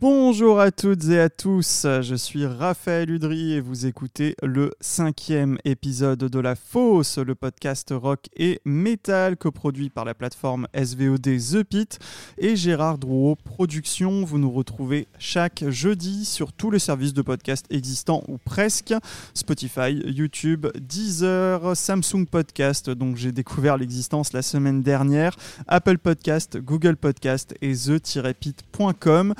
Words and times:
Bonjour 0.00 0.60
à 0.60 0.70
toutes 0.70 1.08
et 1.08 1.18
à 1.18 1.28
tous, 1.28 1.84
je 2.02 2.14
suis 2.14 2.46
Raphaël 2.46 3.10
Udry 3.10 3.54
et 3.54 3.60
vous 3.60 3.84
écoutez 3.84 4.36
le 4.44 4.70
cinquième 4.80 5.58
épisode 5.64 6.20
de 6.20 6.38
La 6.38 6.54
Fosse, 6.54 7.18
le 7.18 7.34
podcast 7.34 7.92
rock 7.92 8.26
et 8.36 8.60
metal 8.64 9.36
coproduit 9.36 9.90
par 9.90 10.04
la 10.04 10.14
plateforme 10.14 10.68
SVOD 10.72 11.40
The 11.40 11.64
Pit 11.64 11.98
et 12.38 12.54
Gérard 12.54 12.98
Drouot 12.98 13.34
Productions. 13.42 14.24
Vous 14.24 14.38
nous 14.38 14.52
retrouvez 14.52 15.08
chaque 15.18 15.64
jeudi 15.68 16.24
sur 16.24 16.52
tous 16.52 16.70
les 16.70 16.78
services 16.78 17.12
de 17.12 17.22
podcast 17.22 17.66
existants 17.68 18.22
ou 18.28 18.38
presque, 18.38 18.94
Spotify, 19.34 20.00
YouTube, 20.06 20.68
Deezer, 20.78 21.76
Samsung 21.76 22.24
Podcast, 22.30 22.88
donc 22.88 23.16
j'ai 23.16 23.32
découvert 23.32 23.76
l'existence 23.76 24.32
la 24.32 24.42
semaine 24.42 24.80
dernière, 24.80 25.34
Apple 25.66 25.98
Podcast, 25.98 26.56
Google 26.56 26.94
Podcast 26.94 27.56
et 27.62 27.72
the-pit.com. 27.72 29.34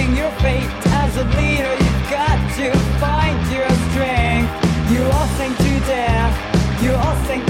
Your 0.06 0.31
fate 0.42 0.70
as 1.03 1.16
a 1.16 1.25
leader. 1.25 1.72
You've 1.84 2.10
got 2.10 2.38
to 2.59 2.70
find 3.00 3.36
your 3.50 3.69
strength. 3.91 4.50
You 4.92 5.03
all 5.03 5.26
sing 5.38 5.54
to 5.54 5.81
death. 5.86 6.82
You 6.82 6.92
all 6.94 7.16
sing 7.26 7.47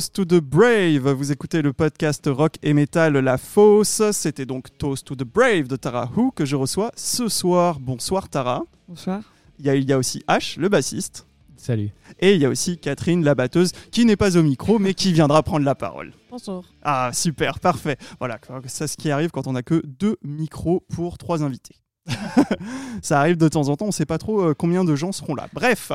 Toast 0.00 0.14
to 0.14 0.24
the 0.24 0.40
Brave. 0.40 1.10
Vous 1.10 1.30
écoutez 1.30 1.60
le 1.60 1.74
podcast 1.74 2.26
rock 2.26 2.54
et 2.62 2.72
metal 2.72 3.18
La 3.18 3.36
Fosse. 3.36 4.00
C'était 4.12 4.46
donc 4.46 4.68
Toast 4.78 5.06
to 5.06 5.14
the 5.14 5.24
Brave 5.24 5.68
de 5.68 5.76
Tara 5.76 6.10
Who 6.16 6.30
que 6.30 6.46
je 6.46 6.56
reçois 6.56 6.90
ce 6.96 7.28
soir. 7.28 7.78
Bonsoir 7.80 8.30
Tara. 8.30 8.62
Bonsoir. 8.88 9.20
Il 9.58 9.66
y 9.66 9.68
a, 9.68 9.74
il 9.74 9.86
y 9.86 9.92
a 9.92 9.98
aussi 9.98 10.24
H, 10.26 10.58
le 10.58 10.70
bassiste. 10.70 11.26
Salut. 11.58 11.90
Et 12.18 12.34
il 12.34 12.40
y 12.40 12.46
a 12.46 12.48
aussi 12.48 12.78
Catherine, 12.78 13.22
la 13.22 13.34
batteuse, 13.34 13.72
qui 13.90 14.06
n'est 14.06 14.16
pas 14.16 14.38
au 14.38 14.42
micro, 14.42 14.78
mais 14.78 14.94
qui 14.94 15.12
viendra 15.12 15.42
prendre 15.42 15.66
la 15.66 15.74
parole. 15.74 16.14
Bonjour. 16.30 16.64
Ah, 16.82 17.10
super, 17.12 17.60
parfait. 17.60 17.98
Voilà, 18.20 18.38
c'est 18.68 18.86
ce 18.86 18.96
qui 18.96 19.10
arrive 19.10 19.30
quand 19.30 19.48
on 19.48 19.52
n'a 19.52 19.62
que 19.62 19.82
deux 19.84 20.16
micros 20.22 20.82
pour 20.94 21.18
trois 21.18 21.42
invités. 21.42 21.74
ça 23.02 23.20
arrive 23.20 23.36
de 23.36 23.48
temps 23.48 23.68
en 23.68 23.76
temps, 23.76 23.86
on 23.86 23.88
ne 23.88 23.92
sait 23.92 24.06
pas 24.06 24.18
trop 24.18 24.40
euh, 24.40 24.54
combien 24.54 24.84
de 24.84 24.94
gens 24.94 25.12
seront 25.12 25.34
là. 25.34 25.48
Bref, 25.52 25.92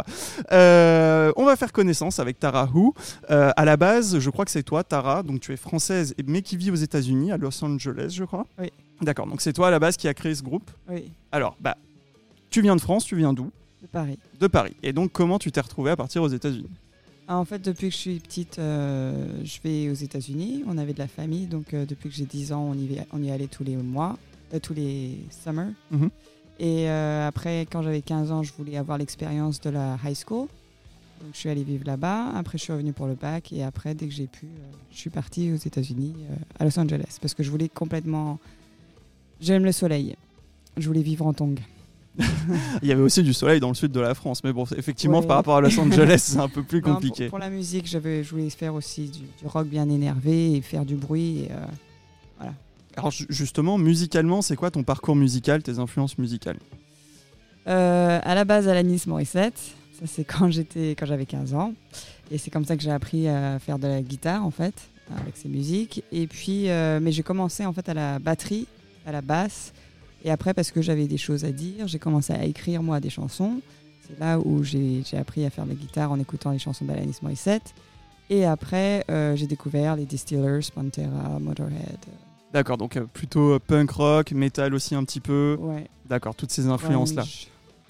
euh, 0.52 1.32
on 1.36 1.46
va 1.46 1.56
faire 1.56 1.72
connaissance 1.72 2.20
avec 2.20 2.40
Tara 2.40 2.70
Hu. 2.74 2.92
Euh, 3.30 3.52
à 3.56 3.66
la 3.66 3.78
base, 3.78 4.20
je 4.20 4.30
crois 4.30 4.46
que 4.46 4.52
c'est 4.52 4.64
toi, 4.64 4.84
Tara, 4.84 5.24
donc 5.24 5.40
tu 5.42 5.52
es 5.54 5.58
française, 5.58 6.14
mais 6.26 6.42
qui 6.42 6.58
vit 6.58 6.72
aux 6.72 6.76
États-Unis, 6.76 7.32
à 7.32 7.38
Los 7.38 7.64
Angeles, 7.64 8.14
je 8.16 8.24
crois. 8.24 8.46
Oui. 8.60 8.72
D'accord, 9.02 9.28
donc 9.28 9.42
c'est 9.42 9.54
toi 9.54 9.68
à 9.68 9.72
la 9.72 9.80
base 9.80 9.98
qui 9.98 10.08
a 10.08 10.14
créé 10.14 10.34
ce 10.36 10.44
groupe. 10.44 10.70
Oui, 10.90 11.12
Alors, 11.32 11.58
bah, 11.60 11.76
tu 12.50 12.62
viens 12.62 12.76
de 12.76 12.82
France, 12.82 13.06
tu 13.06 13.16
viens 13.16 13.34
d'où? 13.34 13.52
De 13.82 13.88
Paris. 13.88 14.18
De 14.40 14.48
Paris. 14.48 14.76
Et 14.84 14.94
donc, 14.94 15.12
comment 15.12 15.38
tu 15.38 15.52
t'es 15.52 15.62
retrouvée 15.62 15.92
à 15.92 15.96
partir 15.96 16.24
aux 16.24 16.28
États-Unis? 16.28 16.70
Ah, 17.28 17.38
en 17.38 17.46
fait, 17.46 17.60
depuis 17.60 17.90
que 17.90 17.94
je 17.94 18.00
suis 18.00 18.20
petite, 18.20 18.60
euh, 18.60 19.28
je 19.44 19.60
vais 19.64 19.90
aux 19.90 19.96
États-Unis. 19.96 20.64
On 20.68 20.78
avait 20.78 20.94
de 20.94 21.00
la 21.00 21.08
famille, 21.08 21.48
donc 21.48 21.74
euh, 21.74 21.86
depuis 21.86 22.10
que 22.10 22.16
j'ai 22.16 22.26
10 22.26 22.54
ans, 22.54 22.70
on 22.72 22.76
y, 22.76 23.00
on 23.12 23.22
y 23.22 23.32
allait 23.32 23.48
tous 23.48 23.64
les 23.64 23.76
mois, 23.76 24.18
euh, 24.54 24.60
tous 24.60 24.74
les 24.74 25.20
summers. 25.30 25.74
Mhm. 25.92 26.10
Et 26.60 26.90
euh, 26.90 27.28
après, 27.28 27.62
quand 27.70 27.82
j'avais 27.82 28.02
15 28.02 28.32
ans, 28.32 28.42
je 28.44 28.54
voulais 28.58 28.78
avoir 28.78 28.98
l'expérience 28.98 29.60
de 29.62 29.70
la 29.70 29.98
high 30.06 30.16
school. 30.16 30.48
Donc, 31.22 31.30
je 31.34 31.38
suis 31.40 31.50
allée 31.50 31.64
vivre 31.64 31.84
là-bas. 31.86 32.30
Après, 32.36 32.58
je 32.58 32.64
suis 32.64 32.74
revenue 32.74 32.94
pour 32.94 33.08
le 33.08 33.16
bac. 33.16 33.52
Et 33.52 33.64
après, 33.64 33.94
dès 33.96 34.06
que 34.08 34.14
j'ai 34.14 34.28
pu, 34.28 34.46
euh, 34.46 34.50
je 34.92 34.98
suis 34.98 35.10
partie 35.10 35.52
aux 35.52 35.56
États-Unis, 35.58 36.14
à 36.60 36.64
Los 36.66 36.78
Angeles, 36.80 37.18
parce 37.22 37.34
que 37.34 37.44
je 37.44 37.50
voulais 37.52 37.70
complètement. 37.70 38.40
J'aime 39.42 39.66
le 39.66 39.72
soleil. 39.72 40.16
Je 40.78 40.88
voulais 40.88 41.02
vivre 41.02 41.26
en 41.26 41.34
tongs. 41.34 41.56
Il 42.82 42.88
y 42.88 42.92
avait 42.94 43.02
aussi 43.02 43.22
du 43.24 43.34
soleil 43.34 43.60
dans 43.60 43.68
le 43.70 43.74
sud 43.76 43.92
de 43.92 44.00
la 44.00 44.14
France, 44.14 44.42
mais 44.44 44.54
bon, 44.54 44.64
effectivement, 44.78 45.20
Ouais. 45.20 45.28
par 45.28 45.36
rapport 45.38 45.58
à 45.58 45.62
Los 45.62 45.78
Angeles, 45.78 46.20
c'est 46.28 46.38
un 46.40 46.48
peu 46.48 46.64
plus 46.64 46.78
Non, 46.78 46.84
pour- 46.84 46.94
compliqué. 46.96 47.28
Pour, 47.28 47.40
la 47.40 47.50
musique, 47.50 47.86
j'avais- 47.88 48.24
je 48.24 48.32
voulais 48.32 48.50
faire 48.50 48.74
aussi 48.74 49.10
du, 49.10 49.20
du 49.20 49.46
rock 49.48 49.68
bien 49.68 49.90
énervé 49.90 50.54
et 50.56 50.62
faire 50.62 50.86
du 50.86 50.96
bruit. 50.96 51.40
et, 51.40 51.52
euh, 51.52 51.66
Alors 52.98 53.12
ju- 53.12 53.26
justement, 53.30 53.78
musicalement, 53.78 54.42
c'est 54.42 54.56
quoi 54.56 54.72
ton 54.72 54.84
parcours 54.84 55.16
musical, 55.16 55.62
tes 55.64 55.80
influences 55.80 56.18
musicales? 56.18 56.58
Euh, 57.68 58.20
à 58.24 58.36
la 58.36 58.46
base, 58.46 58.68
Alanis 58.68 59.04
Morissette. 59.08 59.58
Ça, 60.00 60.06
c'est 60.08 60.24
quand 60.26 60.50
j'étais, 60.50 60.92
quand 60.98 61.06
j'avais 61.06 61.26
15 61.26 61.54
ans. 61.54 61.74
Et 62.32 62.38
c'est 62.38 62.50
comme 62.52 62.66
ça 62.66 62.76
que 62.76 62.84
j'ai 62.84 62.92
appris 62.92 63.28
à 63.28 63.60
faire 63.60 63.80
de 63.80 63.88
la 63.88 64.02
guitare, 64.02 64.46
en 64.46 64.52
fait, 64.52 64.74
avec 65.20 65.38
ses 65.38 65.50
musiques. 65.50 66.04
Et 66.12 66.28
puis, 66.28 66.70
euh, 66.70 67.00
mais 67.02 67.12
j'ai 67.12 67.24
commencé, 67.24 67.66
en 67.66 67.74
fait, 67.74 67.88
à 67.90 67.94
la 67.94 68.20
batterie, 68.20 68.68
à 69.06 69.12
la 69.12 69.22
basse. 69.22 69.74
Et 70.24 70.32
après, 70.32 70.54
parce 70.54 70.72
que 70.72 70.82
j'avais 70.82 71.06
des 71.08 71.18
choses 71.18 71.46
à 71.46 71.52
dire, 71.52 71.88
j'ai 71.88 72.00
commencé 72.00 72.34
à 72.34 72.44
écrire, 72.46 72.82
moi, 72.82 73.00
des 73.00 73.12
chansons. 73.12 73.62
C'est 74.08 74.20
là 74.20 74.40
où 74.40 74.64
j'ai 74.64 75.04
appris 75.20 75.46
à 75.46 75.50
faire 75.50 75.66
la 75.66 75.74
guitare 75.76 76.12
en 76.12 76.20
écoutant 76.20 76.52
les 76.52 76.60
chansons 76.60 76.86
d'Alanis 76.86 77.18
Morissette. 77.22 77.74
Et 78.30 78.46
après, 78.46 79.04
euh, 79.12 79.36
j'ai 79.36 79.46
découvert 79.48 79.96
les 79.96 80.06
Distillers, 80.06 80.60
Pantera, 80.74 81.38
Motorhead. 81.40 82.00
D'accord, 82.54 82.78
donc 82.78 82.96
euh, 82.96 83.06
plutôt 83.12 83.54
euh, 83.54 83.60
punk 83.60 83.92
rock, 83.92 84.32
metal 84.32 84.74
aussi 84.74 84.96
un 84.96 85.04
petit 85.04 85.20
peu. 85.20 85.58
Ouais. 85.60 85.88
D'accord, 86.08 86.36
toutes 86.36 86.52
ces 86.52 86.68
influences-là. 86.68 87.24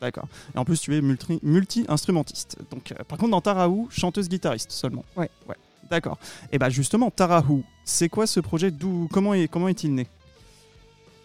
D'accord. 0.01 0.27
Et 0.53 0.57
en 0.57 0.65
plus, 0.65 0.79
tu 0.81 0.95
es 0.95 1.01
multi- 1.01 1.39
multi-instrumentiste. 1.43 2.57
Donc, 2.71 2.91
euh, 2.91 3.03
par 3.07 3.17
contre, 3.17 3.31
dans 3.31 3.41
Tarahu, 3.41 3.85
chanteuse-guitariste 3.89 4.71
seulement. 4.71 5.05
Ouais. 5.15 5.29
Ouais. 5.47 5.55
D'accord. 5.89 6.17
Et 6.51 6.57
bah 6.57 6.69
justement, 6.69 7.11
Tarahu, 7.11 7.63
c'est 7.83 8.09
quoi 8.09 8.25
ce 8.25 8.39
projet? 8.39 8.71
D'où 8.71 9.07
Comment 9.11 9.35
est 9.35 9.47
comment 9.47 9.67
est-il 9.67 9.93
né? 9.93 10.07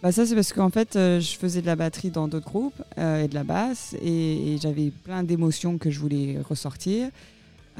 Bah 0.02 0.12
ça 0.12 0.26
c'est 0.26 0.34
parce 0.34 0.52
qu'en 0.52 0.70
fait 0.70 0.96
euh, 0.96 1.18
je 1.20 1.36
faisais 1.36 1.60
de 1.62 1.66
la 1.66 1.76
batterie 1.76 2.10
dans 2.10 2.26
d'autres 2.28 2.46
groupes 2.46 2.82
euh, 2.98 3.24
et 3.24 3.28
de 3.28 3.34
la 3.34 3.44
basse 3.44 3.94
et, 4.02 4.54
et 4.54 4.58
j'avais 4.58 4.90
plein 4.90 5.22
d'émotions 5.22 5.76
que 5.78 5.90
je 5.90 5.98
voulais 5.98 6.38
ressortir. 6.46 7.08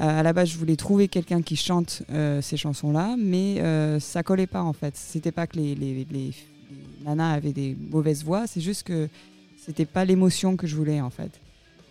Euh, 0.01 0.19
à 0.19 0.23
la 0.23 0.33
base 0.33 0.49
je 0.49 0.57
voulais 0.57 0.75
trouver 0.75 1.07
quelqu'un 1.07 1.41
qui 1.43 1.55
chante 1.55 2.01
euh, 2.09 2.41
ces 2.41 2.57
chansons-là, 2.57 3.15
mais 3.19 3.61
euh, 3.61 3.99
ça 3.99 4.23
collait 4.23 4.47
pas 4.47 4.63
en 4.63 4.73
fait. 4.73 4.95
C'était 4.97 5.31
pas 5.31 5.45
que 5.47 5.57
les, 5.57 5.75
les, 5.75 6.07
les- 6.09 6.33
nanas 7.05 7.33
avaient 7.33 7.53
des 7.53 7.75
mauvaises 7.91 8.23
voix, 8.23 8.47
c'est 8.47 8.61
juste 8.61 8.83
que 8.83 9.09
c'était 9.57 9.85
pas 9.85 10.05
l'émotion 10.05 10.55
que 10.55 10.65
je 10.65 10.75
voulais 10.75 11.01
en 11.01 11.09
fait. 11.09 11.39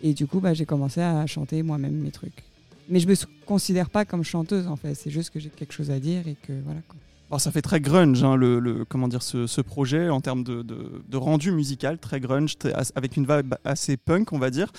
Et 0.03 0.13
du 0.13 0.27
coup 0.27 0.39
bah, 0.41 0.53
j'ai 0.53 0.65
commencé 0.65 0.99
à 1.01 1.25
chanter 1.25 1.63
moi-même 1.63 1.93
mes 1.93 2.11
trucs. 2.11 2.43
Mais 2.89 2.99
je 2.99 3.07
me 3.07 3.13
considère 3.45 3.89
pas 3.89 4.03
comme 4.03 4.23
chanteuse 4.23 4.67
en 4.67 4.75
fait, 4.75 4.93
c'est 4.95 5.11
juste 5.11 5.29
que 5.29 5.39
j'ai 5.39 5.49
quelque 5.49 5.73
chose 5.73 5.91
à 5.91 5.99
dire 5.99 6.27
et 6.27 6.35
que 6.35 6.53
voilà. 6.65 6.81
quoi. 6.87 6.97
Bon, 7.29 7.37
ça 7.37 7.49
fait 7.49 7.61
très 7.61 7.79
grunge, 7.79 8.21
hein, 8.25 8.35
le, 8.35 8.83
comment 8.83 9.07
dire, 9.07 9.23
ce, 9.23 9.61
projet 9.61 10.09
en 10.09 10.19
termes 10.19 10.43
de, 10.43 11.17
rendu 11.17 11.53
musical, 11.53 11.97
très 11.97 12.19
grunge, 12.19 12.57
avec 12.93 13.15
une 13.15 13.25
vibe 13.25 13.53
assez 13.63 13.95
punk, 13.95 14.33
on 14.33 14.37
va 14.37 14.49
dire. 14.49 14.69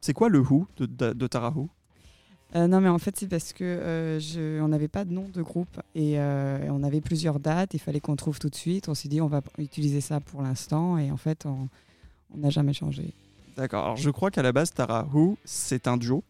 C'est 0.00 0.12
quoi 0.12 0.28
le 0.28 0.38
Who 0.38 0.68
de, 0.76 0.86
de, 0.86 1.12
de 1.12 1.26
Tarahu 1.26 1.66
Euh, 2.54 2.66
non, 2.66 2.80
mais 2.80 2.88
en 2.88 2.98
fait, 2.98 3.16
c'est 3.16 3.28
parce 3.28 3.52
que 3.52 3.64
euh, 3.64 4.20
je, 4.20 4.60
on 4.60 4.68
n'avait 4.68 4.88
pas 4.88 5.04
de 5.04 5.12
nom 5.12 5.28
de 5.32 5.42
groupe 5.42 5.80
et 5.94 6.18
euh, 6.18 6.58
on 6.70 6.82
avait 6.82 7.00
plusieurs 7.00 7.40
dates. 7.40 7.74
Il 7.74 7.80
fallait 7.80 8.00
qu'on 8.00 8.16
trouve 8.16 8.38
tout 8.38 8.50
de 8.50 8.54
suite. 8.54 8.88
On 8.88 8.94
s'est 8.94 9.08
dit, 9.08 9.20
on 9.20 9.26
va 9.26 9.40
utiliser 9.58 10.00
ça 10.00 10.20
pour 10.20 10.42
l'instant 10.42 10.98
et 10.98 11.10
en 11.10 11.16
fait, 11.16 11.46
on 11.46 11.68
n'a 12.36 12.50
jamais 12.50 12.74
changé. 12.74 13.14
D'accord. 13.56 13.84
Alors, 13.84 13.96
je 13.96 14.10
crois 14.10 14.30
qu'à 14.30 14.42
la 14.42 14.52
base, 14.52 14.72
Tarahu, 14.72 15.36
c'est 15.44 15.86
un 15.86 15.96
duo. 15.96 16.22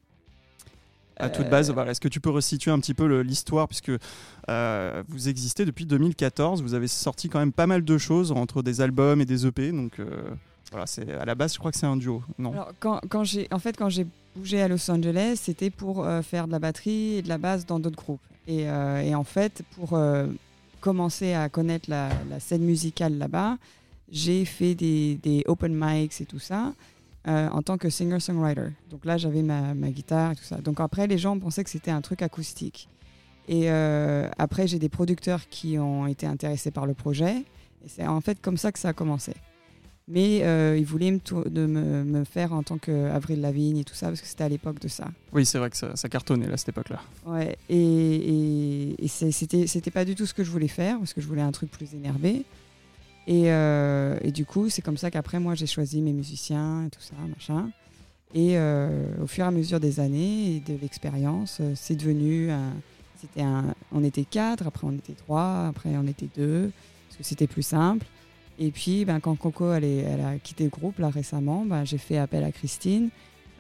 À 1.19 1.28
toute 1.28 1.48
base, 1.48 1.72
est-ce 1.86 2.00
que 2.00 2.08
tu 2.08 2.19
peux 2.19 2.31
resituer 2.31 2.72
un 2.72 2.81
petit 2.81 2.94
peu 2.94 3.20
l'histoire? 3.20 3.69
Puisque 3.69 3.93
vous 4.48 5.29
existez 5.29 5.64
depuis 5.64 5.86
2014, 5.86 6.62
vous 6.62 6.74
avez 6.74 6.88
sorti 6.88 7.29
quand 7.29 7.38
même 7.38 7.52
pas 7.52 7.67
mal 7.69 7.84
de 7.84 7.98
choses 7.98 8.32
entre 8.32 8.62
des 8.62 8.81
albums 8.81 9.20
et 9.20 9.24
des 9.24 9.46
EP. 9.46 9.70
Donc 9.70 10.00
voilà, 10.72 10.86
à 11.20 11.24
la 11.24 11.34
base, 11.34 11.52
je 11.52 11.58
crois 11.58 11.70
que 11.70 11.79
c'est 11.79 11.86
un 11.86 11.96
duo. 11.96 12.24
Non? 12.38 12.52
Alors, 12.52 12.72
quand, 12.81 13.00
quand 13.08 13.22
j'ai, 13.22 13.46
en 13.52 13.58
fait, 13.58 13.76
quand 13.76 13.88
j'ai 13.88 14.06
bougé 14.34 14.62
à 14.62 14.69
Los 14.69 14.91
Angeles, 14.91 15.41
c'était 15.43 15.70
pour 15.70 16.05
euh, 16.05 16.22
faire 16.22 16.46
de 16.46 16.53
la 16.53 16.58
batterie 16.58 17.17
et 17.17 17.22
de 17.22 17.29
la 17.29 17.39
basse 17.39 17.67
dans 17.67 17.79
d'autres 17.79 17.96
groupes. 17.96 18.20
Et, 18.46 18.69
euh, 18.69 19.15
en 19.15 19.24
fait, 19.24 19.62
pour 19.77 19.94
euh, 19.94 20.27
commencer 20.81 21.32
à 21.34 21.48
connaître 21.48 21.89
la, 21.89 22.10
scène 22.41 22.62
musicale 22.62 23.19
là-bas, 23.19 23.58
j'ai 24.10 24.44
fait 24.44 24.74
des, 24.74 25.43
open 25.46 25.74
mics 25.74 26.20
et 26.20 26.27
tout 26.27 26.39
ça 26.39 26.72
en 27.24 27.62
tant 27.62 27.79
que 27.79 27.89
singer-songwriter. 27.89 28.70
Donc 28.91 29.05
là, 29.05 29.17
j'avais 29.17 29.43
ma, 29.43 29.74
ma 29.74 29.91
guitare 29.91 30.32
et 30.32 30.34
tout 30.34 30.43
ça. 30.43 30.56
Donc 30.56 30.81
après, 30.81 31.06
les 31.06 31.19
gens 31.19 31.39
pensaient 31.39 31.62
que 31.62 31.70
c'était 31.70 31.93
un 31.93 32.01
truc 32.01 32.20
acoustique. 32.20 32.89
Et 33.48 33.70
après, 33.70 34.67
j'ai 34.67 34.81
des 34.81 34.89
producteurs 34.89 35.48
qui 35.48 35.79
ont 35.79 36.08
été 36.08 36.27
intéressés 36.27 36.72
par 36.72 36.84
le 36.84 36.94
projet. 36.94 37.44
Et 37.84 37.89
c'est 37.89 38.06
en 38.06 38.20
fait 38.20 38.41
comme 38.43 38.56
ça 38.56 38.72
que 38.72 38.79
ça 38.81 38.89
a 38.89 38.93
commencé. 38.93 39.34
Mais 40.08 40.40
euh, 40.42 40.76
ils 40.76 40.84
voulaient 40.84 41.12
me, 41.12 41.20
tour- 41.20 41.48
de 41.48 41.64
me, 41.64 42.02
me 42.04 42.24
faire 42.24 42.52
en 42.52 42.62
tant 42.62 42.76
qu'Avril 42.76 43.40
Lavigne 43.40 43.78
et 43.78 43.84
tout 43.84 43.94
ça, 43.94 44.08
parce 44.08 44.20
que 44.20 44.26
c'était 44.26 44.44
à 44.44 44.48
l'époque 44.48 44.80
de 44.80 44.88
ça. 44.88 45.08
Oui, 45.32 45.46
c'est 45.46 45.58
vrai 45.58 45.70
que 45.70 45.76
ça, 45.76 45.94
ça 45.94 46.08
cartonnait 46.08 46.48
là, 46.48 46.54
à 46.54 46.56
cette 46.56 46.70
époque-là. 46.70 47.00
Ouais, 47.24 47.56
et, 47.68 47.76
et, 48.96 49.04
et 49.04 49.08
c'était, 49.08 49.90
pas 49.90 50.04
du 50.04 50.14
tout 50.16 50.26
ce 50.26 50.34
que 50.34 50.42
je 50.42 50.50
voulais 50.50 50.68
faire, 50.68 50.98
parce 50.98 51.14
que 51.14 51.20
je 51.20 51.26
voulais 51.28 51.40
un 51.42 51.52
truc 51.52 51.70
plus 51.70 51.94
énervé. 51.94 52.44
Et, 53.28 53.52
euh, 53.52 54.18
et 54.22 54.32
du 54.32 54.44
coup, 54.44 54.68
c'est 54.68 54.82
comme 54.82 54.96
ça 54.96 55.10
qu'après, 55.10 55.38
moi, 55.38 55.54
j'ai 55.54 55.66
choisi 55.68 56.02
mes 56.02 56.12
musiciens 56.12 56.86
et 56.86 56.90
tout 56.90 57.00
ça, 57.00 57.14
machin. 57.28 57.70
Et 58.34 58.58
euh, 58.58 59.04
au 59.22 59.26
fur 59.28 59.44
et 59.44 59.46
à 59.46 59.50
mesure 59.52 59.78
des 59.78 60.00
années 60.00 60.56
et 60.56 60.60
de 60.60 60.76
l'expérience, 60.80 61.58
euh, 61.60 61.74
c'est 61.76 61.94
devenu 61.94 62.50
un, 62.50 62.72
un, 63.38 63.74
on 63.92 64.02
était 64.02 64.24
quatre, 64.24 64.66
après 64.66 64.86
on 64.86 64.92
était 64.94 65.12
trois, 65.12 65.66
après 65.68 65.90
on 65.96 66.06
était 66.08 66.28
deux, 66.36 66.72
parce 67.08 67.18
que 67.18 67.22
c'était 67.24 67.46
plus 67.46 67.62
simple. 67.62 68.06
Et 68.64 68.70
puis, 68.70 69.04
ben, 69.04 69.19
quand 69.19 69.34
Coco 69.34 69.72
elle, 69.72 69.82
est- 69.82 69.96
elle 69.98 70.20
a 70.20 70.36
quitté 70.38 70.62
le 70.64 70.70
groupe 70.70 71.00
là 71.00 71.08
récemment, 71.10 71.64
ben, 71.66 71.84
j'ai 71.84 71.98
fait 71.98 72.16
appel 72.16 72.44
à 72.44 72.52
Christine 72.52 73.08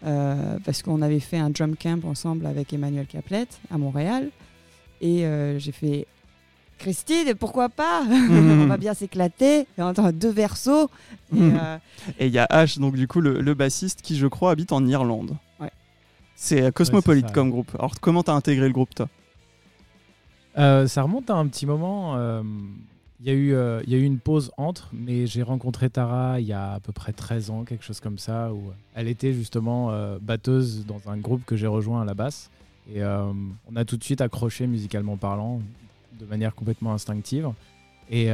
euh, 0.04 0.58
parce 0.64 0.80
qu'on 0.82 1.02
avait 1.02 1.18
fait 1.18 1.38
un 1.38 1.50
drum 1.50 1.74
camp 1.76 2.04
ensemble 2.04 2.46
avec 2.46 2.72
Emmanuel 2.72 3.06
Caplette 3.06 3.58
à 3.72 3.78
Montréal. 3.78 4.30
Et 5.00 5.26
euh, 5.26 5.58
j'ai 5.58 5.72
fait 5.72 6.06
Christine, 6.78 7.34
pourquoi 7.34 7.68
pas? 7.68 8.04
Mhm. 8.04 8.60
On 8.62 8.66
va 8.66 8.76
bien 8.76 8.94
s'éclater. 8.94 9.60
Et 9.60 9.66
on 9.78 9.86
entend 9.86 10.12
deux 10.12 10.30
versos. 10.30 10.88
Et, 11.32 11.36
Mhm. 11.40 11.56
euh, 11.60 11.78
Et 12.20 12.26
il 12.28 12.32
y 12.32 12.38
a 12.38 12.46
H, 12.46 12.78
donc 12.78 12.94
du 12.94 13.08
coup, 13.08 13.20
le, 13.20 13.40
le 13.40 13.54
bassiste 13.54 14.02
qui, 14.02 14.16
je 14.16 14.28
crois, 14.28 14.52
habite 14.52 14.70
en 14.70 14.86
Irlande. 14.86 15.36
Ouais. 15.58 15.70
C'est 16.36 16.72
cosmopolite 16.72 17.24
Ouais, 17.24 17.28
c'est 17.28 17.28
ça, 17.28 17.34
comme 17.34 17.50
groupe. 17.50 17.72
Alors, 17.76 17.94
comment 18.00 18.22
t'as 18.22 18.34
intégré 18.34 18.66
le 18.68 18.72
groupe, 18.72 18.94
toi? 18.94 19.08
Euh, 20.58 20.86
ça 20.86 21.02
remonte 21.02 21.28
à 21.30 21.34
un 21.34 21.46
petit 21.48 21.66
moment. 21.66 22.14
Euh, 23.26 23.82
Il 23.86 23.92
y, 23.92 23.94
a 23.94 23.98
eu, 23.98 24.02
une 24.02 24.18
pause 24.18 24.50
entre, 24.56 24.88
mais 24.92 25.26
j'ai 25.26 25.42
rencontré 25.42 25.90
Tara 25.90 26.40
il 26.40 26.46
y 26.46 26.52
a 26.52 26.72
à 26.74 26.80
peu 26.80 26.92
près 26.92 27.12
13 27.12 27.50
ans, 27.50 27.64
quelque 27.64 27.84
chose 27.84 28.00
comme 28.00 28.18
ça, 28.18 28.52
où 28.52 28.72
elle 28.94 29.08
était 29.08 29.32
justement 29.32 29.90
euh, 29.90 30.18
batteuse 30.20 30.86
dans 30.86 31.00
un 31.06 31.16
groupe 31.16 31.44
que 31.44 31.56
j'ai 31.56 31.66
rejoint 31.66 32.02
à 32.02 32.04
la 32.04 32.14
basse. 32.14 32.50
Et 32.92 33.02
euh, 33.02 33.32
on 33.70 33.76
a 33.76 33.84
tout 33.84 33.96
de 33.96 34.04
suite 34.04 34.20
accroché 34.20 34.66
musicalement 34.66 35.16
parlant, 35.16 35.60
de 36.18 36.26
manière 36.26 36.54
complètement 36.54 36.92
instinctive. 36.92 37.50
Et, 38.10 38.30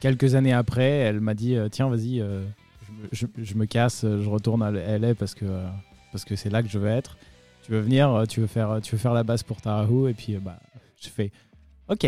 quelques 0.00 0.34
années 0.34 0.52
après, 0.52 0.88
elle 0.90 1.20
m'a 1.20 1.34
dit 1.34 1.56
Tiens, 1.70 1.88
vas-y, 1.88 2.18
je, 2.18 3.26
me- 3.26 3.34
je- 3.36 3.44
je 3.44 3.64
casse, 3.64 4.02
je 4.02 4.28
retourne 4.28 4.62
à 4.62 4.70
LA 4.70 5.14
parce 5.14 5.34
que 5.34 6.36
c'est 6.36 6.50
là 6.50 6.62
que 6.62 6.68
je 6.68 6.78
veux 6.78 6.88
être. 6.88 7.16
tu 7.64 7.72
veux 7.72 7.80
venir, 7.80 8.24
tu 8.28 8.40
veux 8.40 8.46
faire, 8.46 8.80
la 9.12 9.24
basse 9.24 9.42
pour 9.42 9.60
Tarahu 9.60 10.08
Et 10.08 10.14
puis, 10.14 10.36
bah, 10.36 10.58
j'ai 11.00 11.10
fait 11.10 11.32
Ok, 11.88 12.06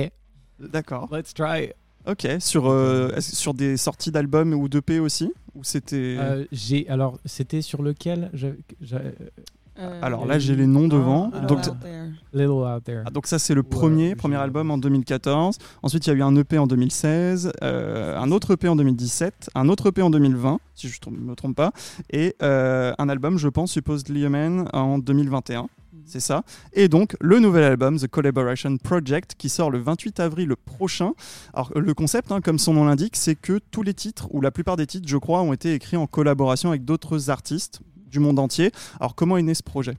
D'accord. 0.61 1.09
let's 1.13 1.33
try. 1.35 1.73
Ok. 2.07 2.27
Sur, 2.39 2.71
euh, 2.71 3.11
sur 3.21 3.55
des 3.55 3.77
sorties 3.77 4.11
d'albums 4.11 4.53
ou 4.53 4.69
d'EP 4.69 5.01
aussi 5.01 5.33
Ou 5.55 5.65
c'était. 5.65 6.17
Euh, 6.19 6.45
j'ai 6.53 6.89
alors, 6.89 7.19
c'était 7.25 7.63
sur 7.63 7.83
lequel 7.83 8.31
Euh, 9.77 10.01
Alors 10.03 10.25
là, 10.25 10.39
j'ai 10.39 10.55
les 10.55 10.67
noms 10.67 10.87
devant. 10.87 11.33
Donc, 11.49 11.59
Out 11.67 11.75
There. 11.83 12.11
Little 12.33 12.51
Out 12.65 12.85
There. 12.85 13.03
Ah, 13.07 13.11
donc 13.11 13.27
ça 13.27 13.39
c'est 13.41 13.55
le 13.55 13.65
premier, 13.65 14.15
premier 14.15 14.37
album 14.37 14.71
en 14.71 14.79
2014. 14.79 15.59
Ensuite 15.83 16.07
il 16.07 16.11
y 16.11 16.13
a 16.13 16.17
eu 16.17 16.23
un 16.23 16.37
EP 16.37 16.59
en 16.59 16.67
2016, 16.67 17.53
euh, 17.63 18.17
un 18.17 18.31
autre 18.31 18.53
EP 18.53 18.69
en 18.69 18.77
2017, 18.77 19.51
un 19.55 19.69
autre 19.69 19.89
EP 19.89 20.01
en 20.03 20.11
2020, 20.11 20.61
si 20.77 20.89
je 20.89 21.01
ne 21.11 21.17
me 21.17 21.35
trompe 21.35 21.57
pas, 21.57 21.73
et 22.11 22.37
euh, 22.43 22.93
un 22.99 23.09
album 23.09 23.37
je 23.37 23.49
pense 23.49 23.73
Supposedly 23.73 24.25
a 24.25 24.29
Man 24.29 24.69
en 24.73 24.99
2021. 24.99 25.69
C'est 26.07 26.21
ça. 26.21 26.45
Et 26.73 26.89
donc 26.89 27.17
le 27.21 27.39
nouvel 27.41 27.65
album, 27.65 27.99
The 27.99 28.07
Collaboration 28.07 28.77
Project, 28.77 29.35
qui 29.37 29.49
sort 29.49 29.71
le 29.71 29.79
28 29.79 30.21
avril 30.21 30.55
prochain. 30.57 31.13
Alors 31.53 31.71
le 31.75 31.95
concept, 31.95 32.31
hein, 32.33 32.41
comme 32.41 32.59
son 32.59 32.75
nom 32.75 32.85
l'indique, 32.85 33.17
c'est 33.17 33.35
que 33.35 33.59
tous 33.71 33.83
les 33.83 33.95
titres, 33.95 34.29
ou 34.31 34.41
la 34.41 34.51
plupart 34.51 34.77
des 34.77 34.87
titres, 34.87 35.09
je 35.09 35.17
crois, 35.17 35.43
ont 35.43 35.53
été 35.53 35.75
écrits 35.75 35.97
en 35.97 36.07
collaboration 36.07 36.69
avec 36.71 36.85
d'autres 36.85 37.31
artistes 37.31 37.81
du 38.11 38.21
monde 38.21 38.39
entier. 38.39 38.71
Alors 39.01 39.15
comment 39.15 39.37
est 39.37 39.43
né 39.43 39.55
ce 39.55 39.63
projet? 39.63 39.97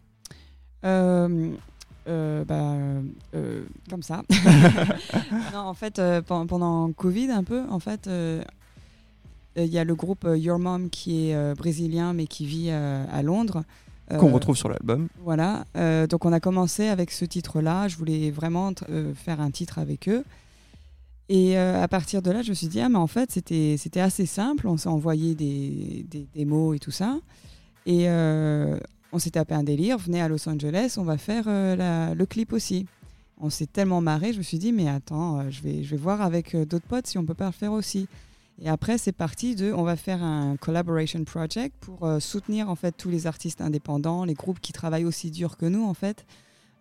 Euh, 0.85 1.49
euh, 2.07 2.45
bah, 2.45 2.75
euh, 3.33 3.63
comme 3.89 4.03
ça. 4.03 4.21
non, 5.53 5.59
en 5.59 5.73
fait, 5.73 5.97
euh, 5.99 6.21
pen- 6.21 6.45
pendant 6.47 6.91
Covid, 6.91 7.31
un 7.31 7.43
peu, 7.43 7.63
en 7.69 7.79
fait, 7.79 8.07
il 9.57 9.65
y 9.65 9.77
a 9.79 9.83
le 9.83 9.95
groupe 9.95 10.27
Your 10.35 10.59
Mom 10.59 10.89
qui 10.89 11.29
est 11.29 11.55
brésilien 11.55 12.13
mais 12.13 12.27
qui 12.27 12.45
vit 12.45 12.69
à 12.69 13.21
Londres. 13.23 13.63
Qu'on 14.09 14.29
Euh, 14.29 14.33
retrouve 14.33 14.55
sur 14.55 14.69
l'album. 14.69 15.07
Voilà. 15.24 15.65
Euh, 15.75 16.05
donc 16.07 16.25
on 16.25 16.31
a 16.33 16.39
commencé 16.39 16.88
avec 16.88 17.12
ce 17.12 17.25
titre-là. 17.25 17.88
Je 17.88 17.97
voulais 17.97 18.29
vraiment 18.31 18.71
euh, 18.89 19.13
faire 19.15 19.41
un 19.41 19.51
titre 19.51 19.79
avec 19.79 20.07
eux. 20.09 20.24
Et 21.27 21.57
euh, 21.57 21.81
à 21.81 21.88
partir 21.88 22.21
de 22.21 22.29
là, 22.29 22.43
je 22.43 22.50
me 22.50 22.53
suis 22.53 22.67
dit, 22.67 22.79
ah, 22.81 22.89
mais 22.89 22.97
en 23.00 23.07
fait, 23.07 23.31
c'était 23.31 23.77
c'était 23.79 24.00
assez 24.01 24.25
simple. 24.27 24.67
On 24.67 24.77
s'est 24.77 24.89
envoyé 24.89 25.33
des, 25.33 26.05
des, 26.09 26.27
des 26.35 26.45
mots 26.45 26.74
et 26.75 26.79
tout 26.79 26.91
ça. 26.91 27.17
Et 27.88 28.07
euh, 28.09 28.77
on 29.12 29.17
s'est 29.17 29.31
tapé 29.31 29.55
un 29.55 29.63
délire. 29.63 29.97
Venez 29.97 30.21
à 30.21 30.27
Los 30.27 30.47
Angeles, 30.47 30.95
on 30.97 31.03
va 31.03 31.17
faire 31.17 31.45
euh, 31.47 31.75
la- 31.75 32.13
le 32.13 32.25
clip 32.27 32.53
aussi. 32.53 32.85
On 33.41 33.50
s'est 33.50 33.65
tellement 33.67 34.01
marré, 34.01 34.31
je 34.33 34.38
me 34.38 34.43
suis 34.43 34.59
dit, 34.59 34.71
mais 34.71 34.88
attends, 34.88 35.50
je 35.50 35.62
vais, 35.62 35.83
je 35.83 35.89
vais 35.91 35.97
voir 36.01 36.21
avec 36.21 36.55
d'autres 36.55 36.85
potes 36.88 37.05
si 37.07 37.17
on 37.17 37.25
peut 37.25 37.33
pas 37.33 37.47
le 37.47 37.51
faire 37.51 37.74
aussi. 37.74 38.07
Et 38.62 38.69
après, 38.69 38.97
c'est 38.97 39.12
parti 39.12 39.55
de, 39.55 39.74
on 39.74 39.83
va 39.83 39.95
faire 39.95 40.24
un 40.24 40.55
collaboration 40.55 41.24
project 41.25 41.75
pour 41.81 42.05
euh, 42.05 42.19
soutenir 42.19 42.69
en 42.69 42.75
fait 42.75 42.93
tous 42.93 43.09
les 43.09 43.27
artistes 43.27 43.59
indépendants, 43.59 44.24
les 44.24 44.33
groupes 44.33 44.62
qui 44.62 44.71
travaillent 44.71 45.05
aussi 45.05 45.29
dur 45.29 45.57
que 45.57 45.65
nous 45.65 45.85
en 45.85 45.93
fait, 45.93 46.25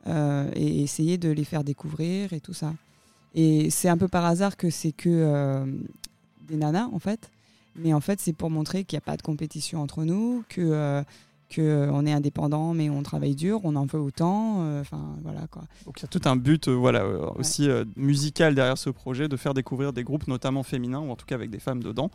euh, 0.06 0.50
et 0.54 0.82
essayer 0.82 1.18
de 1.18 1.30
les 1.30 1.44
faire 1.44 1.64
découvrir 1.64 2.32
et 2.32 2.40
tout 2.40 2.54
ça. 2.54 2.74
Et 3.34 3.70
c'est 3.70 3.88
un 3.88 3.96
peu 3.96 4.06
par 4.06 4.24
hasard 4.24 4.56
que 4.56 4.70
c'est 4.70 4.92
que 4.92 5.08
euh, 5.08 5.66
des 6.46 6.56
nanas 6.56 6.88
en 6.92 7.00
fait, 7.00 7.30
mais 7.74 7.92
en 7.92 8.00
fait 8.00 8.20
c'est 8.20 8.32
pour 8.32 8.50
montrer 8.50 8.84
qu'il 8.84 8.96
n'y 8.96 9.02
a 9.02 9.06
pas 9.06 9.16
de 9.16 9.22
compétition 9.22 9.82
entre 9.82 10.04
nous, 10.04 10.44
que 10.48 11.02
que 11.54 11.62
euh, 11.62 11.92
on 11.92 12.06
est 12.06 12.12
indépendant 12.12 12.74
mais 12.74 12.90
on 12.90 13.02
travaille 13.02 13.34
dur, 13.34 13.60
on 13.64 13.76
en 13.76 13.86
veut 13.86 14.00
autant, 14.00 14.58
euh, 14.60 14.80
enfin 14.80 15.00
voilà 15.22 15.46
quoi. 15.50 15.62
Donc 15.84 15.98
il 15.98 16.02
y 16.02 16.04
a 16.04 16.08
tout 16.08 16.22
un 16.24 16.36
but 16.36 16.68
euh, 16.68 16.72
voilà, 16.72 17.06
aussi 17.36 17.68
musical 17.96 18.54
derrière 18.54 18.78
ce 18.78 18.90
projet, 18.90 19.28
de 19.28 19.36
faire 19.36 19.54
découvrir 19.54 19.92
des 19.92 20.04
groupes 20.04 20.28
notamment 20.28 20.62
féminins, 20.62 21.00
ou 21.00 21.10
en 21.10 21.16
tout 21.16 21.26
cas 21.26 21.34
avec 21.34 21.50
des 21.50 21.58
femmes 21.58 21.82
dedans. 21.82 22.10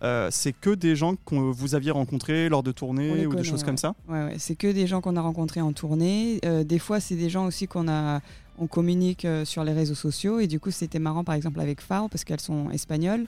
Ouais. 0.00 0.28
C'est 0.30 0.52
que 0.52 0.70
des 0.70 0.96
gens 0.96 1.14
que 1.16 1.34
vous 1.34 1.74
aviez 1.74 1.90
rencontrés 1.90 2.48
lors 2.48 2.62
de 2.62 2.72
tournées 2.72 3.12
ou 3.12 3.16
des 3.16 3.26
connaît, 3.26 3.44
choses 3.44 3.60
ouais. 3.60 3.66
comme 3.66 3.78
ça 3.78 3.94
c'est 4.38 4.56
que 4.56 4.70
des 4.70 4.86
gens 4.86 5.00
qu'on 5.00 5.16
a 5.16 5.20
rencontrés 5.20 5.60
en 5.60 5.72
tournée. 5.72 6.40
Des 6.64 6.78
fois, 6.78 7.00
c'est 7.00 7.14
des 7.14 7.30
gens 7.30 7.46
aussi 7.46 7.66
qu'on 7.66 7.88
a, 7.88 8.20
on 8.58 8.66
communique 8.66 9.24
euh, 9.24 9.44
sur 9.44 9.64
les 9.64 9.72
réseaux 9.72 9.94
sociaux. 9.94 10.40
Et 10.40 10.46
du 10.46 10.60
coup, 10.60 10.70
c'était 10.70 10.98
marrant, 10.98 11.24
par 11.24 11.34
exemple, 11.34 11.60
avec 11.60 11.80
Fao, 11.80 12.08
parce 12.08 12.24
qu'elles 12.24 12.40
sont 12.40 12.70
espagnoles. 12.70 13.26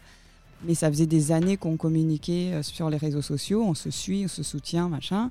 Mais 0.65 0.75
ça 0.75 0.89
faisait 0.91 1.07
des 1.07 1.33
années 1.33 1.57
qu'on 1.57 1.77
communiquait 1.77 2.53
euh, 2.55 2.63
sur 2.63 2.89
les 2.91 2.97
réseaux 2.97 3.23
sociaux. 3.23 3.63
On 3.65 3.75
se 3.75 3.91
suit, 3.91 4.23
on 4.25 4.29
se 4.29 4.43
soutient, 4.43 4.89
machin. 4.89 5.31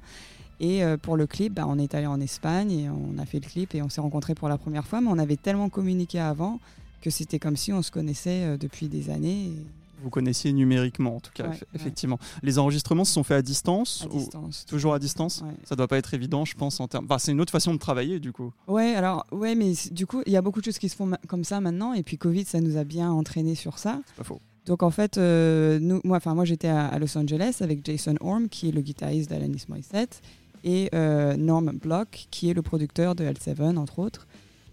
Et 0.60 0.84
euh, 0.84 0.98
pour 0.98 1.18
le 1.18 1.28
clip, 1.28 1.54
bah, 1.54 1.66
on 1.68 1.78
est 1.80 1.94
allé 1.96 2.08
en 2.08 2.22
Espagne 2.22 2.72
et 2.72 2.90
on 2.90 3.18
a 3.18 3.26
fait 3.26 3.40
le 3.40 3.48
clip 3.50 3.76
et 3.76 3.82
on 3.82 3.90
s'est 3.90 4.02
rencontrés 4.02 4.36
pour 4.36 4.48
la 4.50 4.58
première 4.58 4.86
fois. 4.88 5.02
Mais 5.02 5.10
on 5.10 5.18
avait 5.18 5.36
tellement 5.36 5.70
communiqué 5.70 6.20
avant 6.20 6.60
que 7.02 7.10
c'était 7.10 7.40
comme 7.40 7.58
si 7.58 7.74
on 7.74 7.82
se 7.82 7.92
connaissait 7.92 8.44
euh, 8.44 8.58
depuis 8.58 8.88
des 8.88 9.10
années. 9.10 9.48
et 9.48 9.54
Vous 10.02 10.10
connaissiez 10.10 10.54
numériquement 10.54 11.18
en 11.18 11.20
tout 11.20 11.32
cas, 11.34 11.50
Ouais, 11.50 11.56
eff- 11.56 11.60
ouais. 11.62 11.68
effectivement. 11.76 12.20
Les 12.42 12.58
enregistrements 12.58 13.04
se 13.04 13.12
sont 13.14 13.24
faits 13.24 13.38
à 13.38 13.42
distance 13.42 14.04
à 14.10 14.14
ou 14.14 14.18
distance. 14.20 14.66
toujours 14.66 14.94
à 14.94 15.00
distance 15.00 15.42
Ouais. 15.42 15.54
Ça 15.66 15.76
doit 15.76 15.88
pas 15.88 15.98
être 15.98 16.14
évident, 16.14 16.46
je 16.46 16.56
pense, 16.56 16.80
en 16.80 16.88
termes. 16.88 17.06
Enfin, 17.06 17.18
c'est 17.18 17.32
une 17.34 17.42
autre 17.42 17.52
façon 17.52 17.74
de 17.74 17.80
travailler 17.80 18.20
du 18.20 18.32
coup. 18.32 18.54
Ouais, 18.68 18.96
alors, 18.96 19.26
ouais, 19.32 19.56
mais 19.56 19.74
du 19.92 20.06
coup, 20.08 20.22
il 20.26 20.32
y 20.32 20.38
a 20.38 20.42
beaucoup 20.42 20.62
de 20.62 20.66
choses 20.66 20.78
qui 20.80 20.88
se 20.88 20.96
font 20.96 21.12
comme 21.28 21.44
ça 21.44 21.60
maintenant. 21.60 21.94
Et 21.94 22.04
puis, 22.04 22.18
Covid, 22.18 22.46
ça 22.46 22.62
nous 22.62 22.78
a 22.78 22.84
bien 22.86 23.12
entraîné 23.12 23.56
sur 23.56 23.78
ça. 23.80 24.00
C'est 24.08 24.16
pas 24.16 24.24
faux. 24.24 24.40
Donc, 24.66 24.82
en 24.84 24.90
fait, 24.92 25.18
euh, 25.18 25.78
nous, 25.80 26.02
moi, 26.04 26.18
enfin, 26.18 26.34
moi 26.34 26.44
j'étais 26.46 26.68
à, 26.68 26.88
à 26.88 26.98
Los 27.00 27.16
Angeles 27.18 27.58
avec 27.62 27.86
Jason 27.86 28.16
Orm, 28.20 28.50
qui 28.50 28.70
est 28.70 28.72
le 28.72 28.82
guitariste 28.82 29.30
d'Alanis 29.30 29.66
Morissette, 29.70 30.22
et 30.64 30.90
euh, 30.96 31.36
Norm 31.38 31.72
Block, 31.80 32.28
qui 32.32 32.50
est 32.50 32.54
le 32.54 32.62
producteur 32.64 33.14
de 33.16 33.24
L7, 33.24 33.78
entre 33.78 34.00
autres. 34.00 34.28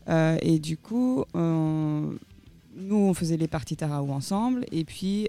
Euh, 0.08 0.38
et 0.40 0.58
du 0.58 0.78
coup, 0.78 1.24
on- 1.34 2.14
nous, 2.74 2.96
on 2.96 3.12
faisait 3.12 3.36
les 3.36 3.48
parties 3.48 3.76
Taraou 3.76 4.10
ensemble. 4.12 4.64
Et 4.72 4.84
puis, 4.84 5.28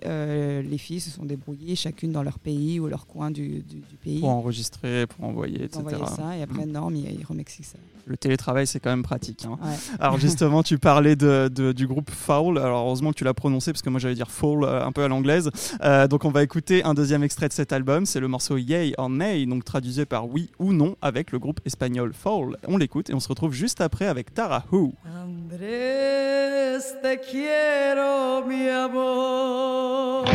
les 0.62 0.78
filles 0.78 1.02
se 1.02 1.10
sont 1.10 1.26
débrouillées, 1.26 1.76
chacune 1.76 2.14
dans 2.14 2.24
leur 2.24 2.40
pays 2.40 2.80
ou 2.80 2.88
leur 2.88 3.06
coin 3.06 3.32
du, 3.32 3.60
du- 3.60 3.82
du 3.82 3.98
pays. 4.02 4.22
Pour 4.22 4.30
enregistrer, 4.30 5.06
pour 5.08 5.26
envoyer, 5.26 5.66
etc. 5.66 5.80
envoyaient 5.80 5.98
ça. 6.16 6.38
Et 6.38 6.42
après, 6.42 6.66
Norm, 6.66 6.96
il, 6.96 7.06
il 7.12 7.26
ça. 7.66 7.78
Le 8.06 8.18
télétravail, 8.18 8.68
c'est 8.68 8.80
quand 8.80 8.90
même 8.90 9.04
pratique. 9.04 9.46
hein. 9.46 9.58
Ouais. 9.64 9.76
Alors 10.00 10.18
justement, 10.18 10.62
tu 10.64 10.78
parlais 10.78 11.16
de, 11.16 11.50
de- 11.54 11.72
du 11.72 11.88
groupe 11.88 12.12
Foul. 12.12 12.58
Alors 12.58 12.86
heureusement 12.86 13.12
que 13.12 13.18
tu 13.18 13.24
l'as 13.24 13.34
prononcé 13.34 13.72
parce 13.72 13.82
que 13.82 13.90
moi 13.90 14.00
j'allais 14.00 14.16
dire 14.16 14.30
Foul 14.30 14.64
euh, 14.66 14.86
un 14.86 14.92
peu 14.92 15.04
à 15.04 15.08
l'anglaise. 15.08 15.50
Euh, 15.84 16.08
donc 16.08 16.26
on 16.26 16.32
va 16.32 16.44
écouter 16.44 16.84
un 16.84 16.94
deuxième 16.94 17.24
extrait 17.24 17.48
de 17.48 17.54
cet 17.54 17.72
album. 17.72 18.06
C'est 18.06 18.20
le 18.20 18.28
morceau 18.28 18.58
Yay 18.58 18.94
or 18.98 19.10
Nay, 19.10 19.46
donc 19.46 19.64
traduisé 19.64 20.06
par 20.06 20.28
oui 20.28 20.52
ou 20.60 20.74
non 20.74 20.96
avec 21.02 21.32
le 21.32 21.40
groupe 21.40 21.60
espagnol 21.66 22.12
Foul. 22.14 22.58
On 22.68 22.78
l'écoute 22.78 23.10
et 23.10 23.14
on 23.14 23.20
se 23.20 23.30
retrouve 23.30 23.54
juste 23.54 23.80
après 23.82 24.08
avec 24.08 24.34
Tara 24.34 24.64
Who. 24.72 24.94
Andrés, 25.06 26.80
te 27.02 27.16
quiero, 27.32 28.46
mi 28.48 28.68
amor. 28.70 30.26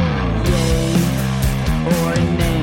or 1.86 2.14
name. 2.38 2.57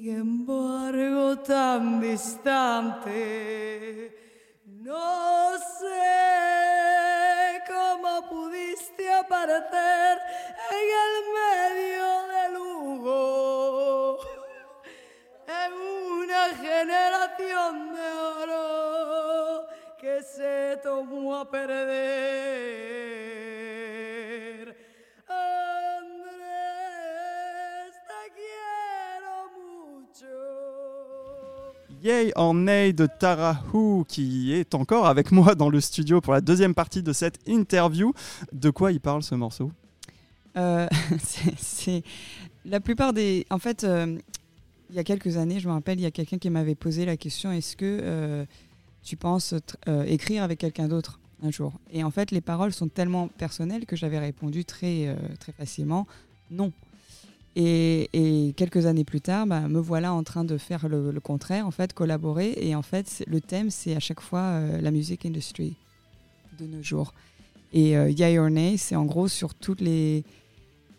Sin 0.00 0.16
embargo 0.16 1.36
tan 1.40 2.00
distante. 2.00 3.10
No 4.64 5.58
sé 5.58 7.62
cómo 7.68 8.26
pudiste 8.28 9.12
aparecer 9.12 10.18
en 10.70 10.88
el 11.04 11.14
medio 11.40 12.06
del 12.32 12.50
Lugo, 12.54 14.18
en 15.46 15.72
una 16.22 16.42
generación 16.56 17.94
de 17.94 18.06
oro 18.42 19.66
que 19.98 20.22
se 20.22 20.78
tomó 20.82 21.36
a 21.36 21.50
perder. 21.50 22.69
Or 32.36 32.54
Nay 32.54 32.92
de 32.92 33.06
Tara 33.06 33.62
Who 33.72 34.04
qui 34.06 34.52
est 34.52 34.74
encore 34.74 35.06
avec 35.06 35.32
moi 35.32 35.54
dans 35.54 35.68
le 35.68 35.80
studio 35.80 36.20
pour 36.20 36.32
la 36.32 36.40
deuxième 36.40 36.74
partie 36.74 37.02
de 37.02 37.12
cette 37.12 37.38
interview. 37.48 38.12
De 38.52 38.70
quoi 38.70 38.92
il 38.92 39.00
parle 39.00 39.22
ce 39.22 39.34
morceau? 39.34 39.70
Euh, 40.56 40.86
c'est- 41.58 42.02
la 42.64 42.80
plupart 42.80 43.12
des. 43.12 43.46
En 43.50 43.58
fait, 43.58 43.84
euh, 43.84 44.18
il 44.90 44.96
y 44.96 44.98
a 44.98 45.04
quelques 45.04 45.36
années, 45.36 45.60
je 45.60 45.68
me 45.68 45.72
rappelle, 45.72 45.98
il 45.98 46.02
y 46.02 46.06
a 46.06 46.10
quelqu'un 46.10 46.38
qui 46.38 46.50
m'avait 46.50 46.74
posé 46.74 47.04
la 47.06 47.16
question 47.16 47.52
est-ce 47.52 47.76
que 47.76 47.98
euh, 48.02 48.44
tu 49.02 49.16
penses 49.16 49.54
écrire 50.06 50.42
avec 50.42 50.58
quelqu'un 50.58 50.88
d'autre 50.88 51.20
un 51.42 51.50
jour? 51.50 51.72
Et 51.92 52.04
en 52.04 52.10
fait, 52.10 52.30
les 52.32 52.40
paroles 52.42 52.72
sont 52.72 52.88
tellement 52.88 53.28
personnelles 53.28 53.86
que 53.86 53.96
j'avais 53.96 54.18
répondu 54.18 54.64
très, 54.64 55.16
très 55.38 55.52
facilement 55.52 56.06
non. 56.50 56.72
Et, 57.56 58.54
quelques 58.56 58.86
années 58.86 59.04
plus 59.04 59.20
tard, 59.20 59.46
bah, 59.46 59.68
me 59.68 59.80
voilà 59.80 60.12
en 60.12 60.22
train 60.22 60.44
de 60.44 60.56
faire 60.56 60.88
le, 60.88 61.18
contraire, 61.20 61.66
en 61.66 61.70
fait, 61.70 61.92
collaborer. 61.92 62.54
Et 62.56 62.74
en 62.74 62.82
fait, 62.82 63.24
le 63.26 63.40
thème, 63.40 63.70
c'est 63.70 63.96
à 63.96 64.00
chaque 64.00 64.20
fois 64.20 64.40
euh, 64.40 64.80
la 64.80 64.90
musique 64.90 65.26
industry 65.26 65.76
de 66.58 66.66
nos 66.66 66.82
jours. 66.82 67.12
Et 67.72 67.96
euh, 67.96 68.10
Yay 68.10 68.38
or 68.38 68.50
Nay, 68.50 68.76
c'est 68.76 68.96
en 68.96 69.04
gros 69.04 69.28
sur 69.28 69.54
toutes 69.54 69.80
les, 69.80 70.24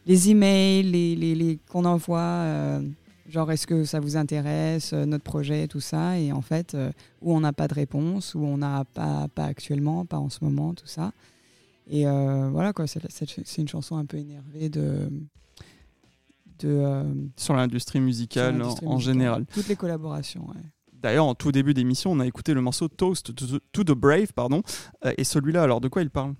les 0.05 0.29
emails 0.29 0.83
les, 0.83 1.15
les, 1.15 1.59
qu'on 1.69 1.85
envoie, 1.85 2.19
euh, 2.19 2.81
genre 3.29 3.51
est-ce 3.51 3.67
que 3.67 3.83
ça 3.83 3.99
vous 3.99 4.15
intéresse, 4.15 4.93
euh, 4.93 5.05
notre 5.05 5.23
projet, 5.23 5.67
tout 5.67 5.81
ça, 5.81 6.17
et 6.17 6.31
en 6.31 6.41
fait, 6.41 6.77
où 7.21 7.33
on 7.35 7.41
n'a 7.41 7.53
pas 7.53 7.67
de 7.67 7.73
réponse, 7.73 8.35
où 8.35 8.39
on 8.39 8.57
n'a 8.57 8.85
pas, 8.93 9.27
pas 9.35 9.45
actuellement, 9.45 10.05
pas 10.05 10.17
en 10.17 10.29
ce 10.29 10.43
moment, 10.43 10.73
tout 10.73 10.87
ça. 10.87 11.11
Et 11.89 12.05
voilà, 12.05 12.71
quoi, 12.71 12.85
c'est 12.87 13.57
une 13.57 13.67
chanson 13.67 13.97
un 13.97 14.05
peu 14.05 14.17
énervée 14.17 14.69
de. 14.69 15.09
De 16.61 16.69
euh, 16.69 17.03
sur 17.35 17.53
l'industrie 17.53 17.99
musicale 17.99 18.61
en, 18.61 18.67
musicale. 18.67 18.99
général 18.99 19.45
Toutes 19.53 19.67
les 19.67 19.75
collaborations, 19.75 20.47
ouais. 20.47 20.61
D'ailleurs, 20.93 21.25
en 21.25 21.33
tout 21.33 21.51
début 21.51 21.73
d'émission, 21.73 22.11
on 22.11 22.19
a 22.19 22.27
écouté 22.27 22.53
le 22.53 22.61
morceau 22.61 22.87
Toast 22.87 23.33
to 23.35 23.83
the, 23.83 23.91
Brave, 23.91 24.33
pardon. 24.33 24.61
Euh, 25.03 25.13
et 25.17 25.23
celui-là, 25.23 25.63
alors 25.63 25.81
de 25.81 25.87
quoi 25.87 26.03
il 26.03 26.11
parle? 26.11 26.35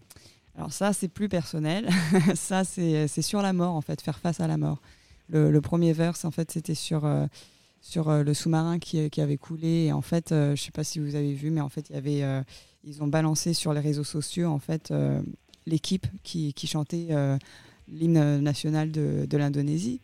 Alors 0.56 0.72
ça, 0.72 0.94
c'est 0.94 1.08
plus 1.08 1.30
personnel. 1.30 1.90
ça, 2.36 2.64
c'est 2.64 3.08
c'est 3.08 3.24
sur 3.24 3.42
la 3.42 3.54
mort, 3.54 3.76
en 3.76 3.82
fait, 3.82 4.02
faire 4.02 4.20
face 4.20 4.40
à 4.40 4.48
la 4.48 4.58
mort. 4.58 4.80
Le, 5.30 5.50
le 5.50 5.62
premier 5.62 5.94
verse, 5.94 6.26
en 6.26 6.32
fait, 6.32 6.52
c'était 6.52 6.76
sur, 6.76 7.06
euh, 7.06 7.26
sur 7.82 8.10
euh, 8.10 8.24
le 8.24 8.34
sous-marin 8.34 8.78
qui, 8.78 9.10
qui 9.10 9.22
avait 9.22 9.38
coulé. 9.38 9.86
Et 9.86 9.92
en 9.94 10.02
fait, 10.02 10.32
euh, 10.32 10.56
je 10.56 10.62
sais 10.62 10.72
pas 10.72 10.84
si 10.84 11.00
vous 11.00 11.16
avez 11.16 11.34
vu, 11.34 11.50
mais 11.50 11.62
en 11.62 11.70
fait, 11.70 11.90
il 11.90 11.96
y 11.96 11.98
avait, 11.98 12.24
euh, 12.24 12.44
ils 12.84 13.02
ont 13.02 13.08
balancé 13.08 13.54
sur 13.54 13.74
les 13.74 13.80
réseaux 13.80 14.04
sociaux, 14.04 14.50
en 14.50 14.60
fait, 14.60 14.92
euh, 14.92 15.22
l'équipe 15.66 16.06
qui, 16.24 16.54
qui 16.54 16.68
chantait 16.68 17.08
euh, 17.12 17.38
l'hymne 17.92 18.40
national 18.40 18.92
de, 18.92 19.38
l'Indonésie. 19.38 20.00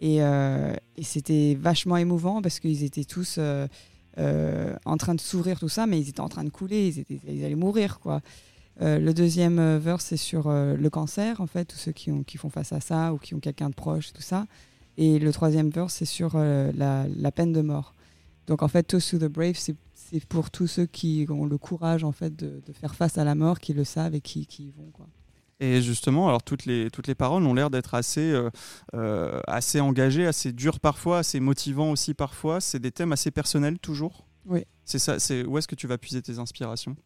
Et, 0.00 0.22
euh, 0.22 0.74
et 0.96 1.02
c'était 1.02 1.56
vachement 1.60 1.96
émouvant 1.96 2.40
parce 2.42 2.60
qu'ils 2.60 2.84
étaient 2.84 3.04
tous 3.04 3.36
euh, 3.38 3.66
euh, 4.18 4.76
en 4.84 4.96
train 4.96 5.14
de 5.14 5.20
sourire, 5.20 5.58
tout 5.58 5.68
ça, 5.68 5.86
mais 5.86 6.00
ils 6.00 6.08
étaient 6.08 6.20
en 6.20 6.28
train 6.28 6.44
de 6.44 6.50
couler, 6.50 6.88
ils, 6.88 6.98
étaient, 7.00 7.20
ils 7.26 7.44
allaient 7.44 7.54
mourir, 7.54 8.00
quoi. 8.00 8.20
Le 8.80 9.10
deuxième 9.10 9.76
verse, 9.78 10.04
c'est 10.04 10.16
sur 10.16 10.48
le 10.52 10.88
cancer, 10.88 11.40
en 11.40 11.48
fait, 11.48 11.64
tous 11.64 11.76
ceux 11.76 11.90
qui, 11.90 12.12
ont, 12.12 12.22
qui 12.22 12.38
font 12.38 12.48
face 12.48 12.72
à 12.72 12.78
ça 12.78 13.12
ou 13.12 13.18
qui 13.18 13.34
ont 13.34 13.40
quelqu'un 13.40 13.70
de 13.70 13.74
proche, 13.74 14.12
tout 14.12 14.22
ça. 14.22 14.46
Et 14.96 15.18
le 15.18 15.32
troisième 15.32 15.68
verse, 15.68 15.94
c'est 15.94 16.04
sur 16.04 16.38
la, 16.38 17.32
peine 17.34 17.52
de 17.52 17.60
mort. 17.60 17.92
Donc, 18.46 18.62
en 18.62 18.68
fait, 18.68 18.84
Toast 18.84 19.10
to 19.10 19.18
the 19.18 19.24
Brave, 19.24 19.56
c'est 19.56 19.74
pour 20.28 20.52
tous 20.52 20.68
ceux 20.68 20.86
qui 20.86 21.26
ont 21.28 21.44
le 21.44 21.58
courage, 21.58 22.04
en 22.04 22.12
fait, 22.12 22.36
de, 22.36 22.62
de 22.64 22.72
faire 22.72 22.94
face 22.94 23.18
à 23.18 23.24
la 23.24 23.34
mort, 23.34 23.58
qui 23.58 23.72
le 23.72 23.82
savent 23.82 24.14
et 24.14 24.20
qui, 24.20 24.46
qui 24.46 24.66
y 24.66 24.70
vont, 24.70 24.90
quoi. 24.92 25.08
Et 25.60 25.82
justement, 25.82 26.28
alors 26.28 26.42
toutes 26.42 26.66
les, 26.66 26.88
toutes 26.90 27.08
les 27.08 27.16
paroles 27.16 27.42
ont 27.44 27.52
l'air 27.54 27.68
d'être 27.68 27.94
assez, 27.94 28.30
euh, 28.30 28.48
euh, 28.94 29.40
assez 29.48 29.80
engagées, 29.80 30.24
assez 30.26 30.52
dures 30.52 30.78
parfois, 30.78 31.18
assez 31.18 31.40
motivants 31.40 31.90
aussi 31.90 32.14
parfois. 32.14 32.60
C'est 32.60 32.78
des 32.78 32.92
thèmes 32.92 33.10
assez 33.12 33.30
personnels 33.32 33.78
toujours? 33.80 34.26
Oui. 34.46 34.64
C'est 34.84 35.00
ça. 35.00 35.18
C'est 35.18 35.44
où 35.44 35.58
est-ce 35.58 35.66
que 35.68 35.74
tu 35.74 35.86
vas 35.88 35.98
puiser 35.98 36.22
tes 36.22 36.38
inspirations? 36.38 36.96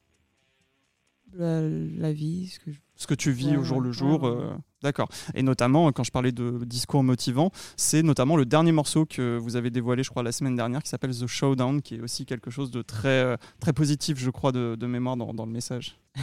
La, 1.33 1.63
la 1.63 2.13
vie, 2.13 2.49
ce 2.49 2.61
que 2.61 2.73
je... 2.73 2.79
Ce 2.95 3.07
que 3.07 3.15
tu 3.15 3.33
vis 3.33 3.53
Ouais, 3.53 3.57
au 3.57 3.63
jour 3.65 3.79
ouais, 3.79 3.85
le 3.85 3.93
jour. 3.93 4.23
ouais. 4.23 4.29
euh, 4.29 4.55
D'accord. 4.83 5.09
Et 5.35 5.43
notamment, 5.43 5.91
quand 5.93 6.05
je 6.05 6.11
parlais 6.11 6.33
de 6.33 6.65
discours 6.65 7.03
motivants, 7.05 7.51
c'est 7.77 8.03
notamment 8.03 8.37
le 8.37 8.45
dernier 8.45 8.73
morceau 8.73 9.07
que 9.07 9.37
vous 9.39 9.57
avez 9.57 9.71
dévoilé, 9.71 10.03
je 10.03 10.11
crois, 10.11 10.23
la 10.23 10.33
semaine 10.33 10.57
dernière, 10.57 10.83
qui 10.83 10.89
s'appelle 10.89 11.17
The 11.17 11.27
Showdown, 11.27 11.83
qui 11.83 11.95
est 11.97 12.01
aussi 12.01 12.27
quelque 12.27 12.51
chose 12.51 12.71
de 12.71 12.83
très, 12.83 13.09
euh, 13.09 13.37
très 13.61 13.73
positif, 13.73 14.19
je 14.19 14.31
crois, 14.31 14.53
de, 14.53 14.77
de 14.79 14.87
mémoire 14.87 15.17
dans, 15.17 15.33
dans 15.35 15.47
le 15.47 15.53
message. 15.53 15.97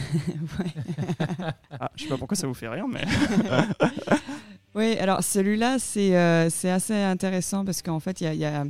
Ouais. 0.58 1.52
Ah, 1.78 1.90
je 1.96 2.02
sais 2.04 2.08
pas 2.08 2.16
pourquoi 2.18 2.36
ça 2.36 2.46
vous 2.46 2.54
fait 2.54 2.68
rire, 2.68 2.86
mais. 2.88 3.04
Oui, 4.74 4.96
alors 4.98 5.22
celui-là, 5.24 5.78
c'est 5.80 6.16
euh, 6.16 6.48
assez 6.64 6.94
intéressant 6.94 7.64
parce 7.64 7.82
qu'en 7.82 7.98
fait, 7.98 8.20
il 8.20 8.24
y 8.24 8.26
a, 8.28 8.34
y 8.34 8.44
a- 8.44 8.64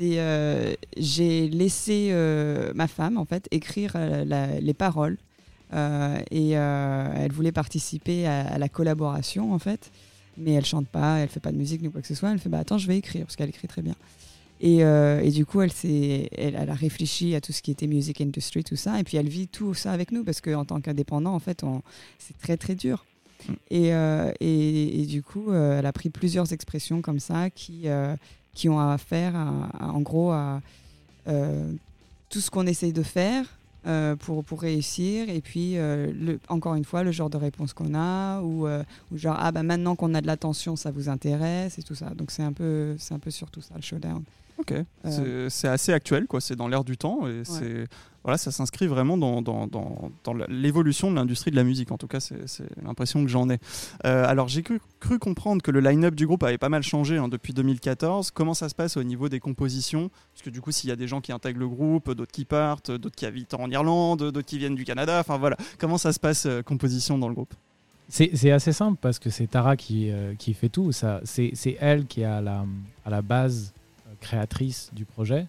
euh, 0.00 0.74
j'ai 0.96 1.48
laissé 1.48 2.08
euh, 2.10 2.72
ma 2.74 2.86
femme 2.86 3.16
en 3.18 3.24
fait 3.24 3.46
écrire 3.50 3.92
la- 3.96 4.60
les 4.60 4.74
paroles 4.74 5.16
et 5.72 6.56
euh, 6.56 7.12
elle 7.16 7.32
voulait 7.32 7.52
participer 7.52 8.26
à, 8.26 8.46
à 8.46 8.58
la 8.58 8.68
collaboration 8.68 9.52
en 9.52 9.58
fait, 9.58 9.90
mais 10.38 10.52
elle 10.52 10.64
chante 10.64 10.86
pas, 10.86 11.18
elle 11.18 11.28
fait 11.28 11.40
pas 11.40 11.52
de 11.52 11.56
musique 11.56 11.82
ni 11.82 11.90
quoi 11.90 12.00
que 12.00 12.06
ce 12.06 12.14
soit. 12.14 12.30
Elle 12.30 12.38
fait 12.38 12.48
bah 12.48 12.58
attends, 12.60 12.78
je 12.78 12.86
vais 12.86 12.96
écrire 12.98 13.24
parce 13.24 13.36
qu'elle 13.36 13.48
écrit 13.48 13.68
très 13.68 13.82
bien. 13.82 13.94
Et, 14.60 14.82
euh, 14.84 15.20
et 15.22 15.30
du 15.30 15.44
coup, 15.44 15.60
elle, 15.60 15.70
elle, 15.84 16.54
elle 16.54 16.70
a 16.70 16.74
réfléchi 16.74 17.34
à 17.34 17.42
tout 17.42 17.52
ce 17.52 17.60
qui 17.60 17.70
était 17.70 17.86
music 17.86 18.20
industry, 18.22 18.64
tout 18.64 18.76
ça, 18.76 18.98
et 18.98 19.04
puis 19.04 19.18
elle 19.18 19.28
vit 19.28 19.48
tout 19.48 19.74
ça 19.74 19.92
avec 19.92 20.12
nous 20.12 20.24
parce 20.24 20.40
qu'en 20.40 20.64
tant 20.64 20.80
qu'indépendant, 20.80 21.34
en 21.34 21.40
fait, 21.40 21.62
c'est 22.18 22.38
très 22.38 22.56
très 22.56 22.74
dur. 22.74 23.04
Mm. 23.46 23.52
Et, 23.70 23.94
euh, 23.94 24.32
et, 24.40 25.02
et 25.02 25.06
du 25.06 25.22
coup, 25.22 25.50
euh, 25.50 25.78
elle 25.78 25.84
a 25.86 25.92
pris 25.92 26.08
plusieurs 26.08 26.52
expressions 26.54 27.02
comme 27.02 27.20
ça 27.20 27.50
qui, 27.50 27.82
euh, 27.84 28.16
qui 28.54 28.70
ont 28.70 28.80
à 28.80 28.96
faire, 28.96 29.36
à- 29.36 29.68
à- 29.78 29.88
en 29.90 30.00
gros, 30.00 30.30
à 30.30 30.62
euh, 31.28 31.70
tout 32.30 32.40
ce 32.40 32.50
qu'on 32.50 32.66
essaye 32.66 32.94
de 32.94 33.02
faire 33.02 33.44
euh, 33.86 34.16
pour, 34.16 34.44
pour 34.44 34.60
réussir. 34.62 35.28
Et 35.28 35.40
puis, 35.40 35.78
euh, 35.78 36.36
encore 36.48 36.74
une 36.74 36.84
fois, 36.84 37.04
le 37.04 37.12
genre 37.12 37.30
de 37.30 37.36
réponse 37.36 37.72
qu'on 37.72 37.94
a, 37.94 38.40
ou, 38.40 38.66
euh, 38.66 38.82
genre, 39.14 39.36
ah 39.38 39.52
bah 39.52 39.62
maintenant 39.62 39.94
qu'on 39.94 40.12
a 40.14 40.20
de 40.20 40.26
l'attention, 40.26 40.74
ça 40.74 40.90
vous 40.90 41.08
intéresse, 41.08 41.78
et 41.78 41.82
tout 41.82 41.94
ça. 41.94 42.10
Donc, 42.10 42.30
c'est 42.30 42.42
un 42.42 42.52
peu, 42.52 42.96
un 43.10 43.18
peu 43.18 43.30
sur 43.30 43.50
tout 43.50 43.60
ça, 43.60 43.74
le 43.76 43.82
showdown. 43.82 44.24
Ok, 44.58 44.72
Euh. 45.04 45.48
c'est 45.50 45.68
assez 45.68 45.92
actuel, 45.92 46.26
quoi. 46.26 46.40
C'est 46.40 46.56
dans 46.56 46.68
l'air 46.68 46.84
du 46.84 46.96
temps 46.96 47.26
et 47.28 47.42
c'est 47.44 47.86
voilà, 48.26 48.38
ça 48.38 48.50
s'inscrit 48.50 48.88
vraiment 48.88 49.16
dans, 49.16 49.40
dans, 49.40 49.68
dans, 49.68 50.34
l'évolution 50.48 51.12
de 51.12 51.14
l'industrie 51.14 51.52
de 51.52 51.56
la 51.56 51.62
musique. 51.62 51.92
En 51.92 51.96
tout 51.96 52.08
cas, 52.08 52.18
c'est 52.18 52.34
l'impression 52.82 53.22
que 53.22 53.30
j'en 53.30 53.48
ai. 53.48 53.58
Euh, 54.04 54.26
alors, 54.26 54.48
j'ai 54.48 54.64
cru, 54.64 54.80
cru 54.98 55.20
comprendre 55.20 55.62
que 55.62 55.70
le 55.70 55.78
line-up 55.78 56.16
du 56.16 56.26
groupe 56.26 56.42
avait 56.42 56.58
pas 56.58 56.68
mal 56.68 56.82
changé 56.82 57.18
hein, 57.18 57.28
depuis 57.28 57.52
2014. 57.52 58.32
Comment 58.32 58.52
ça 58.52 58.68
se 58.68 58.74
passe 58.74 58.96
au 58.96 59.04
niveau 59.04 59.28
des 59.28 59.38
compositions? 59.38 60.10
Parce 60.32 60.42
que 60.42 60.50
du 60.50 60.60
coup, 60.60 60.72
s'il 60.72 60.90
y 60.90 60.92
a 60.92 60.96
des 60.96 61.06
gens 61.06 61.20
qui 61.20 61.30
intègrent 61.30 61.60
le 61.60 61.68
groupe, 61.68 62.10
d'autres 62.14 62.32
qui 62.32 62.44
partent, 62.44 62.90
d'autres 62.90 63.14
qui 63.14 63.26
habitent 63.26 63.54
en 63.54 63.70
Irlande, 63.70 64.18
d'autres 64.18 64.40
qui 64.42 64.58
viennent 64.58 64.74
du 64.74 64.84
Canada, 64.84 65.20
enfin 65.20 65.38
voilà, 65.38 65.56
comment 65.78 65.96
ça 65.96 66.12
se 66.12 66.18
passe 66.18 66.46
euh, 66.46 66.62
composition 66.62 67.18
dans 67.18 67.28
le 67.28 67.34
groupe? 67.34 67.54
C'est 68.08 68.30
c'est 68.34 68.50
assez 68.50 68.72
simple 68.72 68.98
parce 69.00 69.20
que 69.20 69.30
c'est 69.30 69.46
Tara 69.46 69.76
qui, 69.76 70.10
euh, 70.10 70.34
qui 70.36 70.52
fait 70.54 70.68
tout. 70.68 70.90
Ça, 70.90 71.20
C'est 71.22 71.52
c'est 71.54 71.76
elle 71.80 72.06
qui 72.06 72.22
est 72.22 72.24
à 72.24 72.40
la, 72.40 72.64
à 73.04 73.10
la 73.10 73.22
base 73.22 73.72
euh, 73.72 73.85
créatrice 74.20 74.90
du 74.92 75.04
projet. 75.04 75.46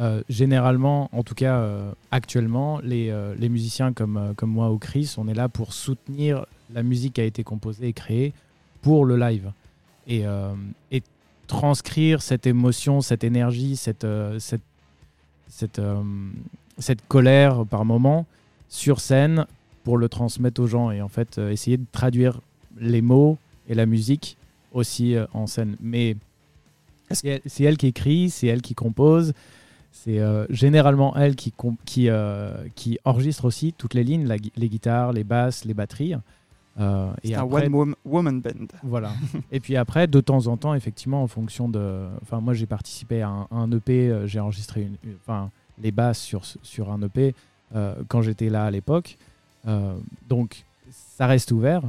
Euh, 0.00 0.22
généralement, 0.28 1.08
en 1.12 1.24
tout 1.24 1.34
cas 1.34 1.56
euh, 1.56 1.90
actuellement, 2.12 2.78
les, 2.84 3.10
euh, 3.10 3.34
les 3.36 3.48
musiciens 3.48 3.92
comme, 3.92 4.32
comme 4.36 4.50
moi 4.50 4.70
ou 4.70 4.78
Chris, 4.78 5.12
on 5.18 5.26
est 5.26 5.34
là 5.34 5.48
pour 5.48 5.72
soutenir 5.72 6.46
la 6.72 6.84
musique 6.84 7.14
qui 7.14 7.20
a 7.20 7.24
été 7.24 7.42
composée 7.42 7.88
et 7.88 7.92
créée 7.92 8.32
pour 8.80 9.04
le 9.04 9.16
live. 9.16 9.50
Et, 10.10 10.24
et 10.90 11.02
transcrire 11.48 12.22
cette 12.22 12.46
émotion, 12.46 13.02
cette 13.02 13.24
énergie, 13.24 13.76
cette, 13.76 14.06
cette, 14.38 14.62
cette, 15.48 15.82
cette 16.78 17.06
colère 17.08 17.66
par 17.66 17.84
moment 17.84 18.24
sur 18.70 19.00
scène 19.00 19.44
pour 19.84 19.98
le 19.98 20.08
transmettre 20.08 20.62
aux 20.62 20.66
gens 20.66 20.90
et 20.90 21.02
en 21.02 21.08
fait 21.08 21.36
essayer 21.36 21.76
de 21.76 21.84
traduire 21.92 22.40
les 22.80 23.02
mots 23.02 23.36
et 23.68 23.74
la 23.74 23.84
musique 23.84 24.38
aussi 24.72 25.14
en 25.34 25.46
scène. 25.46 25.76
Mais 25.82 26.16
C'est 27.10 27.40
elle, 27.64 27.76
qui 27.76 27.86
écrit, 27.88 28.30
c'est 28.30 28.46
elle 28.46 28.62
qui 28.62 28.74
compose, 28.74 29.32
c'est 29.92 30.18
euh, 30.18 30.46
généralement 30.50 31.16
elle 31.16 31.34
qui, 31.36 31.52
com- 31.52 31.76
qui, 31.84 32.08
euh, 32.08 32.52
qui 32.74 32.98
enregistre 33.04 33.44
aussi 33.46 33.72
toutes 33.76 33.94
les 33.94 34.04
lignes, 34.04 34.26
la 34.26 34.36
les 34.56 34.68
guitares, 34.68 35.12
les 35.12 35.24
basses, 35.24 35.64
les 35.64 35.74
batteries. 35.74 36.14
Euh, 36.80 37.10
C'est 37.24 37.34
un 37.34 37.42
après, 37.42 37.66
one 37.66 37.72
wom- 37.72 37.94
woman 38.04 38.40
band. 38.40 38.66
voilà. 38.84 39.10
et 39.52 39.58
puis 39.58 39.76
après, 39.76 40.06
de 40.06 40.20
temps 40.20 40.46
en 40.46 40.56
temps, 40.56 40.74
effectivement, 40.74 41.22
en 41.22 41.26
fonction 41.26 41.68
de. 41.68 42.06
Enfin, 42.22 42.40
moi, 42.40 42.54
j'ai 42.54 42.66
participé 42.66 43.22
à 43.22 43.28
un, 43.30 43.42
à 43.50 43.56
un 43.56 43.72
EP, 43.72 44.22
j'ai 44.26 44.38
enregistré 44.40 44.82
une, 44.82 44.96
une- 45.02 45.16
enfin, 45.20 45.50
les 45.82 45.90
basses 45.90 46.20
sur, 46.20 46.44
sur 46.44 46.92
un 46.92 47.00
EP 47.02 47.34
quand 48.08 48.22
j'étais 48.22 48.48
là 48.48 48.64
à 48.66 48.70
l'époque. 48.70 49.16
Donc, 50.28 50.64
ça 50.90 51.26
reste 51.26 51.52
ouvert, 51.52 51.82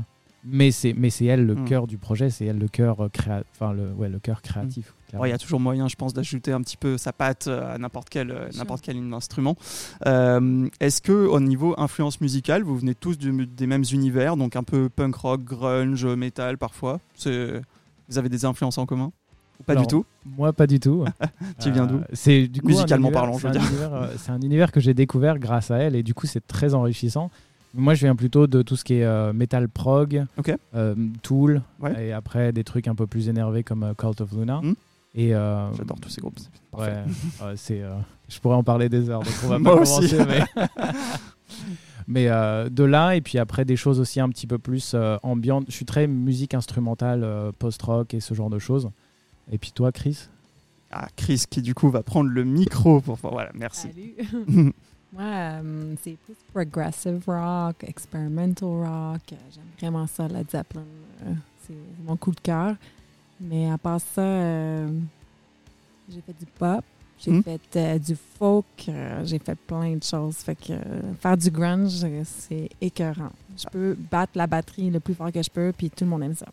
mais 0.45 0.71
c'est 0.71 0.93
mais 0.93 1.10
c'est 1.10 1.25
elle 1.25 1.45
le 1.45 1.56
Mm. 1.56 1.65
cœur 1.65 1.88
du 1.88 1.97
projet, 1.97 2.30
c'est 2.30 2.45
elle 2.45 2.58
le 2.60 2.67
cœur 2.67 3.02
euh, 3.02 3.10
créa... 3.10 3.43
enfin, 3.52 3.73
le, 3.73 3.91
ouais, 3.91 4.10
le 4.10 4.19
cœur 4.19 4.41
créatif. 4.41 4.93
Bon, 5.13 5.25
Il 5.25 5.30
y 5.30 5.34
a 5.34 5.38
toujours 5.39 5.60
moyen, 5.60 5.88
je 5.88 5.95
pense, 5.95 6.13
d'ajouter 6.13 6.52
un 6.52 6.62
petit 6.62 6.78
peu 6.78 6.97
sa 6.97 7.12
patte 7.12 7.47
euh, 7.47 7.73
à 7.73 7.78
n'importe 7.80 8.10
quel, 8.10 8.30
euh, 8.32 8.47
n'importe 8.56 8.82
quel 8.82 8.97
instrument. 9.13 9.58
Euh, 10.06 10.67
Est-ce 10.80 11.02
que 11.02 11.12
au 11.25 11.39
niveau 11.39 11.73
influence 11.80 12.21
musicale, 12.21 12.62
vous 12.63 12.78
venez 12.78 12.93
tous 12.93 13.17
du- 13.17 13.47
des 13.47 13.65
mêmes 13.67 13.86
univers, 13.91 14.38
donc 14.38 14.56
un 14.56 14.63
peu 14.63 14.88
punk 14.88 15.15
rock, 15.15 15.43
grunge, 15.43 16.06
metal 16.06 16.58
parfois? 16.60 16.99
Vous 17.25 18.17
avez 18.17 18.30
des 18.30 18.45
influences 18.45 18.78
en 18.78 18.86
commun? 18.86 19.12
Ou 19.60 19.63
pas 19.63 19.73
Alors, 19.73 19.86
du 19.88 19.88
tout? 19.91 20.06
Moi, 20.25 20.54
pas 20.54 20.67
du 20.67 20.80
tout. 20.80 21.04
Tu 21.60 21.71
viens 21.71 21.86
d'où? 21.86 21.99
C'est 22.13 22.47
du 22.47 22.62
coup 22.62 22.67
un 22.67 22.71
Musicalement 22.71 23.10
univers- 23.10 23.21
parlant, 23.21 23.38
je 23.38 23.47
veux 23.47 23.54
dire. 23.54 24.10
C'est 24.17 24.32
un 24.32 24.39
univers 24.41 24.71
que 24.71 24.80
j'ai 24.80 24.93
découvert 24.93 25.38
grâce 25.39 25.69
à 25.71 25.78
elle 25.80 25.95
et 25.95 26.04
du 26.04 26.13
coup 26.13 26.28
c'est 26.28 26.45
très 26.45 26.73
enrichissant. 26.75 27.30
Moi, 27.73 27.93
je 27.93 28.01
viens 28.05 28.15
plutôt 28.15 28.47
de 28.47 28.62
tout 28.63 28.75
ce 28.75 28.84
qui 28.84 28.95
est 28.95 29.03
euh, 29.05 29.32
metal 29.34 29.69
prog, 29.69 30.25
euh, 30.75 30.95
Tool, 31.21 31.62
Ouais. 31.79 32.08
et 32.08 32.12
après 32.13 32.51
des 32.51 32.63
trucs 32.63 32.88
un 32.88 32.95
peu 32.95 33.05
plus 33.08 33.29
énervés 33.29 33.63
comme 33.63 33.84
euh, 33.84 33.93
Cult 33.93 34.21
of 34.21 34.32
Luna. 34.34 34.60
Hmm. 34.62 34.73
Et 35.15 35.34
euh, 35.36 35.71
J'adore 35.73 35.99
tous 35.99 36.10
ces 36.10 36.21
groupes. 36.21 36.39
Ouais, 36.77 37.03
c'est. 37.55 37.82
euh, 37.82 37.95
je 38.27 38.39
pourrais 38.39 38.55
en 38.55 38.63
parler 38.63 38.89
des 38.89 39.10
heures, 39.10 39.21
donc 39.23 39.34
on 39.43 39.47
va 39.47 39.60
Moi 39.60 39.75
pas 39.75 39.82
aussi. 39.82 40.15
commencer. 40.15 40.45
Mais, 40.55 40.65
mais, 42.08 42.27
euh, 42.29 42.69
de 42.69 42.84
là, 42.84 43.15
et 43.15 43.21
puis 43.21 43.38
après 43.38 43.65
des 43.65 43.75
choses 43.75 43.99
aussi 43.99 44.19
un 44.19 44.29
petit 44.29 44.47
peu 44.47 44.58
plus 44.58 44.93
euh, 44.95 45.17
ambiantes. 45.23 45.65
Je 45.67 45.73
suis 45.73 45.86
très 45.86 46.08
musique 46.08 46.53
instrumentale, 46.53 47.23
euh, 47.23 47.51
post-rock 47.58 48.13
et 48.13 48.19
ce 48.19 48.34
genre 48.34 48.49
de 48.49 48.60
choses. 48.60 48.89
Et 49.51 49.58
puis 49.58 49.71
toi, 49.71 49.91
Chris? 49.91 50.27
Ah, 50.91 51.08
Chris 51.15 51.43
qui 51.49 51.62
du 51.62 51.73
coup 51.75 51.89
va 51.91 52.01
prendre 52.01 52.29
le 52.29 52.43
micro 52.43 52.99
pour... 53.01 53.17
Voilà, 53.21 53.51
merci. 53.53 53.88
Salut. 53.89 54.73
Moi, 55.11 55.23
euh, 55.23 55.95
c'est 56.03 56.17
plus 56.25 56.35
progressive 56.53 57.23
rock, 57.25 57.83
experimental 57.83 58.69
rock. 58.69 59.21
J'aime 59.51 59.63
vraiment 59.79 60.05
ça, 60.07 60.27
Led 60.27 60.49
Zeppelin. 60.51 60.83
Euh, 61.25 61.33
c'est 61.65 61.73
mon 62.05 62.15
coup 62.15 62.31
de 62.31 62.39
cœur. 62.39 62.75
Mais 63.41 63.69
à 63.71 63.77
part 63.77 63.99
ça, 64.01 64.21
euh, 64.21 64.99
j'ai 66.11 66.21
fait 66.21 66.37
du 66.37 66.45
pop, 66.45 66.83
j'ai 67.19 67.31
Hmm? 67.31 67.41
fait 67.41 67.61
euh, 67.77 67.97
du 67.99 68.15
folk, 68.15 68.65
j'ai 69.23 69.39
fait 69.39 69.55
plein 69.55 69.95
de 69.95 70.03
choses. 70.03 70.35
Fait 70.37 70.55
que 70.55 70.73
faire 71.19 71.37
du 71.37 71.49
grunge, 71.49 72.05
c'est 72.25 72.69
écœurant. 72.81 73.31
Je 73.61 73.65
peux 73.69 73.97
battre 74.11 74.31
la 74.35 74.47
batterie 74.47 74.89
le 74.89 74.99
plus 74.99 75.13
fort 75.13 75.31
que 75.31 75.41
je 75.43 75.49
peux, 75.49 75.71
puis 75.77 75.89
tout 75.89 76.05
le 76.05 76.09
monde 76.09 76.23
aime 76.23 76.35
ça. 76.35 76.45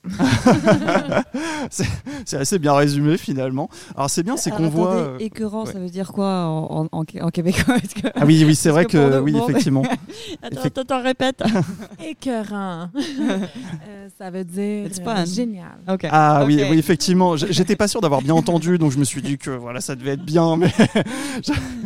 c'est 2.24 2.36
assez 2.36 2.58
bien 2.58 2.74
résumé 2.74 3.16
finalement. 3.16 3.68
Alors 3.96 4.10
c'est 4.10 4.22
bien, 4.22 4.36
c'est 4.36 4.50
qu'on 4.50 4.68
voit... 4.68 4.92
attendez, 4.92 5.10
euh, 5.22 5.26
écœurant, 5.26 5.64
ouais. 5.64 5.72
ça 5.72 5.78
veut 5.78 5.88
dire 5.88 6.12
quoi 6.12 6.44
en, 6.46 6.88
en, 6.92 7.00
en, 7.00 7.04
en 7.20 7.30
québécois? 7.30 7.76
Que- 7.80 8.08
Ah 8.14 8.24
oui, 8.26 8.42
oui, 8.46 8.54
c'est 8.54 8.70
vrai 8.70 8.84
que 8.84 9.20
Oui, 9.20 9.36
effectivement. 9.36 9.82
Attends, 10.42 10.60
Effect- 10.60 10.78
attends, 10.78 11.02
répète. 11.02 11.42
écœurant. 12.04 12.88
Euh, 12.96 14.08
ça 14.18 14.30
veut 14.30 14.44
dire 14.44 14.86
It's 14.86 15.00
euh, 15.06 15.26
génial. 15.26 15.78
Ah 16.10 16.44
oui, 16.46 16.62
oui, 16.70 16.78
effectivement. 16.78 17.36
J'étais 17.36 17.76
pas 17.76 17.88
sûr 17.88 18.00
d'avoir 18.00 18.22
bien 18.22 18.34
entendu, 18.34 18.78
donc 18.78 18.92
je 18.92 18.98
me 18.98 19.04
suis 19.04 19.22
dit 19.22 19.38
que 19.38 19.50
voilà, 19.50 19.80
ça 19.80 19.94
devait 19.94 20.12
être 20.12 20.24
bien, 20.24 20.56
mais 20.56 20.72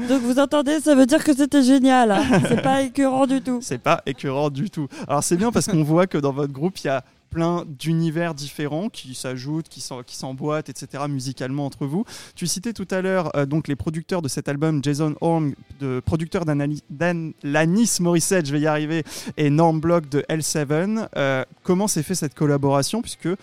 Donc 0.09 0.22
vous 0.22 0.38
entendez, 0.38 0.80
ça 0.80 0.94
veut 0.94 1.06
dire 1.06 1.22
que 1.22 1.35
c'était 1.35 1.62
génial. 1.62 2.11
hein. 2.11 2.22
C'est 2.48 2.62
pas 2.62 2.83
écœurant 2.83 3.26
du 3.26 3.40
tout. 3.40 3.59
c'est 3.62 3.78
pas 3.78 4.02
écœurant 4.06 4.50
du 4.50 4.70
tout. 4.70 4.88
Alors 5.11 5.25
c'est 5.25 5.37
bien 5.37 5.51
parce 5.51 5.66
qu'on 5.66 5.83
voit 5.83 6.07
que 6.07 6.18
dans 6.18 6.31
votre 6.31 6.53
groupe, 6.53 6.79
il 6.79 6.87
y 6.87 6.90
a 6.90 7.03
plein 7.31 7.64
d'univers 7.66 8.33
différents 8.33 8.88
qui 8.88 9.16
s'ajoutent, 9.16 9.68
qui 9.68 9.81
s'emboîtent, 9.81 10.68
etc. 10.68 11.03
musicalement 11.09 11.66
entre 11.66 11.85
vous. 11.85 12.05
Tu 12.37 12.46
citais 12.46 12.73
tout 12.73 12.87
à 12.92 13.01
l'heure 13.03 13.35
euh, 13.37 13.44
donc 13.44 13.66
les 13.66 13.75
producteurs 13.75 14.23
de 14.23 14.29
cet 14.29 14.49
album, 14.49 14.85
Jason 14.85 15.16
Horn, 15.20 15.55
de 15.81 16.01
producteur 16.05 16.44
d'Alanis 16.44 17.96
Morissette, 17.99 18.46
je 18.46 18.53
vais 18.53 18.61
y 18.61 18.68
arriver, 18.68 19.03
et 19.37 19.51
Norm 19.51 19.81
Block 19.81 20.09
de 20.09 20.25
L7. 20.29 21.09
Euh, 21.16 21.44
comment 21.64 21.88
s'est 21.88 22.05
fait 22.05 22.14
cette 22.14 22.35
collaboration? 22.35 23.03
Puisque, 23.03 23.27
euh, 23.27 23.37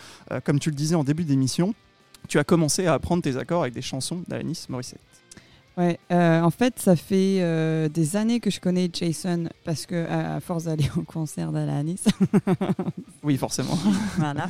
comme 0.46 0.60
tu 0.60 0.70
le 0.70 0.76
disais 0.76 0.96
en 0.96 1.04
début 1.04 1.26
d'émission, 1.26 1.74
tu 2.30 2.40
as 2.40 2.46
commencé 2.46 2.86
à 2.86 2.94
apprendre 2.94 3.24
tes 3.24 3.36
accords 3.36 3.64
avec 3.64 3.74
des 3.74 3.82
chansons 3.82 4.24
d'Alanis 4.30 4.68
Morissette. 4.70 5.02
Ouais, 5.78 6.00
euh, 6.12 6.42
en 6.42 6.50
fait, 6.50 6.80
ça 6.80 6.96
fait 6.96 7.38
euh, 7.40 7.88
des 7.88 8.16
années 8.16 8.40
que 8.40 8.50
je 8.50 8.60
connais 8.60 8.90
Jason 8.92 9.48
parce 9.64 9.86
que 9.86 10.08
à 10.08 10.40
force 10.40 10.64
d'aller 10.64 10.90
au 10.98 11.04
concert 11.04 11.52
d'Alanis, 11.52 12.04
Oui, 13.24 13.38
forcément. 13.38 13.78
voilà. 14.18 14.48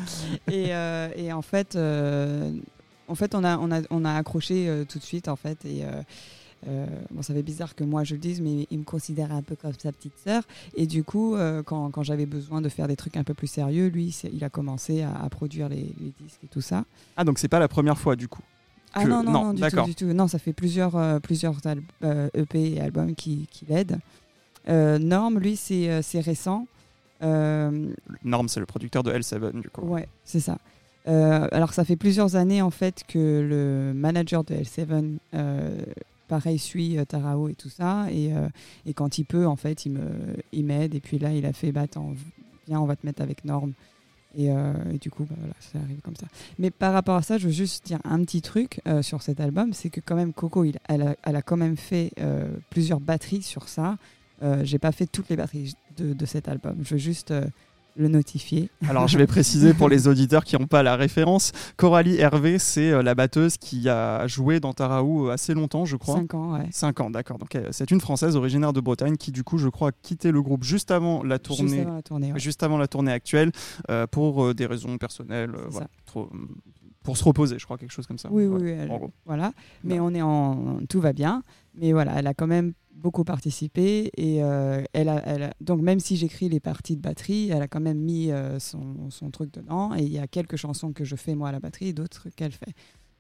Et, 0.50 0.74
euh, 0.74 1.10
et 1.18 1.34
en 1.34 1.42
fait, 1.42 1.76
en 1.76 3.16
fait, 3.16 3.36
on 3.36 3.44
a 3.44 3.58
on 3.58 3.72
a 3.72 3.82
on 3.90 4.06
a 4.06 4.14
accroché 4.14 4.86
tout 4.88 5.00
de 5.00 5.04
suite 5.04 5.28
en 5.28 5.36
fait 5.36 5.66
et 5.66 5.84
bon, 7.12 7.22
ça 7.22 7.34
fait 7.34 7.44
bizarre 7.44 7.76
que 7.76 7.84
moi 7.84 8.06
je 8.06 8.16
le 8.16 8.22
dise, 8.22 8.40
mais 8.40 8.66
il 8.72 8.80
me 8.80 8.84
considère 8.86 9.34
un 9.34 9.42
peu 9.42 9.58
comme 9.58 9.74
sa 9.78 9.92
petite 9.92 10.18
sœur. 10.24 10.44
Et 10.76 10.88
du 10.88 11.04
coup, 11.04 11.36
quand, 11.66 11.92
quand 11.92 12.04
j'avais 12.04 12.26
besoin 12.26 12.62
de 12.62 12.70
faire 12.70 12.88
des 12.88 12.96
trucs 12.96 13.18
un 13.18 13.26
peu 13.26 13.34
plus 13.34 13.48
sérieux, 13.48 13.88
lui, 13.88 14.16
il 14.32 14.44
a 14.46 14.50
commencé 14.50 15.02
à, 15.02 15.14
à 15.24 15.30
produire 15.30 15.68
les, 15.68 15.94
les 16.00 16.14
disques 16.22 16.44
et 16.46 16.48
tout 16.48 16.62
ça. 16.62 16.86
Ah, 17.18 17.26
donc 17.26 17.38
c'est 17.38 17.50
pas 17.50 17.60
la 17.60 17.68
première 17.68 17.98
fois 17.98 18.16
du 18.16 18.30
coup. 18.30 18.42
Ah 18.94 19.06
non, 19.06 19.24
non, 19.24 19.32
non, 19.32 19.44
non, 19.46 19.54
du 19.54 19.62
tout, 19.70 19.76
du 19.86 19.96
tout. 19.96 20.06
Non, 20.14 20.28
ça 20.28 20.40
fait 20.40 20.54
plusieurs, 20.54 20.96
euh, 20.96 21.20
plusieurs 21.20 21.56
al- 21.66 21.82
euh, 22.04 22.30
EP 22.34 22.74
et 22.74 22.82
albums 22.82 23.14
qui, 23.16 23.48
qui 23.52 23.66
l'aident. 23.66 24.00
Euh, 24.70 24.98
Norm, 25.00 25.38
lui, 25.40 25.56
c'est 25.56 26.02
récent. 26.20 26.68
Euh, 27.24 27.88
Norm, 28.24 28.48
c'est 28.48 28.60
le 28.60 28.66
producteur 28.66 29.04
de 29.04 29.12
L7 29.12 29.62
du 29.62 29.70
coup. 29.70 29.82
ouais, 29.82 30.08
c'est 30.24 30.40
ça. 30.40 30.58
Alors, 31.06 31.74
ça 31.74 31.86
fait 31.86 31.96
plusieurs 31.96 32.36
années, 32.36 32.62
en 32.62 32.70
fait, 32.72 33.04
que 33.08 33.18
le 33.48 33.94
manager 33.94 34.44
de 34.44 34.56
L7, 34.56 35.18
euh, 35.34 35.80
pareil, 36.28 36.60
suit 36.60 36.98
Tarao 37.08 37.48
et 37.48 37.54
tout 37.56 37.70
ça. 37.70 38.08
Et, 38.12 38.32
et 38.86 38.94
quand 38.94 39.18
il 39.18 39.24
peut, 39.24 39.48
en 39.48 39.56
fait, 39.56 39.86
il 39.86 39.94
me- 39.94 40.36
il 40.52 40.66
m'aide. 40.66 40.96
et 40.96 41.00
puis 41.00 41.18
là, 41.18 41.32
il 41.32 41.46
a 41.46 41.54
fait, 41.54 41.72
bah, 41.72 41.82
attends, 41.84 42.14
viens, 42.68 42.82
on 42.82 42.86
va 42.86 42.96
te 42.98 43.06
mettre 43.06 43.22
avec 43.22 43.46
Norm. 43.46 43.72
Et, 44.36 44.52
euh, 44.52 44.74
et 44.94 44.98
du 44.98 45.10
coup, 45.10 45.26
bah, 45.26 45.36
voilà, 45.38 45.54
ça 45.60 45.80
arrive 45.80 46.02
comme 46.02 46.16
ça. 46.16 46.28
Mais 46.60 46.70
par 46.70 46.94
rapport 46.94 47.16
à 47.16 47.22
ça, 47.22 47.38
je 47.38 47.48
veux 47.48 47.54
juste 47.54 47.86
dire 47.86 48.00
un 48.04 48.24
petit 48.24 48.42
truc 48.42 48.82
euh, 48.88 49.02
sur 49.02 49.22
cet 49.22 49.40
album, 49.40 49.74
c'est 49.74 49.90
que 49.90 50.02
quand 50.02 50.16
même 50.16 50.34
Coco, 50.34 50.64
il, 50.64 50.78
elle, 50.88 51.02
a, 51.02 51.16
elle 51.24 51.36
a 51.36 51.42
quand 51.42 51.58
même 51.58 51.78
fait 51.78 52.12
euh, 52.20 52.48
plusieurs 52.70 53.00
batteries 53.00 53.42
sur 53.44 53.68
ça. 53.70 53.98
J'ai 54.62 54.78
pas 54.78 54.92
fait 54.92 55.08
toutes 55.08 55.30
les 55.30 55.36
batteries 55.36 55.74
de, 55.98 56.14
de 56.14 56.26
cet 56.28 56.48
album. 56.48 56.78
Je 56.84 56.94
veux 56.94 57.00
juste 57.00 57.34
le 57.98 58.08
notifier. 58.08 58.70
Alors 58.88 59.08
je 59.08 59.18
vais 59.18 59.28
préciser 59.28 59.74
pour 59.74 59.90
les 59.90 60.08
auditeurs 60.08 60.44
qui 60.44 60.58
n'ont 60.58 60.68
pas 60.68 60.84
la 60.84 60.96
référence, 60.96 61.52
Coralie 61.78 62.18
Hervé, 62.18 62.60
c'est 62.60 62.92
euh, 62.92 63.02
la 63.04 63.16
batteuse 63.16 63.58
qui 63.58 63.90
a 63.90 64.26
joué 64.28 64.60
dans 64.60 64.74
Taraou 64.74 65.28
euh, 65.28 65.32
assez 65.32 65.54
longtemps, 65.54 65.86
je 65.86 65.96
crois. 65.98 66.16
Cinq 66.16 66.34
ans, 66.34 66.54
ouais. 66.54 66.68
5 66.72 67.00
ans, 67.02 67.10
d'accord. 67.10 67.38
Donc 67.38 67.56
euh, 67.56 67.70
c'est 67.72 67.92
une 67.92 68.00
Française 68.02 68.36
originaire 68.36 68.74
de 68.74 68.80
Bretagne 68.82 69.18
qui 69.18 69.32
du 69.32 69.44
coup, 69.44 69.58
je 69.58 69.70
crois, 69.70 69.90
a 69.90 69.92
quitté 69.92 70.32
le 70.32 70.42
groupe 70.42 70.64
juste 70.64 70.92
avant 70.92 71.24
la 71.24 71.36
Juste 71.36 71.44
tournée. 71.46 71.82
avant 71.82 71.94
la 71.96 72.02
tournée. 72.02 72.34
ouais. 72.34 72.40
Juste 72.40 72.64
avant 72.64 72.78
la 72.78 72.88
tournée 72.88 73.12
actuelle, 73.12 73.52
euh, 73.90 74.08
pour 74.08 74.54
des 74.54 74.66
raisons 74.66 74.98
personnelles, 74.98 75.52
voilà, 75.70 75.88
trop- 76.06 76.30
pour 77.04 77.16
se 77.18 77.24
reposer, 77.24 77.58
je 77.58 77.64
crois, 77.66 77.78
quelque 77.78 77.92
chose 77.94 78.06
comme 78.06 78.18
ça. 78.18 78.28
Oui, 78.32 78.46
Voilà, 78.48 78.64
oui, 78.66 78.72
elle- 78.72 78.92
en 78.92 78.98
gros. 78.98 79.12
voilà. 79.26 79.54
Mais 79.84 80.00
on 80.00 80.14
est 80.14 80.22
en, 80.22 80.80
tout 80.90 81.00
va 81.00 81.14
bien. 81.14 81.42
Mais 81.80 81.94
voilà, 81.94 82.14
elle 82.18 82.28
a 82.28 82.34
quand 82.34 82.48
même 82.48 82.74
beaucoup 82.98 83.24
participé 83.24 84.10
et 84.18 84.44
euh, 84.44 84.84
elle, 84.94 85.10
a, 85.10 85.22
elle 85.26 85.44
a- 85.44 85.54
donc 85.62 85.82
même 85.82 86.00
si 86.00 86.18
j'écris 86.18 86.50
les 86.50 86.60
parties 86.60 86.96
de 86.98 87.02
batterie, 87.02 87.50
elle 87.52 87.62
a 87.62 87.68
quand 87.68 87.80
même 87.80 88.00
mis 88.00 88.32
euh, 88.32 88.60
son, 88.60 89.10
son 89.10 89.30
truc 89.32 89.54
dedans. 89.54 89.96
Et 89.96 90.02
il 90.04 90.12
y 90.12 90.20
a 90.20 90.28
quelques 90.28 90.56
chansons 90.58 90.92
que 90.94 91.06
je 91.06 91.16
fais 91.16 91.36
moi 91.36 91.50
à 91.50 91.52
la 91.52 91.60
batterie, 91.60 91.94
d'autres 91.94 92.28
qu'elle 92.36 92.52
fait. 92.52 92.74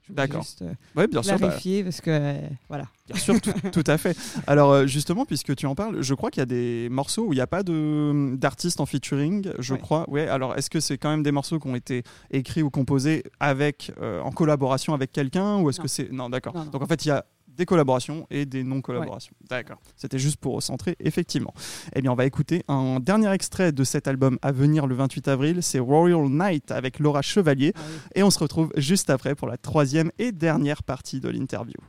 D'accord. 0.09 0.45
Euh, 0.61 0.71
Ouais, 0.95 1.05
bien 1.07 1.21
sûr. 1.21 1.33
bah, 1.33 1.37
clarifier 1.37 1.83
parce 1.83 1.99
que 1.99 2.09
euh, 2.09 2.39
voilà. 2.69 2.85
Bien 3.07 3.17
sûr, 3.19 3.41
tout, 3.41 3.51
tout 3.73 3.83
à 3.87 3.97
fait. 3.97 4.17
Alors 4.47 4.87
justement, 4.87 5.25
puisque 5.25 5.53
tu 5.55 5.65
en 5.65 5.75
parles, 5.75 6.01
je 6.01 6.13
crois 6.13 6.31
qu'il 6.31 6.39
y 6.39 6.43
a 6.43 6.45
des 6.45 6.87
morceaux 6.89 7.25
où 7.27 7.33
il 7.33 7.35
n'y 7.35 7.41
a 7.41 7.47
pas 7.47 7.61
de 7.61 8.35
d'artistes 8.37 8.79
en 8.79 8.85
featuring, 8.85 9.49
je 9.59 9.73
Ouais. 9.73 9.79
crois. 9.79 10.09
Ouais. 10.09 10.27
Alors 10.29 10.55
est-ce 10.57 10.69
que 10.69 10.79
c'est 10.79 10.97
quand 10.97 11.09
même 11.09 11.23
des 11.23 11.33
morceaux 11.33 11.59
qui 11.59 11.67
ont 11.67 11.75
été 11.75 12.03
écrits 12.31 12.63
ou 12.63 12.69
composés 12.69 13.23
avec 13.41 13.91
en 14.01 14.31
collaboration 14.31 14.93
avec 14.93 15.11
quelqu'un 15.11 15.59
ou 15.59 15.69
est-ce 15.69 15.81
que 15.81 15.87
c'est 15.89 16.09
non 16.11 16.29
d'accord. 16.29 16.53
Donc 16.71 16.81
en 16.81 16.87
fait 16.87 17.03
il 17.05 17.09
y 17.09 17.11
a 17.11 17.25
des 17.57 17.65
collaborations 17.65 18.27
et 18.29 18.45
des 18.45 18.63
non-collaborations. 18.63 19.33
D'accord. 19.49 19.77
C'était 19.95 20.19
juste 20.19 20.37
pour 20.37 20.55
recentrer, 20.55 20.95
effectivement. 20.99 21.53
Eh 21.95 22.01
bien, 22.01 22.11
on 22.11 22.15
va 22.15 22.25
écouter 22.25 22.63
un 22.67 22.99
dernier 22.99 23.31
extrait 23.31 23.71
de 23.71 23.83
cet 23.83 24.07
album 24.07 24.37
à 24.41 24.51
venir 24.51 24.87
le 24.87 24.95
28 24.95 25.27
avril. 25.27 25.63
C'est 25.63 25.79
Royal 25.79 26.29
Night 26.29 26.71
avec 26.71 26.99
Laura 26.99 27.21
Chevalier. 27.21 27.73
Et 28.15 28.23
on 28.23 28.29
se 28.29 28.39
retrouve 28.39 28.71
juste 28.77 29.09
après 29.09 29.35
pour 29.35 29.47
la 29.47 29.57
troisième 29.57 30.11
et 30.19 30.31
dernière 30.31 30.83
partie 30.83 31.19
de 31.19 31.29
l'interview. 31.29 31.79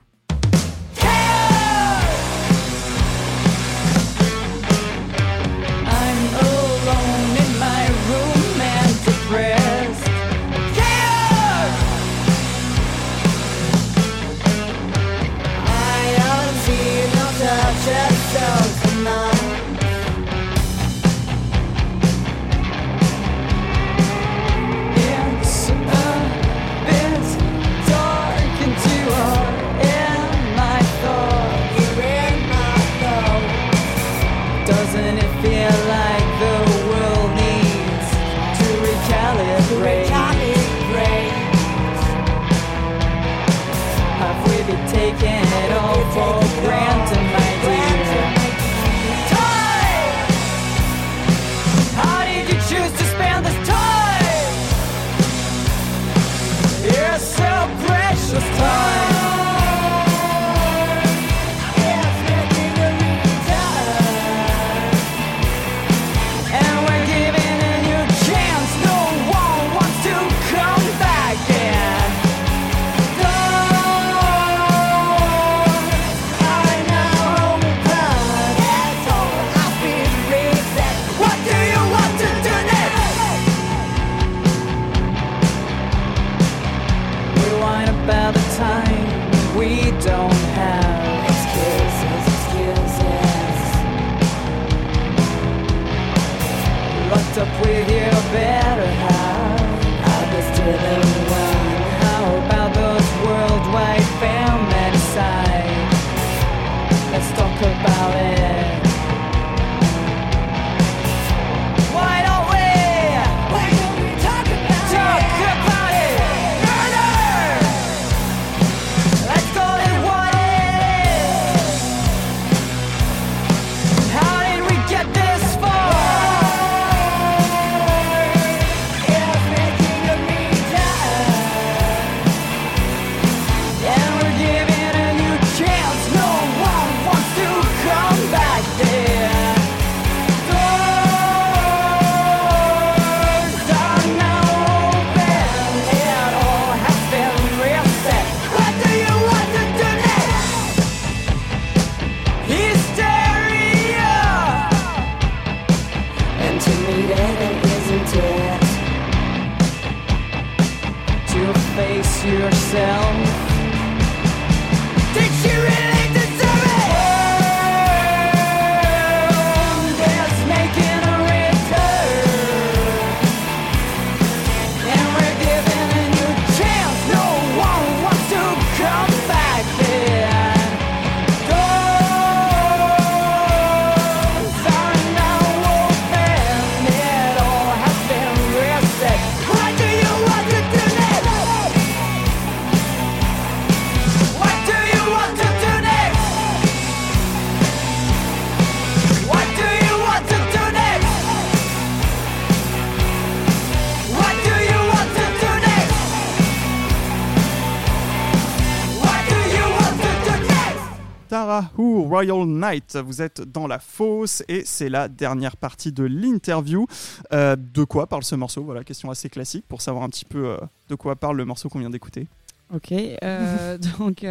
Royal 212.19 212.47
Knight, 212.47 212.97
vous 212.97 213.23
êtes 213.23 213.43
dans 213.43 213.69
la 213.69 213.79
fosse 213.79 214.43
et 214.49 214.65
c'est 214.65 214.89
la 214.89 215.07
dernière 215.07 215.57
partie 215.57 215.93
de 215.93 216.03
l'interview. 216.03 216.85
Euh, 217.33 217.55
de 217.55 217.85
quoi 217.85 218.09
parle 218.09 218.25
ce 218.25 218.35
morceau? 218.35 218.65
Voilà, 218.65 218.83
question 218.83 219.09
assez 219.09 219.29
classique 219.29 219.65
pour 219.69 219.83
savoir 219.83 220.03
un 220.03 220.09
petit 220.09 220.25
peu 220.25 220.49
euh, 220.49 220.57
de 220.89 220.97
quoi 220.97 221.15
parle 221.15 221.37
le 221.37 221.45
morceau 221.45 221.69
qu'on 221.69 221.79
vient 221.79 221.91
d'écouter. 221.91 222.27
Ok, 222.75 222.91
euh, 222.91 223.79
donc 223.99 224.27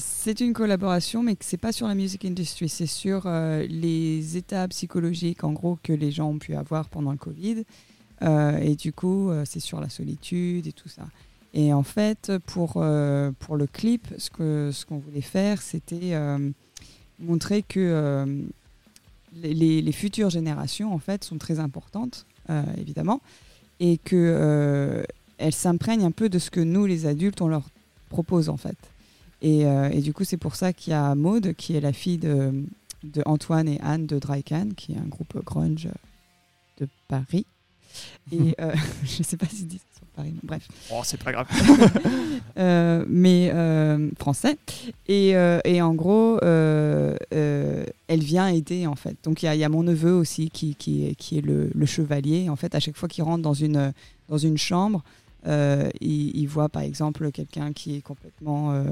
c'est 0.00 0.40
une 0.40 0.52
collaboration, 0.52 1.24
mais 1.24 1.34
que 1.34 1.44
c'est 1.44 1.56
pas 1.56 1.72
sur 1.72 1.88
la 1.88 1.96
music 1.96 2.24
industry, 2.24 2.68
c'est 2.68 2.86
sur 2.86 3.28
les 3.28 4.36
états 4.36 4.68
psychologiques, 4.68 5.42
en 5.42 5.50
gros, 5.50 5.76
que 5.82 5.92
les 5.92 6.12
gens 6.12 6.28
ont 6.28 6.38
pu 6.38 6.54
avoir 6.54 6.88
pendant 6.88 7.10
le 7.10 7.18
Covid. 7.18 7.64
Et 8.22 8.76
du 8.76 8.92
coup, 8.92 9.32
c'est 9.44 9.58
sur 9.58 9.80
la 9.80 9.88
solitude 9.88 10.68
et 10.68 10.72
tout 10.72 10.88
ça. 10.88 11.02
Et 11.54 11.72
en 11.72 11.82
fait, 11.82 12.32
pour, 12.46 12.74
euh, 12.76 13.30
pour 13.38 13.56
le 13.56 13.66
clip, 13.66 14.06
ce 14.18 14.30
que 14.30 14.70
ce 14.72 14.84
qu'on 14.84 14.98
voulait 14.98 15.20
faire, 15.22 15.62
c'était 15.62 16.14
euh, 16.14 16.50
montrer 17.18 17.62
que 17.62 17.80
euh, 17.80 18.42
les- 19.34 19.82
les, 19.82 19.92
futures 19.92 20.30
générations, 20.30 20.92
en 20.92 20.98
fait, 20.98 21.24
sont 21.24 21.38
très 21.38 21.58
importantes, 21.58 22.26
évidemment, 22.78 23.20
et 23.80 23.98
que 23.98 25.04
elles 25.38 25.54
s'imprègnent 25.54 26.04
un 26.04 26.10
peu 26.10 26.28
de 26.28 26.38
ce 26.38 26.50
que 26.50 26.60
nous, 26.60 26.86
les 26.86 27.06
adultes, 27.06 27.40
on 27.40 27.48
leur 27.48 27.68
propose, 28.08 28.48
en 28.48 28.56
fait. 28.56 28.76
Et, 29.42 29.60
et 29.60 30.00
du 30.00 30.12
coup, 30.12 30.24
c'est 30.24 30.38
pour 30.38 30.56
ça 30.56 30.72
qu'il 30.72 30.92
y 30.92 30.94
a 30.94 31.14
Maude, 31.14 31.54
qui 31.54 31.76
est 31.76 31.80
la 31.80 31.92
fille 31.92 32.18
de, 32.18 32.64
de 33.04 33.22
Antoine 33.26 33.68
et 33.68 33.78
Anne 33.82 34.06
de 34.06 34.18
Drycan, 34.18 34.70
qui 34.76 34.92
est 34.92 34.98
un 34.98 35.06
groupe 35.08 35.44
grunge 35.44 35.88
de 36.78 36.88
Paris. 37.06 37.46
Et 38.32 38.56
je 39.04 39.22
sais 39.22 39.36
pas 39.36 39.46
si 39.46 39.66
sur 39.68 39.78
Paris, 40.18 40.34
bref. 40.42 40.66
Oh, 40.92 41.02
c'est 41.04 41.22
pas 41.22 41.30
grave. 41.32 41.46
Euh, 42.56 43.04
mais 43.08 43.50
euh, 43.54 44.10
français. 44.18 44.58
Et, 45.06 45.36
euh, 45.36 45.60
et 45.64 45.80
en 45.80 45.94
gros, 45.94 46.40
elle 46.42 47.86
vient 48.10 48.48
aider 48.48 48.88
en 48.88 48.96
fait. 48.96 49.16
Donc 49.22 49.42
il 49.42 49.46
y 49.46 49.48
a, 49.48 49.54
il 49.54 49.60
y 49.60 49.64
a 49.64 49.68
mon 49.68 49.84
neveu 49.84 50.12
aussi 50.12 50.50
qui, 50.50 50.74
qui, 50.74 51.06
est, 51.06 51.14
qui 51.14 51.38
est 51.38 51.40
le, 51.40 51.70
le 51.72 51.86
chevalier. 51.86 52.48
En 52.48 52.56
fait, 52.56 52.74
à 52.74 52.80
chaque 52.80 52.96
fois 52.96 53.08
qu'il 53.08 53.22
rentre 53.22 53.42
dans 53.42 53.54
une, 53.54 53.92
dans 54.28 54.38
une 54.38 54.58
chambre, 54.58 55.04
il, 55.46 56.36
il 56.36 56.46
voit 56.46 56.68
par 56.68 56.82
exemple 56.82 57.30
quelqu'un 57.30 57.72
qui 57.72 57.96
est 57.96 58.00
complètement. 58.00 58.84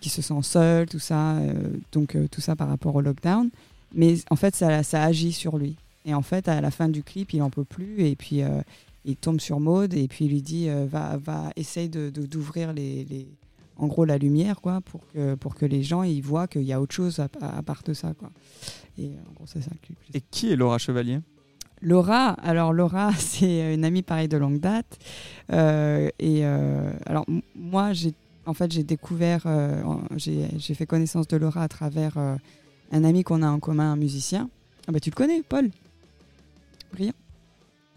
qui 0.00 0.08
se 0.08 0.22
sent 0.22 0.42
seul, 0.42 0.88
tout 0.88 1.00
ça. 1.00 1.36
donc 1.92 2.16
tout 2.30 2.40
ça 2.40 2.56
par 2.56 2.68
rapport 2.68 2.94
au 2.94 3.02
lockdown. 3.02 3.50
Mais 3.94 4.14
en 4.30 4.36
fait, 4.36 4.56
ça, 4.56 4.82
ça 4.82 5.02
agit 5.02 5.32
sur 5.32 5.58
lui. 5.58 5.76
Et 6.06 6.14
en 6.14 6.22
fait, 6.22 6.48
à 6.48 6.62
la 6.62 6.70
fin 6.70 6.88
du 6.88 7.02
clip, 7.02 7.34
il 7.34 7.42
en 7.42 7.50
peut 7.50 7.64
plus. 7.64 8.06
Et 8.06 8.16
puis. 8.16 8.42
euh, 8.42 8.62
il 9.04 9.16
tombe 9.16 9.40
sur 9.40 9.58
Maude 9.60 9.94
et 9.94 10.06
puis 10.08 10.26
il 10.26 10.30
lui 10.30 10.42
dit 10.42 10.68
euh, 10.68 10.86
va 10.86 11.16
va 11.16 11.50
essaye 11.56 11.88
de 11.88 12.10
de- 12.10 12.26
d'ouvrir 12.26 12.72
les, 12.72 13.04
les 13.04 13.26
en 13.76 13.86
gros 13.88 14.04
la 14.04 14.18
lumière 14.18 14.60
quoi 14.60 14.80
pour 14.80 15.00
que 15.12 15.34
pour 15.34 15.54
que 15.54 15.66
les 15.66 15.82
gens 15.82 16.02
ils 16.04 16.20
voient 16.22 16.46
qu'il 16.46 16.62
y 16.62 16.72
a 16.72 16.80
autre 16.80 16.94
chose 16.94 17.18
à, 17.18 17.28
à- 17.40 17.58
à 17.58 17.62
part 17.62 17.82
de 17.84 17.94
ça 17.94 18.14
quoi. 18.14 18.30
Et 18.98 19.06
euh, 19.06 19.14
en 19.28 19.32
gros 19.32 19.44
c'est 19.46 19.62
ça. 19.62 19.70
Et 20.14 20.20
qui 20.20 20.52
est 20.52 20.56
Laura 20.56 20.78
Chevalier? 20.78 21.20
Laura 21.80 22.28
alors 22.34 22.72
Laura 22.72 23.12
c'est 23.18 23.74
une 23.74 23.84
amie 23.84 24.02
pareille 24.02 24.28
de 24.28 24.36
longue 24.36 24.60
date. 24.60 24.98
Euh, 25.52 26.08
et 26.18 26.44
euh, 26.46 26.92
alors 27.06 27.24
moi 27.56 27.92
j'ai 27.92 28.14
en 28.46 28.54
fait 28.54 28.70
j'ai 28.72 28.84
découvert 28.84 29.46
j'ai 30.16 30.46
j'ai 30.58 30.74
fait 30.74 30.86
connaissance 30.86 31.26
de 31.28 31.36
Laura 31.36 31.62
à 31.62 31.68
travers 31.68 32.16
un 32.18 33.04
ami 33.04 33.24
qu'on 33.24 33.42
a 33.42 33.48
en 33.48 33.58
commun 33.58 33.92
un 33.92 33.96
musicien. 33.96 34.48
Ah 34.86 34.92
bah 34.92 35.00
tu 35.00 35.10
le 35.10 35.14
connais 35.16 35.42
Paul? 35.42 35.70
Brillant 36.92 37.14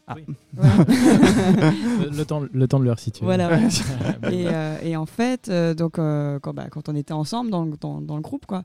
Ah. 0.08 0.16
Oui. 0.16 0.26
Le, 0.58 2.18
le 2.18 2.26
temps, 2.26 2.44
le 2.52 2.68
temps 2.68 2.80
de 2.80 2.86
le 2.86 2.92
resituer. 2.92 3.26
Voilà, 3.26 3.58
et, 3.60 3.68
voilà. 4.22 4.34
euh, 4.34 4.78
et 4.84 4.96
en 4.96 5.06
fait, 5.06 5.50
euh, 5.50 5.74
donc, 5.74 5.98
euh, 6.00 6.40
quand, 6.40 6.54
bah, 6.54 6.68
quand 6.70 6.90
on 6.90 6.96
était 6.96 7.14
ensemble 7.14 7.50
dans, 7.50 7.66
le- 7.66 7.78
dans, 7.80 8.02
dans 8.02 8.16
le 8.16 8.22
groupe, 8.22 8.46
quoi, 8.46 8.64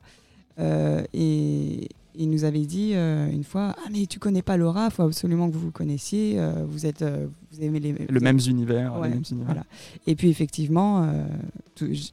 euh, 0.59 1.03
et 1.13 1.87
il 2.13 2.29
nous 2.29 2.43
avait 2.43 2.65
dit 2.65 2.91
euh, 2.93 3.31
une 3.31 3.43
fois 3.43 3.73
Ah, 3.77 3.89
mais 3.91 4.05
tu 4.05 4.19
connais 4.19 4.41
pas 4.41 4.57
Laura, 4.57 4.85
il 4.85 4.91
faut 4.91 5.03
absolument 5.03 5.47
que 5.49 5.53
vous 5.55 5.61
vous 5.61 5.71
connaissiez, 5.71 6.35
euh, 6.37 6.63
vous, 6.67 6.85
êtes, 6.85 7.01
euh, 7.01 7.25
vous 7.51 7.63
aimez 7.63 7.79
les. 7.79 7.93
Le 7.93 8.19
même 8.19 8.37
univers. 8.47 8.99
Ouais, 8.99 9.07
les 9.07 9.13
mêmes 9.15 9.23
univers. 9.31 9.45
voilà. 9.47 9.63
Et 10.07 10.15
puis 10.15 10.29
effectivement, 10.29 11.03
euh, 11.03 11.23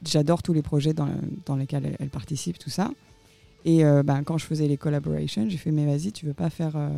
j'adore 0.05 0.41
tous 0.41 0.53
les 0.53 0.61
projets 0.63 0.93
dans, 0.93 1.07
dans 1.45 1.55
lesquels 1.55 1.85
elle, 1.85 1.97
elle 1.99 2.09
participe, 2.09 2.57
tout 2.57 2.69
ça. 2.69 2.89
Et 3.65 3.83
euh, 3.85 4.03
ben, 4.03 4.23
quand 4.23 4.37
je 4.37 4.45
faisais 4.45 4.67
les 4.67 4.77
collaborations, 4.77 5.45
j'ai 5.49 5.57
fait 5.57 5.71
mais 5.71 5.85
vas-y, 5.85 6.13
tu 6.13 6.25
veux 6.25 6.33
pas 6.33 6.49
faire 6.49 6.71
euh, 6.77 6.89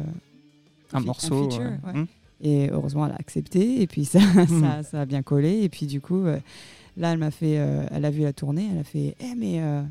Un 0.93 0.99
morceau. 1.01 1.49
feature, 1.49 1.71
ouais. 1.87 2.05
Et 2.41 2.69
heureusement, 2.71 3.05
elle 3.05 3.13
a 3.13 3.17
accepté. 3.19 3.81
Et 3.81 3.87
puis 3.87 4.05
ça, 4.05 4.19
ça, 4.61 4.83
ça 4.83 5.01
a 5.01 5.05
bien 5.05 5.21
collé. 5.21 5.61
Et 5.61 5.69
puis 5.69 5.85
du 5.85 6.01
coup, 6.01 6.25
euh, 6.25 6.39
là, 6.97 7.11
elle 7.11 7.19
m'a 7.19 7.31
fait, 7.31 7.57
euh, 7.57 7.85
elle 7.91 8.05
a 8.05 8.11
vu 8.11 8.21
la 8.21 8.33
tournée. 8.33 8.67
Elle 8.71 8.79
a 8.79 8.83
fait, 8.83 9.15
eh 9.19 9.35
mais 9.37 9.61
euh, 9.61 9.81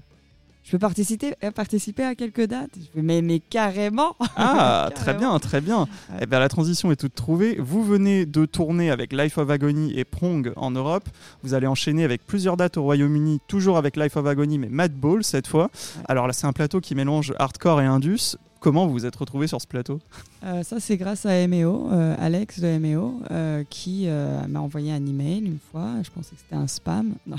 je 0.64 0.72
peux 0.72 0.78
participer, 0.78 1.34
participer 1.54 2.04
à 2.04 2.14
quelques 2.14 2.46
dates? 2.46 2.70
Je 2.76 2.86
fais, 2.92 3.02
mais 3.02 3.22
mais 3.22 3.38
carrément. 3.38 4.16
Ah, 4.36 4.90
très 4.94 5.14
bien, 5.14 5.38
très 5.38 5.60
bien. 5.60 5.82
Ouais. 5.82 6.18
Eh 6.22 6.26
bien, 6.26 6.40
la 6.40 6.48
transition 6.48 6.90
est 6.90 6.96
toute 6.96 7.14
trouvée. 7.14 7.56
Vous 7.58 7.84
venez 7.84 8.26
de 8.26 8.44
tourner 8.46 8.90
avec 8.90 9.12
Life 9.12 9.38
of 9.38 9.48
Agony 9.48 9.98
et 9.98 10.04
Prong 10.04 10.52
en 10.56 10.72
Europe. 10.72 11.08
Vous 11.42 11.54
allez 11.54 11.66
enchaîner 11.68 12.04
avec 12.04 12.26
plusieurs 12.26 12.56
dates 12.56 12.76
au 12.76 12.82
Royaume-Uni, 12.82 13.40
toujours 13.46 13.78
avec 13.78 13.96
Life 13.96 14.16
of 14.16 14.26
Agony, 14.26 14.58
mais 14.58 14.68
Madball 14.68 15.22
cette 15.22 15.46
fois. 15.46 15.70
Alors 16.06 16.26
là, 16.26 16.32
c'est 16.32 16.46
un 16.46 16.52
plateau 16.52 16.80
qui 16.80 16.94
mélange 16.94 17.32
hardcore 17.38 17.80
et 17.80 17.86
indus. 17.86 18.36
Comment 18.61 18.87
vous 18.87 18.92
vous 18.92 19.07
êtes 19.07 19.16
retrouvé 19.16 19.46
sur 19.46 19.59
ce 19.61 19.66
plateau 19.66 20.01
Euh, 20.44 20.62
ça, 20.62 20.81
c'est 20.81 20.99
grâce 20.99 21.25
à 21.25 21.46
MEO, 21.49 21.88
euh, 21.92 22.14
Alex 22.18 22.61
de 22.61 22.79
MEO, 22.79 23.18
euh, 23.31 23.64
qui 23.70 24.07
m'a 24.49 24.61
envoyé 24.61 24.92
un 24.92 25.05
email 25.07 25.44
une 25.46 25.59
fois. 25.73 25.94
Je 26.03 26.11
pensais 26.11 26.35
que 26.35 26.40
c'était 26.42 26.57
un 26.57 26.66
spam. 26.66 27.14
Non. 27.27 27.37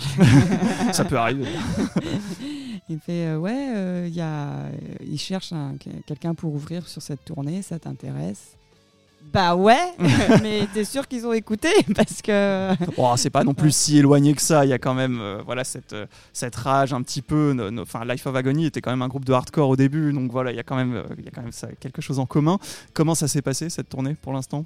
Ça 0.94 1.06
peut 1.06 1.18
arriver. 1.18 1.46
il 2.90 2.96
me 2.96 3.00
fait 3.02 3.36
Ouais, 3.36 4.08
il 4.08 4.16
y 4.16 4.22
a, 4.22 4.66
il 5.06 5.20
cherche 5.20 5.54
un- 5.54 5.76
quelqu'un 6.08 6.34
pour 6.34 6.54
ouvrir 6.54 6.88
sur 6.88 7.02
cette 7.02 7.24
tournée, 7.24 7.62
ça 7.62 7.78
t'intéresse 7.80 8.56
Bah 9.34 9.56
ouais, 9.56 9.94
mais 10.42 10.68
t'es 10.74 10.84
sûr 10.84 11.08
qu'ils 11.08 11.26
ont 11.26 11.32
écouté 11.34 11.70
Parce 11.96 12.22
que. 12.22 12.74
Oh, 12.98 13.14
c'est 13.16 13.30
pas 13.30 13.44
non 13.44 13.54
plus 13.54 13.74
si 13.74 13.98
éloigné 13.98 14.34
que 14.34 14.42
ça. 14.42 14.66
Il 14.66 14.70
y 14.70 14.74
a 14.74 14.80
quand 14.80 14.94
même 14.94 15.20
euh, 15.22 15.42
voilà, 15.46 15.64
cette, 15.64 15.94
euh, 15.94 16.06
cette 16.34 16.56
rage 16.56 16.94
un 16.94 17.02
petit 17.02 17.22
peu. 17.22 17.56
Enfin, 17.80 18.04
Life 18.06 18.28
of 18.28 18.36
Agony 18.36 18.66
était 18.66 18.82
quand 18.82 18.92
même 18.92 19.02
un 19.02 19.08
groupe 19.08 19.26
de 19.26 19.34
hardcore 19.34 19.70
au 19.70 19.76
début. 19.76 20.12
Donc 20.12 20.32
voilà, 20.32 20.52
il 20.52 20.58
y 20.58 20.60
a 20.60 20.64
quand 20.64 20.76
même, 20.76 20.96
euh, 20.96 21.04
il 21.18 21.26
y 21.26 21.28
a 21.28 21.32
quand 21.32 21.42
même 21.42 21.52
ça, 21.52 21.68
quelque 21.80 22.02
chose 22.02 22.20
en 22.20 22.26
commun. 22.26 22.60
Comment 22.94 23.16
ça 23.16 23.28
s'est 23.28 23.42
passé 23.42 23.70
cette 23.70 23.90
tournée 23.90 24.16
pour 24.22 24.34
l'instant? 24.34 24.66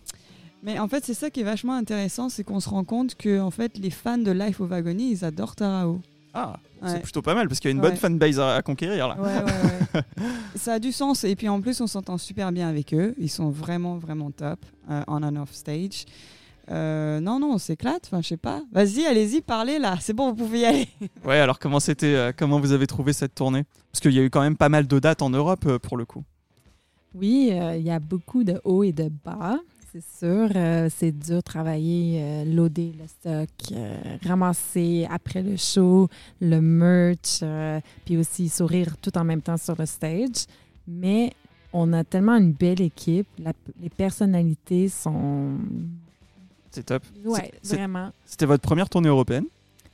Mais 0.63 0.79
en 0.79 0.87
fait, 0.87 1.05
c'est 1.05 1.13
ça 1.13 1.29
qui 1.29 1.41
est 1.41 1.43
vachement 1.43 1.73
intéressant, 1.73 2.29
c'est 2.29 2.43
qu'on 2.43 2.59
se 2.59 2.69
rend 2.69 2.83
compte 2.83 3.13
que 3.15 3.39
en 3.39 3.51
fait, 3.51 3.77
les 3.77 3.91
fans 3.91 4.17
de 4.17 4.31
Life 4.31 4.61
of 4.61 4.71
Agony, 4.71 5.11
ils 5.11 5.23
adorent 5.23 5.55
Tarao. 5.55 6.01
Ah, 6.35 6.59
c'est 6.85 7.01
plutôt 7.01 7.21
pas 7.21 7.33
mal 7.33 7.47
parce 7.47 7.59
qu'il 7.59 7.69
y 7.69 7.73
a 7.73 7.75
une 7.75 7.81
Ouais. 7.81 7.89
bonne 7.89 7.97
fanbase 7.97 8.39
à, 8.39 8.55
à 8.55 8.61
conquérir 8.61 9.07
là. 9.07 9.17
Ouais, 9.19 9.37
ouais, 9.37 9.51
ouais. 9.95 10.01
ça 10.55 10.73
a 10.73 10.79
du 10.79 10.91
sens. 10.91 11.23
Et 11.23 11.35
puis 11.35 11.47
en 11.49 11.61
plus, 11.61 11.79
on 11.81 11.87
s'entend 11.87 12.17
super 12.17 12.51
bien 12.51 12.67
avec 12.69 12.93
eux. 12.93 13.15
Ils 13.17 13.29
sont 13.29 13.49
vraiment, 13.49 13.97
vraiment 13.97 14.29
top 14.31 14.59
euh, 14.91 15.01
on 15.07 15.23
and 15.23 15.35
off 15.37 15.53
stage. 15.53 16.05
Euh, 16.71 17.19
non, 17.19 17.39
non, 17.39 17.53
on 17.53 17.57
s'éclate. 17.57 18.01
Enfin, 18.05 18.21
je 18.21 18.27
sais 18.27 18.37
pas. 18.37 18.61
Vas-y, 18.71 19.05
allez-y, 19.05 19.41
parlez 19.41 19.79
là. 19.79 19.95
C'est 20.01 20.13
bon, 20.13 20.29
vous 20.29 20.35
pouvez 20.35 20.59
y 20.59 20.65
aller. 20.65 20.87
Ouais, 21.25 21.39
alors 21.39 21.57
comment 21.59 21.79
c'était, 21.79 22.13
euh, 22.15 22.31
comment 22.35 22.59
vous 22.59 22.71
avez 22.71 22.87
trouvé 22.87 23.13
cette 23.13 23.33
tournée? 23.35 23.63
Parce 23.91 24.01
qu'il 24.01 24.11
y 24.13 24.19
a 24.19 24.23
eu 24.23 24.29
quand 24.29 24.41
même 24.41 24.57
pas 24.57 24.69
mal 24.69 24.85
de 24.87 24.99
dates 24.99 25.21
en 25.21 25.29
Europe 25.29 25.65
euh, 25.67 25.79
pour 25.79 25.95
le 25.97 26.05
coup. 26.05 26.23
Oui, 27.13 27.49
euh, 27.53 27.77
il 27.77 27.83
y 27.83 27.91
a 27.91 27.99
beaucoup 27.99 28.43
de 28.43 28.59
hauts 28.65 28.83
et 28.83 28.91
de 28.91 29.09
bas, 29.23 29.57
c'est 29.95 30.19
sûr. 30.25 30.49
Euh, 30.55 30.89
c'est 30.93 31.11
dur 31.11 31.37
de 31.37 31.41
travailler, 31.41 32.19
euh, 32.21 32.45
loader 32.45 32.93
le 32.99 33.07
stock, 33.07 33.49
euh, 33.71 34.17
ramasser 34.25 35.07
après 35.09 35.41
le 35.41 35.55
show, 35.57 36.09
le 36.41 36.59
merch, 36.59 37.39
euh, 37.43 37.79
puis 38.05 38.17
aussi 38.17 38.49
sourire 38.49 38.97
tout 38.97 39.17
en 39.17 39.23
même 39.23 39.41
temps 39.41 39.57
sur 39.57 39.75
le 39.77 39.85
stage. 39.85 40.45
Mais 40.87 41.33
on 41.71 41.93
a 41.93 42.03
tellement 42.03 42.35
une 42.35 42.51
belle 42.51 42.81
équipe. 42.81 43.27
La- 43.39 43.53
les 43.81 43.89
personnalités 43.89 44.89
sont. 44.89 45.57
C'est 46.71 46.83
top. 46.85 47.03
Ouais, 47.23 47.51
c'est- 47.61 47.75
vraiment. 47.77 48.11
C'était 48.25 48.45
votre 48.45 48.63
première 48.63 48.89
tournée 48.89 49.09
européenne? 49.09 49.45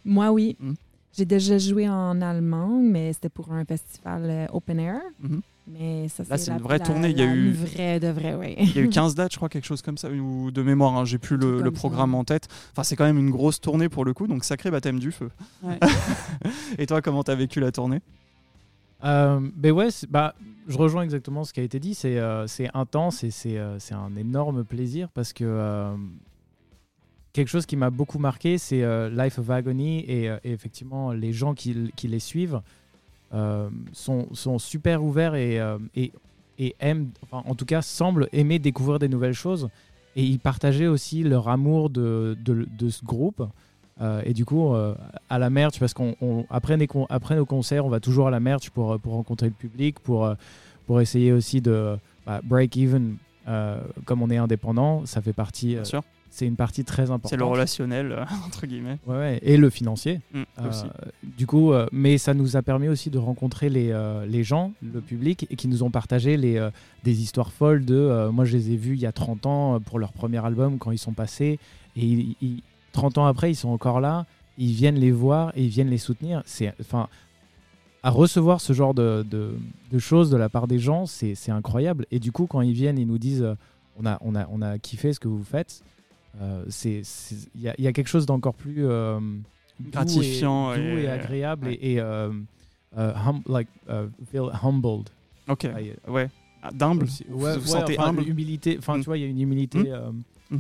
Moi, 0.04 0.32
oui. 0.32 0.56
Mm. 0.60 0.74
J'ai 1.16 1.26
déjà 1.26 1.58
joué 1.58 1.88
en 1.90 2.22
Allemagne, 2.22 2.90
mais 2.90 3.14
c'était 3.14 3.30
pour 3.30 3.52
un 3.52 3.66
festival 3.66 4.50
open 4.54 4.80
air. 4.80 5.02
Mhm. 5.20 5.42
Mais 5.72 6.08
ça, 6.10 6.24
Là, 6.30 6.38
c'est 6.38 6.52
une 6.52 6.58
vraie 6.58 6.80
la- 6.80 6.86
tournée. 6.86 7.10
Il 7.10 7.18
y 7.18 7.22
a 7.22 7.26
eu- 7.26 7.48
Une 7.48 7.54
vraie, 7.54 8.00
de 8.00 8.08
vrai, 8.10 8.36
oui. 8.36 8.56
Il 8.60 8.76
y 8.76 8.80
a 8.80 8.82
eu 8.82 8.90
15 8.90 9.16
dates, 9.16 9.32
je 9.32 9.38
crois, 9.38 9.48
quelque 9.50 9.66
chose 9.66 9.82
comme 9.82 9.98
ça, 9.98 10.10
ou 10.10 10.52
de 10.52 10.62
mémoire, 10.62 10.98
hein, 10.98 11.06
j'ai 11.06 11.18
plus 11.18 11.38
le, 11.38 11.60
ça. 11.64 11.72
programme 11.72 12.14
en 12.16 12.24
tête. 12.24 12.48
Enfin, 12.72 12.84
c'est 12.84 12.96
quand 12.96 13.06
même 13.06 13.18
une 13.18 13.30
grosse 13.32 13.62
tournée 13.62 13.88
pour 13.90 14.04
le 14.06 14.14
coup, 14.14 14.28
donc 14.28 14.44
sacré 14.44 14.70
baptême 14.72 15.00
du 15.00 15.12
feu. 15.12 15.30
Ouais. 15.64 15.80
Et 16.78 16.86
toi, 16.88 17.02
comment 17.02 17.24
t'as 17.24 17.36
vécu 17.36 17.60
la 17.60 17.72
tournée? 17.72 18.02
Euh, 19.04 19.40
ben 19.56 19.72
ouais, 19.72 19.88
bah, 20.10 20.36
je 20.68 20.78
rejoins 20.78 21.02
exactement 21.04 21.44
ce 21.44 21.54
qui 21.54 21.60
a 21.60 21.64
été 21.64 21.80
dit. 21.80 21.96
C'est 21.96 22.18
euh, 22.20 22.46
intense 22.74 23.24
et 23.24 23.32
c'est 23.32 23.58
euh, 23.58 23.80
c'est 23.80 23.96
un 23.96 24.16
énorme 24.16 24.64
plaisir 24.64 25.10
parce 25.10 25.34
que 25.34 25.44
euh, 25.44 25.96
quelque 27.34 27.48
chose 27.48 27.66
qui 27.66 27.76
m'a 27.78 27.90
beaucoup 27.90 28.20
marqué, 28.20 28.60
c'est 28.60 28.84
euh, 28.84 29.10
Life 29.10 29.40
of 29.40 29.50
Agony 29.50 30.06
et, 30.08 30.30
euh, 30.30 30.38
et 30.44 30.52
effectivement 30.52 31.14
les 31.14 31.34
gens 31.34 31.56
qui, 31.56 31.92
qui 31.96 32.08
les 32.10 32.20
suivent 32.20 32.62
euh, 33.34 33.70
sont, 33.94 34.28
sont 34.34 34.60
super 34.60 35.04
ouverts 35.04 35.36
et, 35.36 35.60
euh, 35.60 35.78
et, 35.96 36.12
et 36.60 36.76
aiment, 36.80 37.10
enfin, 37.24 37.44
en 37.50 37.56
tout 37.56 37.66
cas, 37.66 37.82
semblent 37.82 38.28
aimer 38.34 38.60
découvrir 38.60 39.00
des 39.00 39.08
nouvelles 39.10 39.34
choses. 39.34 39.70
Et 40.16 40.24
ils 40.24 40.40
partageaient 40.40 40.88
aussi 40.88 41.24
leur 41.24 41.48
amour 41.48 41.90
de, 41.90 42.38
de, 42.44 42.68
de 42.78 42.90
ce 42.90 43.04
groupe. 43.06 43.42
Euh, 44.02 44.22
et 44.26 44.34
du 44.34 44.44
coup, 44.46 44.74
à 45.30 45.40
la 45.40 45.50
merch, 45.50 45.80
parce 45.80 45.94
on- 45.98 46.46
après, 46.50 46.76
nos 47.36 47.46
concerts, 47.46 47.86
on 47.86 47.90
va 47.90 48.00
toujours 48.00 48.28
à 48.28 48.32
la 48.32 48.40
merch 48.40 48.70
pour, 48.72 49.00
pour 49.00 49.14
rencontrer 49.14 49.48
le 49.48 49.54
public, 49.54 50.00
pour, 50.00 50.30
pour 50.88 51.00
essayer 51.02 51.32
aussi 51.32 51.62
de 51.62 51.96
bah, 52.26 52.42
break 52.44 52.76
even. 52.78 53.16
comme 54.06 54.22
on 54.22 54.30
est 54.30 54.38
indépendant, 54.38 55.06
ça 55.06 55.22
fait 55.22 55.34
partie. 55.34 55.76
Bien 55.76 55.84
sûr. 55.86 56.04
c'est 56.30 56.46
une 56.48 56.56
partie 56.56 56.84
très 56.84 57.04
importante. 57.04 57.30
C'est 57.32 57.38
le 57.38 57.46
relationnel, 57.46 58.12
euh, 58.12 58.24
entre 58.46 58.66
guillemets. 58.66 58.98
Ouais, 59.06 59.16
ouais, 59.16 59.40
et 59.44 59.58
le 59.58 59.70
financier. 59.70 60.20
Mm, 60.34 60.42
Euh, 60.60 60.70
aussi. 60.70 60.86
Du 61.38 61.48
coup, 61.48 61.72
euh, 61.74 61.88
mais 61.92 62.18
ça 62.18 62.34
nous 62.34 62.56
a 62.58 62.62
permis 62.62 62.88
aussi 62.88 63.10
de 63.10 63.18
rencontrer 63.18 63.70
les, 63.70 63.92
euh, 63.92 64.26
les 64.26 64.44
gens, 64.44 64.74
le 64.82 65.02
public, 65.02 65.48
et 65.50 65.56
qui 65.56 65.68
nous 65.68 65.84
ont 65.84 65.92
partagé 65.92 66.38
les, 66.38 66.58
euh, 66.58 66.70
des 67.04 67.22
histoires 67.22 67.52
folles 67.52 67.86
de. 67.86 68.30
moi, 68.32 68.46
je 68.46 68.58
les 68.58 68.72
ai 68.72 68.76
vus 68.78 68.96
il 68.96 69.02
y 69.02 69.06
a 69.06 69.12
30 69.12 69.46
ans 69.46 69.80
pour 69.80 70.00
leur 70.00 70.14
premier 70.14 70.44
album 70.46 70.78
quand 70.78 70.92
ils 70.92 70.98
sont 70.98 71.14
passés, 71.14 71.60
et 71.96 72.06
ils- 72.06 72.36
ils- 72.42 72.64
30 72.94 73.18
ans 73.18 73.26
après, 73.26 73.52
ils 73.52 73.56
sont 73.56 73.70
encore 73.70 74.02
là, 74.02 74.26
ils 74.58 74.74
viennent 74.74 75.00
les 75.00 75.12
voir 75.12 75.52
et 75.56 75.64
ils 75.64 75.70
viennent 75.70 75.90
les 75.90 75.98
soutenir. 75.98 76.44
C'est, 76.46 76.74
enfin, 76.82 77.08
à 78.04 78.10
recevoir 78.10 78.60
ce 78.62 78.74
genre 78.74 78.94
de, 78.94 79.24
de- 79.30 79.56
choses 80.00 80.30
de 80.30 80.38
la 80.38 80.50
part 80.50 80.68
des 80.68 80.80
gens, 80.80 81.06
c'est, 81.06 81.36
incroyable. 81.52 82.06
Et 82.12 82.20
du 82.20 82.32
coup, 82.32 82.48
quand 82.48 82.62
ils 82.62 82.74
viennent, 82.74 82.98
ils 82.98 83.08
nous 83.08 83.18
disent 83.20 83.46
on, 83.98 84.06
a, 84.06 84.18
on, 84.22 84.36
a, 84.36 84.48
on 84.52 84.62
a 84.62 84.78
kiffé 84.80 85.14
ce 85.14 85.20
que 85.20 85.28
vous 85.28 85.44
faites. 85.44 85.84
il 86.40 87.04
y 87.80 87.88
a 87.88 87.94
quelque 87.94 88.08
chose 88.08 88.26
d'encore 88.26 88.56
plus 88.56 88.86
euh, 89.82 89.84
doux 89.84 89.88
et- 89.88 89.92
Gratifiant 89.92 90.76
doux 90.76 90.80
et, 90.82 91.04
et- 91.04 91.10
agréable 91.10 91.68
ouais. 91.68 91.74
et, 91.76 91.94
et, 91.94 92.00
euh, 92.00 92.32
euh, 92.98 93.14
hum- 93.28 93.42
like, 93.48 93.68
uh, 93.90 94.08
feel 94.32 94.50
humbled. 94.64 95.10
Ok, 95.48 95.68
Ouais, 95.76 95.96
ouais. 96.08 96.30
Ah, 96.64 96.70
D'humble. 96.72 97.08
Vous 97.28 97.44
Ouais, 97.46 97.58
vous 97.58 97.62
ouais, 97.74 97.80
sentez 97.80 97.98
enfin, 97.98 98.10
humble? 98.10 98.24
humilité. 98.28 98.76
Enfin, 98.78 98.98
Mm. 98.98 99.00
tu 99.02 99.06
vois, 99.06 99.18
il 99.18 99.22
y 99.22 99.24
a 99.26 99.28
une 99.28 99.42
humilité. 99.42 99.80
Mm. 99.80 99.86
euh, 99.88 100.58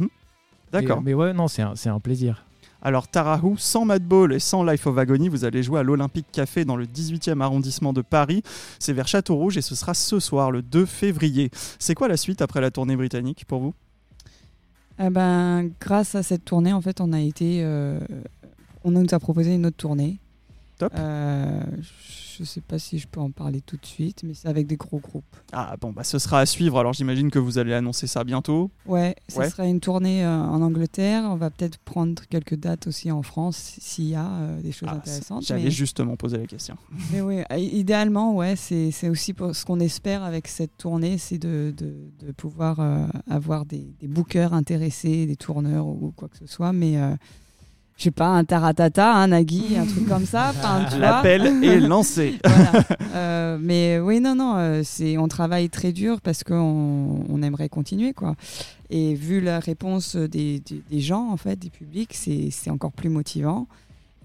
D'accord. 0.72 1.02
Mais 1.02 1.14
ouais, 1.14 1.34
non, 1.34 1.48
c'est 1.48 1.62
un, 1.62 1.76
c'est 1.76 1.90
un 1.90 2.00
plaisir. 2.00 2.46
Alors, 2.82 3.08
Tarahou, 3.08 3.58
sans 3.60 3.86
Madball 3.86 4.34
et 4.34 4.40
sans 4.40 4.64
Life 4.64 4.88
of 4.88 4.98
Agony, 4.98 5.30
vous 5.30 5.46
allez 5.46 5.62
jouer 5.62 5.80
à 5.80 5.84
l'Olympique 5.84 6.26
Café 6.32 6.66
dans 6.66 6.76
le 6.76 6.88
18e 6.88 7.40
arrondissement 7.42 7.94
de 7.94 8.02
Paris. 8.02 8.42
C'est 8.80 8.94
vers 8.94 9.08
Château-Rouge 9.08 9.58
et 9.58 9.62
ce 9.62 9.76
sera 9.76 9.94
ce 9.94 10.20
soir, 10.20 10.50
le 10.50 10.64
2 10.64 10.88
février. 10.88 11.52
C'est 11.78 11.94
quoi 11.94 12.08
la 12.08 12.18
suite 12.18 12.42
après 12.42 12.60
la 12.62 12.72
tournée 12.72 12.96
britannique 12.96 13.46
pour 13.48 13.60
vous? 13.60 13.74
Eh 15.00 15.10
ben, 15.12 15.70
grâce 15.80 16.16
à 16.16 16.24
cette 16.24 16.46
tournée, 16.46 16.74
en 16.74 16.82
fait, 16.82 17.02
on 17.02 17.14
a 17.14 17.20
été. 17.22 17.60
euh, 17.64 18.00
on 18.84 18.92
nous 18.92 19.06
a 19.12 19.20
proposé 19.20 19.54
une 19.56 19.66
autre 19.66 19.78
tournée. 19.78 20.20
Top. 20.78 20.92
Euh, 20.98 21.62
je 22.40 22.44
sais 22.44 22.62
pas 22.62 22.80
si 22.80 22.98
je 22.98 23.08
peux 23.08 23.20
en 23.20 23.30
parler 23.30 23.62
tout 23.62 23.78
de 23.78 23.86
suite, 23.86 24.24
mais 24.24 24.34
c'est 24.34 24.48
avec 24.48 24.66
des 24.66 24.78
gros 24.78 24.98
groupes. 24.98 25.36
Ah 25.52 25.76
bon, 25.80 25.92
bah 25.92 26.04
ce 26.04 26.18
sera 26.18 26.40
à 26.40 26.48
suivre. 26.48 26.80
Alors 26.80 26.94
j'imagine 26.94 27.30
que 27.30 27.38
vous 27.38 27.60
allez 27.60 27.72
annoncer 27.74 28.08
ça 28.08 28.24
bientôt. 28.24 28.72
Ouais, 28.88 29.16
ça 29.28 29.42
Ouais. 29.42 29.50
sera 29.52 29.68
une 29.68 29.80
tournée 29.80 30.26
euh, 30.26 30.40
en 30.42 30.60
Angleterre. 30.64 31.26
On 31.26 31.36
va 31.36 31.52
peut-être 31.52 31.78
prendre 31.78 32.24
quelques 32.32 32.56
dates 32.56 32.88
aussi 32.88 33.12
en 33.12 33.22
France 33.22 33.76
s'il 33.80 34.06
y 34.08 34.16
a 34.16 34.26
euh, 34.26 34.62
des 34.62 34.72
choses 34.72 34.90
Ah, 34.92 34.96
intéressantes. 34.96 35.44
J'allais 35.46 35.66
Mais, 35.66 35.72
justement 35.72 36.16
poser 36.16 36.38
la 36.40 36.48
question. 36.48 36.76
mais 37.12 37.22
oui, 37.22 37.42
euh, 37.52 37.58
idéalement, 37.58 38.34
ouais, 38.34 38.56
c'est 38.56 39.08
aussi 39.10 39.34
pour 39.34 39.56
ce 39.56 39.64
qu'on 39.64 39.80
espère 39.80 40.24
avec 40.24 40.48
cette 40.48 40.76
tournée, 40.78 41.20
c'est 41.20 41.38
de, 41.38 41.72
de, 41.78 41.94
de 42.26 42.32
pouvoir 42.32 42.80
euh, 42.80 43.06
avoir 43.30 43.66
des, 43.68 43.94
des 44.00 44.08
bookers 44.08 44.54
intéressés, 44.56 45.28
des 45.28 45.36
tourneurs 45.36 45.86
ou 45.86 46.12
quoi 46.16 46.28
que 46.28 46.38
ce 46.40 46.48
soit. 46.48 46.74
Mais 46.74 46.96
je 48.02 48.06
sais 48.06 48.12
pas, 48.12 48.30
un 48.30 48.44
taratata, 48.44 49.14
un 49.14 49.28
Nagui, 49.28 49.78
un 49.78 49.86
truc 49.86 50.08
comme 50.08 50.26
ça. 50.26 50.54
L'appel 51.00 51.46
est 51.64 51.80
lancé. 51.80 52.40
Voilà. 52.44 52.84
Euh, 53.14 53.58
mais 53.62 54.00
oui, 54.00 54.20
non, 54.20 54.34
non, 54.34 54.56
euh, 54.58 54.82
c'est, 54.84 55.20
on 55.20 55.28
travaille 55.28 55.70
très 55.70 55.92
dur 55.92 56.20
parce 56.20 56.44
qu'on 56.44 57.24
on 57.30 57.42
aimerait 57.44 57.70
continuer, 57.70 58.14
quoi. 58.14 58.36
Et 58.90 59.14
vu 59.14 59.40
la 59.40 59.60
réponse 59.60 60.16
des, 60.16 60.60
des, 60.60 60.82
des 60.90 61.00
gens, 61.00 61.30
en 61.30 61.38
fait, 61.38 61.58
des 61.58 61.70
publics, 61.70 62.14
c'est, 62.14 62.50
c'est 62.50 62.72
encore 62.72 62.92
plus 62.92 63.10
motivant. 63.10 63.68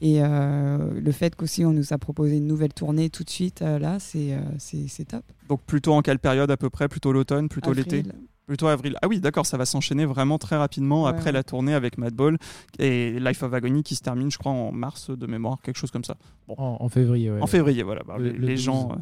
Et 0.01 0.19
euh, 0.21 0.79
le 1.01 1.13
fait 1.13 1.35
qu'aussi 1.35 1.65
on 1.65 1.73
nous 1.73 1.93
a 1.93 1.99
proposé 1.99 2.37
une 2.37 2.47
nouvelle 2.47 2.73
tournée 2.75 3.09
tout 3.09 3.25
de 3.25 3.31
suite, 3.31 3.63
euh, 3.63 3.79
là, 3.79 3.99
c'est, 3.99 4.35
euh, 4.35 4.41
c'est, 4.59 4.89
c'est 4.89 5.07
top. 5.07 5.25
Donc 5.49 5.63
plutôt 5.63 5.95
en 5.95 6.03
quelle 6.03 6.19
période 6.19 6.51
à 6.51 6.57
peu 6.57 6.69
près? 6.69 6.89
Plutôt 6.89 7.13
l'automne, 7.13 7.49
plutôt 7.49 7.73
l'été? 7.73 8.03
Plutôt 8.47 8.69
avril. 8.69 8.97
Ah 9.03 9.09
oui, 9.09 9.19
d'accord, 9.21 9.45
ça 9.45 9.57
va 9.57 9.67
s'enchaîner 9.67 10.05
vraiment 10.05 10.39
très 10.39 10.57
rapidement 10.57 11.05
Ouais, 11.05 11.11
après 11.11 11.27
ouais. 11.27 11.33
la 11.33 11.43
tournée 11.43 11.75
avec 11.75 11.99
Madball 11.99 12.39
et 12.79 13.19
Life 13.19 13.43
of 13.43 13.53
Agony 13.53 13.83
qui 13.83 13.97
se 13.97 14.03
termine, 14.03 14.31
je 14.31 14.39
crois, 14.39 14.53
en 14.53 14.71
mars 14.71 15.11
de 15.11 15.27
mémoire, 15.27 15.61
quelque 15.63 15.79
chose 15.79 15.91
comme 15.91 16.05
ça. 16.05 16.17
En, 16.49 16.77
en 16.81 16.89
février, 16.89 17.31
ouais. 17.31 17.41
en 17.43 17.47
février, 17.49 17.83
voilà. 17.83 18.03
Bah, 18.07 18.17
Le- 18.19 18.27
les, 18.31 18.33
le 18.39 18.47
les 18.47 18.55
12. 18.55 18.63
gens. 18.63 18.93
euh, 18.93 18.97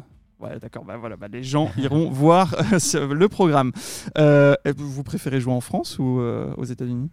Ouais, 0.45 0.59
d'accord. 0.59 0.83
Bah 0.83 0.97
voilà, 0.97 1.15
bah, 1.15 1.27
les 1.31 1.43
gens 1.43 1.71
iront 1.77 2.09
voir 2.09 2.55
euh, 2.73 3.13
le 3.13 3.29
programme. 3.29 3.71
Euh, 4.17 4.55
vous 4.77 5.03
préférez 5.03 5.39
jouer 5.39 5.53
en 5.53 5.61
France 5.61 5.97
ou 5.99 6.19
euh, 6.19 6.51
aux 6.57 6.65
États-Unis? 6.65 7.09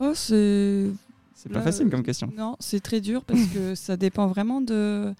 Oh, 0.00 0.12
c'est. 0.14 0.86
C'est 1.34 1.52
pas 1.52 1.60
facile 1.60 1.90
comme 1.90 2.02
question. 2.04 2.32
Non, 2.36 2.56
c'est 2.60 2.80
très 2.80 3.00
dur 3.00 3.24
parce 3.24 3.44
que 3.46 3.74
ça 3.74 3.96
dépend 3.96 4.28
vraiment 4.28 4.60
de. 4.60 5.12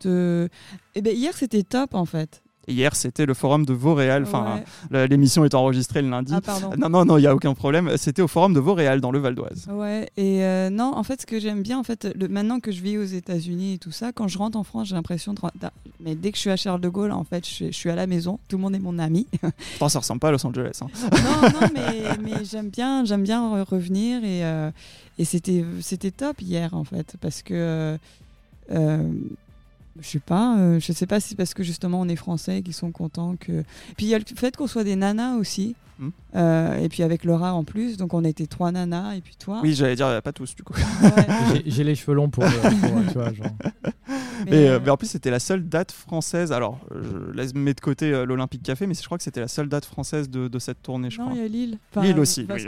de... 0.00 0.48
Eh 0.94 1.02
ben, 1.02 1.14
hier, 1.16 1.34
c'était 1.36 1.64
top 1.64 1.94
en 1.94 2.04
fait. 2.06 2.42
Hier, 2.66 2.94
c'était 2.96 3.26
le 3.26 3.34
forum 3.34 3.64
de 3.66 3.72
Vauréal. 3.74 4.22
Enfin, 4.24 4.60
Ouais. 4.90 5.06
l'émission 5.08 5.44
est 5.44 5.54
enregistrée 5.54 6.02
le 6.02 6.10
lundi. 6.10 6.32
Ah, 6.34 6.40
pardon. 6.40 6.70
Non, 6.78 6.88
non, 6.88 7.04
non, 7.04 7.18
il 7.18 7.22
n'y 7.22 7.26
a 7.26 7.34
aucun 7.34 7.54
problème. 7.54 7.96
C'était 7.96 8.22
au 8.22 8.28
forum 8.28 8.54
de 8.54 8.60
Vauréal, 8.60 9.00
dans 9.00 9.10
le 9.10 9.18
Val 9.18 9.34
d'Oise. 9.34 9.66
Ouais, 9.70 10.08
et 10.16 10.42
euh, 10.44 10.70
non, 10.70 10.92
en 10.96 11.02
fait, 11.02 11.20
ce 11.22 11.26
que 11.26 11.38
j'aime 11.38 11.62
bien, 11.62 11.78
en 11.78 11.82
fait, 11.82 12.08
le, 12.18 12.28
maintenant 12.28 12.60
que 12.60 12.72
je 12.72 12.80
vis 12.82 12.96
aux 12.98 13.04
États-Unis 13.04 13.74
et 13.74 13.78
tout 13.78 13.90
ça, 13.92 14.12
quand 14.12 14.28
je 14.28 14.38
rentre 14.38 14.56
en 14.58 14.64
France, 14.64 14.88
j'ai 14.88 14.94
l'impression 14.94 15.34
de. 15.34 15.40
Mais 16.00 16.14
dès 16.14 16.30
que 16.30 16.36
je 16.36 16.40
suis 16.42 16.50
à 16.50 16.56
Charles 16.56 16.80
de 16.80 16.88
Gaulle, 16.88 17.12
en 17.12 17.24
fait, 17.24 17.46
je, 17.46 17.50
suis- 17.52 17.66
je 17.66 17.76
suis 17.76 17.90
à 17.90 17.94
la 17.94 18.06
maison, 18.06 18.38
tout 18.48 18.56
le 18.56 18.62
monde 18.62 18.74
est 18.74 18.78
mon 18.80 18.98
ami. 18.98 19.26
Pourtant, 19.72 19.88
ça 19.88 19.98
ressemble 20.00 20.20
pas 20.20 20.28
à 20.28 20.32
Los 20.32 20.46
Angeles. 20.46 20.78
hein. 20.82 20.86
non, 21.12 21.48
non, 21.48 21.68
mais, 21.74 22.02
mais 22.22 22.44
j'aime 22.44 22.68
bien, 22.70 23.04
j'aime 23.04 23.22
bien 23.22 23.40
re- 23.42 23.64
revenir 23.68 24.22
et, 24.24 24.44
euh, 24.44 24.70
et 25.18 25.24
c'était, 25.24 25.64
c'était 25.80 26.10
top 26.10 26.40
hier, 26.40 26.74
en 26.74 26.84
fait, 26.84 27.14
parce 27.20 27.42
que. 27.42 27.96
euh, 28.72 28.98
je 30.00 30.08
sais 30.08 30.18
pas, 30.20 30.56
euh, 30.58 30.80
je 30.80 30.92
sais 30.92 31.06
pas 31.06 31.20
si 31.20 31.30
c'est 31.30 31.34
parce 31.36 31.54
que 31.54 31.62
justement 31.62 32.00
on 32.00 32.08
est 32.08 32.16
français 32.16 32.62
qui 32.62 32.72
sont 32.72 32.90
contents 32.92 33.36
que. 33.36 33.62
Puis 33.96 34.06
il 34.06 34.08
y 34.08 34.14
a 34.14 34.18
le 34.18 34.24
fait 34.36 34.56
qu'on 34.56 34.66
soit 34.66 34.84
des 34.84 34.96
nanas 34.96 35.36
aussi, 35.36 35.74
Hmm. 35.96 36.08
euh, 36.34 36.76
et 36.80 36.88
puis 36.88 37.04
avec 37.04 37.22
Laura 37.22 37.54
en 37.54 37.62
plus, 37.62 37.96
donc 37.96 38.14
on 38.14 38.24
était 38.24 38.48
trois 38.48 38.72
nanas 38.72 39.14
et 39.14 39.20
puis 39.20 39.36
toi. 39.38 39.60
Oui, 39.62 39.74
j'allais 39.74 39.94
dire, 39.94 40.20
pas 40.22 40.32
tous, 40.32 40.56
du 40.56 40.64
coup. 40.64 40.72
Ouais. 40.74 41.62
J'ai- 41.66 41.84
les 41.84 41.94
cheveux 41.94 42.14
longs 42.16 42.28
pour, 42.30 42.42
euh, 42.42 42.48
pour, 42.48 43.06
tu 43.06 43.12
vois, 43.14 43.32
genre. 43.32 43.46
Mais, 44.08 44.50
Mais, 44.50 44.68
euh, 44.70 44.80
mais 44.82 44.90
en 44.90 44.96
plus, 44.96 45.06
c'était 45.06 45.30
la 45.30 45.38
seule 45.38 45.68
date 45.68 45.92
française. 45.92 46.50
Alors, 46.50 46.80
je 46.90 47.30
laisse 47.32 47.54
mettre 47.54 47.80
de 47.80 47.84
côté 47.84 48.10
euh, 48.12 48.26
l'Olympique 48.26 48.64
Café, 48.64 48.88
mais 48.88 48.94
je 48.94 49.04
crois 49.04 49.18
que 49.18 49.22
c'était 49.24 49.38
la 49.38 49.46
seule 49.46 49.68
date 49.68 49.84
française 49.84 50.28
de, 50.28 50.48
de 50.48 50.58
cette 50.58 50.82
tournée, 50.82 51.10
je 51.10 51.20
non, 51.20 51.26
crois. 51.26 51.36
il 51.38 51.42
y 51.42 51.44
a 51.44 51.48
Lille. 51.48 51.78
Lille 52.02 52.18
aussi, 52.18 52.44
oui. 52.52 52.66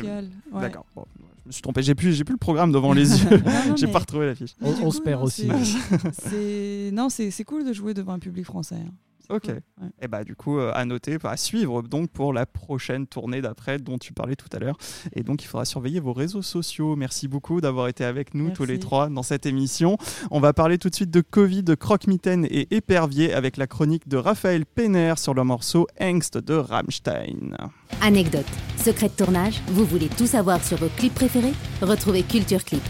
D'accord. 0.61 0.87
Bon, 0.95 1.05
me 1.47 1.53
suis 1.53 1.63
trompé. 1.63 1.83
J'ai 1.83 1.95
plus, 1.95 2.13
j'ai 2.15 2.25
plus 2.25 2.35
le 2.35 2.39
programme 2.39 2.73
devant 2.73 2.93
les 2.93 3.09
yeux. 3.23 3.43
J'ai 3.77 3.87
pas 3.87 4.01
retrouvé 4.01 4.27
l'affiche. 4.27 4.55
On- 4.63 4.75
on 4.87 4.91
se 4.91 5.01
perd 5.01 5.21
non, 5.21 5.27
aussi. 5.27 5.49
c'est- 5.49 6.13
c'est- 6.31 6.91
Non, 6.93 7.09
c'est 7.09 7.31
c'est 7.31 7.45
cool 7.45 7.65
de 7.65 7.73
jouer 7.73 7.95
devant 7.95 8.13
un 8.15 8.19
public 8.19 8.45
français. 8.45 8.77
hein. 8.77 8.93
Ok. 9.29 9.47
cool, 9.47 9.55
ouais. 9.55 9.89
Et 10.03 10.09
bah 10.09 10.24
du 10.24 10.37
coup, 10.37 10.59
euh, 10.59 10.72
à 10.74 10.85
noter, 10.85 11.18
à 11.24 11.37
suivre 11.37 11.83
donc 11.83 12.11
pour 12.11 12.33
la 12.33 12.47
prochaine 12.47 13.07
tournée 13.07 13.41
d'après 13.41 13.79
dont 13.79 13.99
tu 13.99 14.12
parlais 14.12 14.37
tout 14.37 14.49
à 14.53 14.59
l'heure. 14.59 14.77
Et 15.14 15.22
donc, 15.22 15.43
il 15.43 15.47
faudra 15.47 15.64
surveiller 15.64 16.01
vos 16.01 16.12
réseaux 16.12 16.43
sociaux. 16.43 16.97
Merci 16.97 17.29
beaucoup 17.29 17.61
d'avoir 17.61 17.89
été 17.89 18.05
avec 18.05 18.35
nous 18.35 18.51
tous 18.51 18.64
les 18.64 18.79
trois 18.79 19.09
dans 19.09 19.22
cette 19.22 19.47
émission. 19.47 19.99
On 20.31 20.41
va 20.41 20.53
parler 20.53 20.79
tout 20.79 20.89
de 20.89 20.95
suite 20.95 21.11
de 21.11 21.20
Covid, 21.20 21.62
de 21.62 21.74
croque-mitaine 21.74 22.47
et 22.51 22.74
épervier 22.74 23.33
avec 23.33 23.57
la 23.57 23.66
chronique 23.66 24.09
de 24.09 24.16
Raphaël 24.16 24.66
Penner 24.66 25.14
sur 25.16 25.35
le 25.35 25.45
morceau 25.45 25.87
Angst 26.01 26.39
de 26.39 26.55
Rammstein. 26.55 27.57
Anecdote, 28.01 28.47
secret 28.77 29.09
de 29.09 29.24
tournage, 29.24 29.61
vous 29.68 29.85
voulez 29.85 30.09
tout 30.09 30.27
savoir 30.27 30.62
sur 30.62 30.79
vos 30.79 30.89
clips 30.97 31.14
préférés? 31.14 31.55
Retrouvez 31.81 32.22
Culture 32.22 32.64
Clip. 32.64 32.83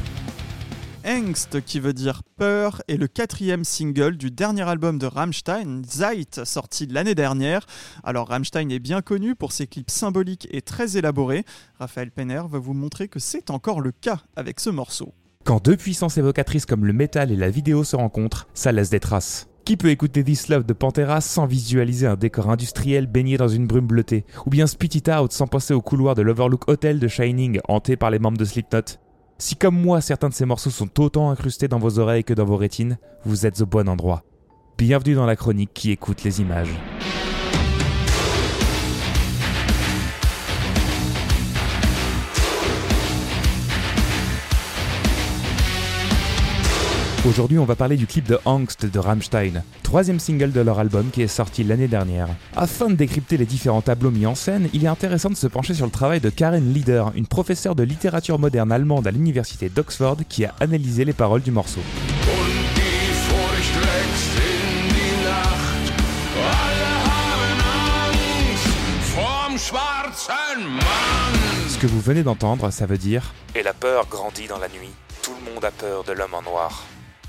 Angst, 1.07 1.61
qui 1.65 1.79
veut 1.79 1.93
dire 1.93 2.23
peur, 2.37 2.83
est 2.89 2.97
le 2.97 3.07
quatrième 3.07 3.63
single 3.63 4.17
du 4.17 4.33
dernier 4.33 4.63
album 4.63 4.99
de 4.99 5.07
Rammstein, 5.07 5.83
Zeit, 5.89 6.45
sorti 6.45 6.87
l'année 6.87 7.15
dernière. 7.15 7.65
Alors 8.03 8.29
Rammstein 8.29 8.71
est 8.71 8.81
bien 8.81 9.03
connu 9.03 9.37
pour 9.37 9.53
ses 9.53 9.69
clips 9.69 9.91
symboliques 9.91 10.49
et 10.51 10.63
très 10.63 10.97
élaborés. 10.97 11.45
Raphaël 11.79 12.11
Penner 12.11 12.43
va 12.51 12.59
vous 12.59 12.75
montrer 12.75 13.07
que 13.07 13.21
c'est 13.21 13.51
encore 13.51 13.81
le 13.81 13.93
cas 13.93 14.19
avec 14.35 14.59
ce 14.59 14.69
morceau. 14.69 15.15
Quand 15.45 15.65
deux 15.65 15.77
puissances 15.77 16.19
évocatrices 16.19 16.67
comme 16.67 16.85
le 16.85 16.93
métal 16.93 17.31
et 17.31 17.37
la 17.37 17.51
vidéo 17.51 17.85
se 17.85 17.95
rencontrent, 17.95 18.49
ça 18.53 18.73
laisse 18.73 18.91
des 18.91 18.99
traces. 18.99 19.47
Qui 19.65 19.77
peut 19.77 19.91
écouter 19.91 20.25
This 20.25 20.49
Love 20.49 20.67
de 20.67 20.73
Pantera 20.73 21.21
sans 21.21 21.47
visualiser 21.47 22.09
un 22.09 22.17
décor 22.17 22.51
industriel 22.51 23.07
baigné 23.07 23.37
dans 23.37 23.49
une 23.49 23.69
brume 23.69 23.87
bleutée? 23.87 24.25
Ou 24.45 24.51
bien 24.51 24.67
Spit 24.67 24.99
It 24.99 25.09
Out 25.09 25.31
sans 25.31 25.47
passer 25.47 25.73
au 25.73 25.81
couloir 25.81 26.17
de 26.17 26.23
l'Overlook 26.23 26.69
Hotel 26.69 26.99
de 26.99 27.07
Shining 27.07 27.61
hanté 27.69 27.97
par 27.97 28.11
les 28.11 28.19
membres 28.19 28.39
de 28.39 28.45
Slipknot? 28.45 28.99
Si 29.39 29.55
comme 29.55 29.79
moi 29.79 30.01
certains 30.01 30.31
de 30.31 30.35
ces 30.35 30.47
morceaux 30.47 30.71
sont 30.71 30.99
autant 30.99 31.31
incrustés 31.31 31.69
dans 31.69 31.79
vos 31.79 31.99
oreilles 31.99 32.25
que 32.25 32.33
dans 32.33 32.47
vos 32.47 32.57
rétines, 32.57 32.97
vous 33.25 33.45
êtes 33.45 33.61
au 33.61 33.67
bon 33.67 33.87
endroit. 33.87 34.25
Bienvenue 34.79 35.15
dans 35.15 35.27
la 35.27 35.37
chronique 35.37 35.73
qui 35.75 35.91
écoute 35.91 36.23
les 36.23 36.41
images. 36.41 36.75
Aujourd'hui, 47.27 47.59
on 47.59 47.65
va 47.65 47.75
parler 47.75 47.97
du 47.97 48.07
clip 48.07 48.25
de 48.29 48.39
Angst 48.45 48.87
de 48.87 48.99
Rammstein, 49.01 49.65
troisième 49.83 50.21
single 50.21 50.53
de 50.53 50.61
leur 50.61 50.79
album 50.79 51.11
qui 51.11 51.23
est 51.23 51.27
sorti 51.27 51.65
l'année 51.65 51.89
dernière. 51.89 52.29
Afin 52.55 52.89
de 52.89 52.95
décrypter 52.95 53.37
les 53.37 53.47
différents 53.47 53.83
tableaux 53.83 54.13
mis 54.13 54.27
en 54.27 54.37
scène, 54.37 54.69
il 54.73 54.85
est 54.85 54.89
intéressant 54.89 55.29
de 55.29 55.35
se 55.35 55.49
pencher 55.49 55.75
sur 55.75 55.87
le 55.87 55.91
travail 55.91 56.21
de 56.21 56.31
Karen 56.31 56.73
Lieder, 56.73 57.03
une 57.17 57.27
professeure 57.27 57.75
de 57.75 57.83
littérature 57.83 58.39
moderne 58.39 58.71
allemande 58.71 59.09
à 59.09 59.11
l'université 59.11 59.69
d'Oxford 59.69 60.19
qui 60.29 60.45
a 60.45 60.55
analysé 60.61 61.05
les 61.05 61.13
paroles 61.13 61.43
du 61.43 61.51
morceau. 61.51 61.81
Ce 71.69 71.79
que 71.79 71.87
vous 71.89 72.01
venez 72.01 72.23
d'entendre, 72.23 72.71
ça 72.71 72.87
veut 72.87 72.99
dire 72.99 73.35
Et 73.57 73.65
la 73.65 73.73
peur 73.73 74.07
grandit 74.09 74.47
dans 74.47 74.59
la 74.59 74.69
nuit. 74.69 74.95
Tout 75.23 75.33
le 75.45 75.53
monde 75.53 75.65
a 75.65 75.73
peur 75.73 76.05
de 76.05 76.13
l'homme 76.13 76.35
en 76.35 76.43
noir. 76.43 76.85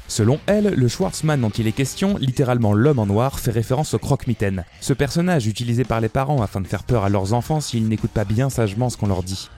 Selon 0.07 0.39
elle, 0.45 0.73
le 0.73 0.87
Schwarzman 0.87 1.41
dont 1.41 1.49
il 1.49 1.67
est 1.67 1.73
question, 1.73 2.17
littéralement 2.17 2.73
l'homme 2.73 2.99
en 2.99 3.05
noir, 3.05 3.39
fait 3.39 3.51
référence 3.51 3.93
au 3.93 3.99
croque-mitaine. 3.99 4.63
Ce 4.79 4.93
personnage 4.93 5.47
utilisé 5.47 5.83
par 5.83 5.99
les 5.99 6.09
parents 6.09 6.41
afin 6.41 6.61
de 6.61 6.67
faire 6.67 6.83
peur 6.83 7.03
à 7.03 7.09
leurs 7.09 7.33
enfants 7.33 7.59
s'ils 7.59 7.87
n'écoutent 7.87 8.11
pas 8.11 8.25
bien 8.25 8.49
sagement 8.49 8.89
ce 8.89 8.97
qu'on 8.97 9.07
leur 9.07 9.23
dit. 9.23 9.49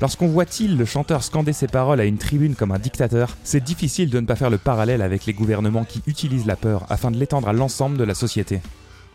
Lorsqu'on 0.00 0.26
voit 0.26 0.46
Till, 0.46 0.76
le 0.76 0.84
chanteur, 0.84 1.22
scander 1.22 1.52
ses 1.52 1.68
paroles 1.68 2.00
à 2.00 2.04
une 2.04 2.18
tribune 2.18 2.56
comme 2.56 2.72
un 2.72 2.80
dictateur, 2.80 3.36
c'est 3.44 3.62
difficile 3.62 4.10
de 4.10 4.18
ne 4.18 4.26
pas 4.26 4.34
faire 4.34 4.50
le 4.50 4.58
parallèle 4.58 5.00
avec 5.00 5.26
les 5.26 5.32
gouvernements 5.32 5.84
qui 5.84 6.02
utilisent 6.08 6.46
la 6.46 6.56
peur 6.56 6.86
afin 6.90 7.12
de 7.12 7.16
l'étendre 7.16 7.48
à 7.48 7.52
l'ensemble 7.52 7.96
de 7.96 8.02
la 8.02 8.14
société. 8.14 8.60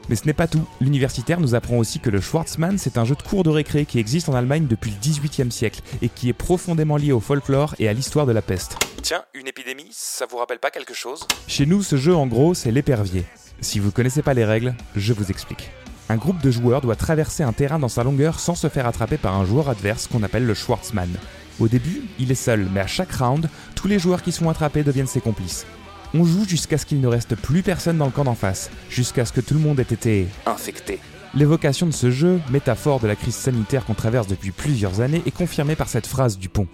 Mais 0.09 0.15
ce 0.15 0.25
n'est 0.25 0.33
pas 0.33 0.47
tout. 0.47 0.65
L'universitaire 0.79 1.39
nous 1.39 1.55
apprend 1.55 1.77
aussi 1.77 1.99
que 1.99 2.09
le 2.09 2.21
Schwarzmann, 2.21 2.77
c'est 2.77 2.97
un 2.97 3.05
jeu 3.05 3.15
de 3.15 3.21
cours 3.21 3.43
de 3.43 3.49
récré 3.49 3.85
qui 3.85 3.99
existe 3.99 4.29
en 4.29 4.33
Allemagne 4.33 4.67
depuis 4.67 4.91
le 4.91 4.97
XVIIIe 4.99 5.51
siècle 5.51 5.81
et 6.01 6.09
qui 6.09 6.29
est 6.29 6.33
profondément 6.33 6.97
lié 6.97 7.11
au 7.11 7.19
folklore 7.19 7.75
et 7.79 7.87
à 7.87 7.93
l'histoire 7.93 8.25
de 8.25 8.31
la 8.31 8.41
peste. 8.41 8.77
Tiens, 9.01 9.23
une 9.33 9.47
épidémie, 9.47 9.87
ça 9.91 10.25
vous 10.29 10.37
rappelle 10.37 10.59
pas 10.59 10.71
quelque 10.71 10.93
chose? 10.93 11.27
Chez 11.47 11.65
nous, 11.65 11.83
ce 11.83 11.97
jeu 11.97 12.15
en 12.15 12.27
gros, 12.27 12.53
c'est 12.53 12.71
l'épervier. 12.71 13.25
Si 13.61 13.79
vous 13.79 13.91
connaissez 13.91 14.21
pas 14.21 14.33
les 14.33 14.45
règles, 14.45 14.75
je 14.95 15.13
vous 15.13 15.29
explique. 15.29 15.71
Un 16.09 16.15
groupe 16.15 16.41
de 16.41 16.51
joueurs 16.51 16.79
doit 16.79 16.95
traverser 16.95 17.43
un 17.43 17.51
terrain 17.51 17.79
dans 17.79 17.89
sa 17.89 18.03
longueur 18.03 18.39
sans 18.39 18.55
se 18.55 18.69
faire 18.69 18.87
attraper 18.87 19.17
par 19.17 19.35
un 19.35 19.45
joueur 19.45 19.67
adverse 19.67 20.07
qu'on 20.07 20.23
appelle 20.23 20.45
le 20.45 20.53
Schwarzmann. 20.53 21.13
Au 21.59 21.67
début, 21.67 22.03
il 22.19 22.31
est 22.31 22.35
seul, 22.35 22.67
mais 22.71 22.79
à 22.79 22.87
chaque 22.87 23.11
round, 23.11 23.49
tous 23.75 23.87
les 23.87 23.99
joueurs 23.99 24.21
qui 24.21 24.31
sont 24.31 24.47
attrapés 24.47 24.83
deviennent 24.83 25.07
ses 25.07 25.21
complices. 25.21 25.65
On 26.13 26.23
joue 26.23 26.47
jusqu'à 26.47 26.77
ce 26.77 26.85
qu'il 26.85 27.01
ne 27.01 27.07
reste 27.07 27.35
plus 27.35 27.63
personne 27.63 27.97
dans 27.97 28.05
le 28.05 28.11
camp 28.11 28.23
d'en 28.23 28.35
face, 28.35 28.71
jusqu'à 28.89 29.25
ce 29.25 29.33
que 29.33 29.41
tout 29.41 29.53
le 29.53 29.59
monde 29.59 29.79
ait 29.79 29.83
été 29.83 30.27
infecté. 30.45 30.99
L'évocation 31.35 31.85
de 31.85 31.91
ce 31.91 32.11
jeu, 32.11 32.39
métaphore 32.49 32.99
de 32.99 33.07
la 33.07 33.15
crise 33.15 33.35
sanitaire 33.35 33.85
qu'on 33.85 33.93
traverse 33.93 34.27
depuis 34.27 34.51
plusieurs 34.51 35.01
années, 35.01 35.21
est 35.25 35.31
confirmée 35.31 35.75
par 35.75 35.89
cette 35.89 36.07
phrase 36.07 36.37
du 36.37 36.47
pont. 36.49 36.67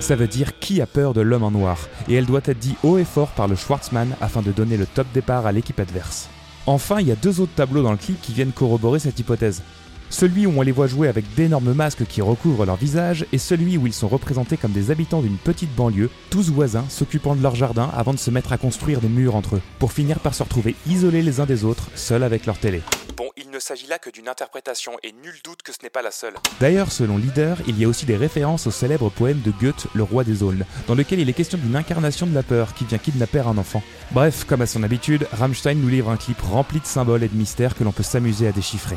Ça 0.00 0.16
veut 0.16 0.28
dire 0.28 0.58
qui 0.58 0.80
a 0.80 0.86
peur 0.86 1.12
de 1.12 1.20
l'homme 1.20 1.42
en 1.42 1.50
noir, 1.50 1.88
et 2.08 2.14
elle 2.14 2.24
doit 2.24 2.40
être 2.44 2.58
dit 2.58 2.76
haut 2.82 2.96
et 2.96 3.04
fort 3.04 3.28
par 3.30 3.48
le 3.48 3.56
Schwarzman 3.56 4.14
afin 4.20 4.40
de 4.40 4.52
donner 4.52 4.76
le 4.76 4.86
top 4.86 5.06
départ 5.12 5.44
à 5.44 5.52
l'équipe 5.52 5.80
adverse. 5.80 6.28
Enfin, 6.66 7.00
il 7.00 7.08
y 7.08 7.12
a 7.12 7.16
deux 7.16 7.40
autres 7.40 7.54
tableaux 7.54 7.82
dans 7.82 7.90
le 7.90 7.98
clip 7.98 8.20
qui 8.22 8.32
viennent 8.32 8.52
corroborer 8.52 9.00
cette 9.00 9.18
hypothèse. 9.18 9.62
Celui 10.10 10.46
où 10.46 10.52
on 10.56 10.62
les 10.62 10.72
voit 10.72 10.86
jouer 10.86 11.08
avec 11.08 11.34
d'énormes 11.34 11.74
masques 11.74 12.06
qui 12.06 12.22
recouvrent 12.22 12.64
leur 12.64 12.76
visage, 12.76 13.26
et 13.32 13.38
celui 13.38 13.76
où 13.76 13.86
ils 13.86 13.92
sont 13.92 14.08
représentés 14.08 14.56
comme 14.56 14.72
des 14.72 14.90
habitants 14.90 15.20
d'une 15.20 15.36
petite 15.36 15.74
banlieue, 15.74 16.10
tous 16.30 16.50
voisins 16.50 16.86
s'occupant 16.88 17.36
de 17.36 17.42
leur 17.42 17.54
jardin 17.54 17.90
avant 17.94 18.14
de 18.14 18.18
se 18.18 18.30
mettre 18.30 18.52
à 18.52 18.58
construire 18.58 19.00
des 19.00 19.08
murs 19.08 19.36
entre 19.36 19.56
eux, 19.56 19.62
pour 19.78 19.92
finir 19.92 20.18
par 20.20 20.34
se 20.34 20.42
retrouver 20.42 20.74
isolés 20.86 21.22
les 21.22 21.40
uns 21.40 21.46
des 21.46 21.64
autres, 21.64 21.88
seuls 21.94 22.22
avec 22.22 22.46
leur 22.46 22.58
télé. 22.58 22.80
Bon, 23.16 23.28
il 23.36 23.50
ne 23.50 23.58
s'agit 23.58 23.86
là 23.86 23.98
que 23.98 24.10
d'une 24.10 24.28
interprétation, 24.28 24.92
et 25.02 25.12
nul 25.12 25.34
doute 25.44 25.62
que 25.62 25.72
ce 25.72 25.78
n'est 25.82 25.90
pas 25.90 26.02
la 26.02 26.10
seule. 26.10 26.34
D'ailleurs, 26.60 26.90
selon 26.90 27.18
Leader, 27.18 27.58
il 27.66 27.78
y 27.78 27.84
a 27.84 27.88
aussi 27.88 28.06
des 28.06 28.16
références 28.16 28.66
au 28.66 28.70
célèbre 28.70 29.10
poème 29.10 29.40
de 29.40 29.50
Goethe, 29.50 29.88
Le 29.94 30.04
roi 30.04 30.24
des 30.24 30.42
aulnes, 30.42 30.64
dans 30.86 30.94
lequel 30.94 31.20
il 31.20 31.28
est 31.28 31.34
question 31.34 31.58
d'une 31.58 31.76
incarnation 31.76 32.26
de 32.26 32.34
la 32.34 32.42
peur 32.42 32.74
qui 32.74 32.84
vient 32.84 32.98
kidnapper 32.98 33.40
un 33.40 33.58
enfant. 33.58 33.82
Bref, 34.12 34.44
comme 34.44 34.62
à 34.62 34.66
son 34.66 34.84
habitude, 34.84 35.26
Rammstein 35.32 35.78
nous 35.78 35.88
livre 35.88 36.10
un 36.10 36.16
clip 36.16 36.40
rempli 36.40 36.80
de 36.80 36.86
symboles 36.86 37.24
et 37.24 37.28
de 37.28 37.36
mystères 37.36 37.74
que 37.74 37.84
l'on 37.84 37.92
peut 37.92 38.02
s'amuser 38.02 38.46
à 38.46 38.52
déchiffrer. 38.52 38.96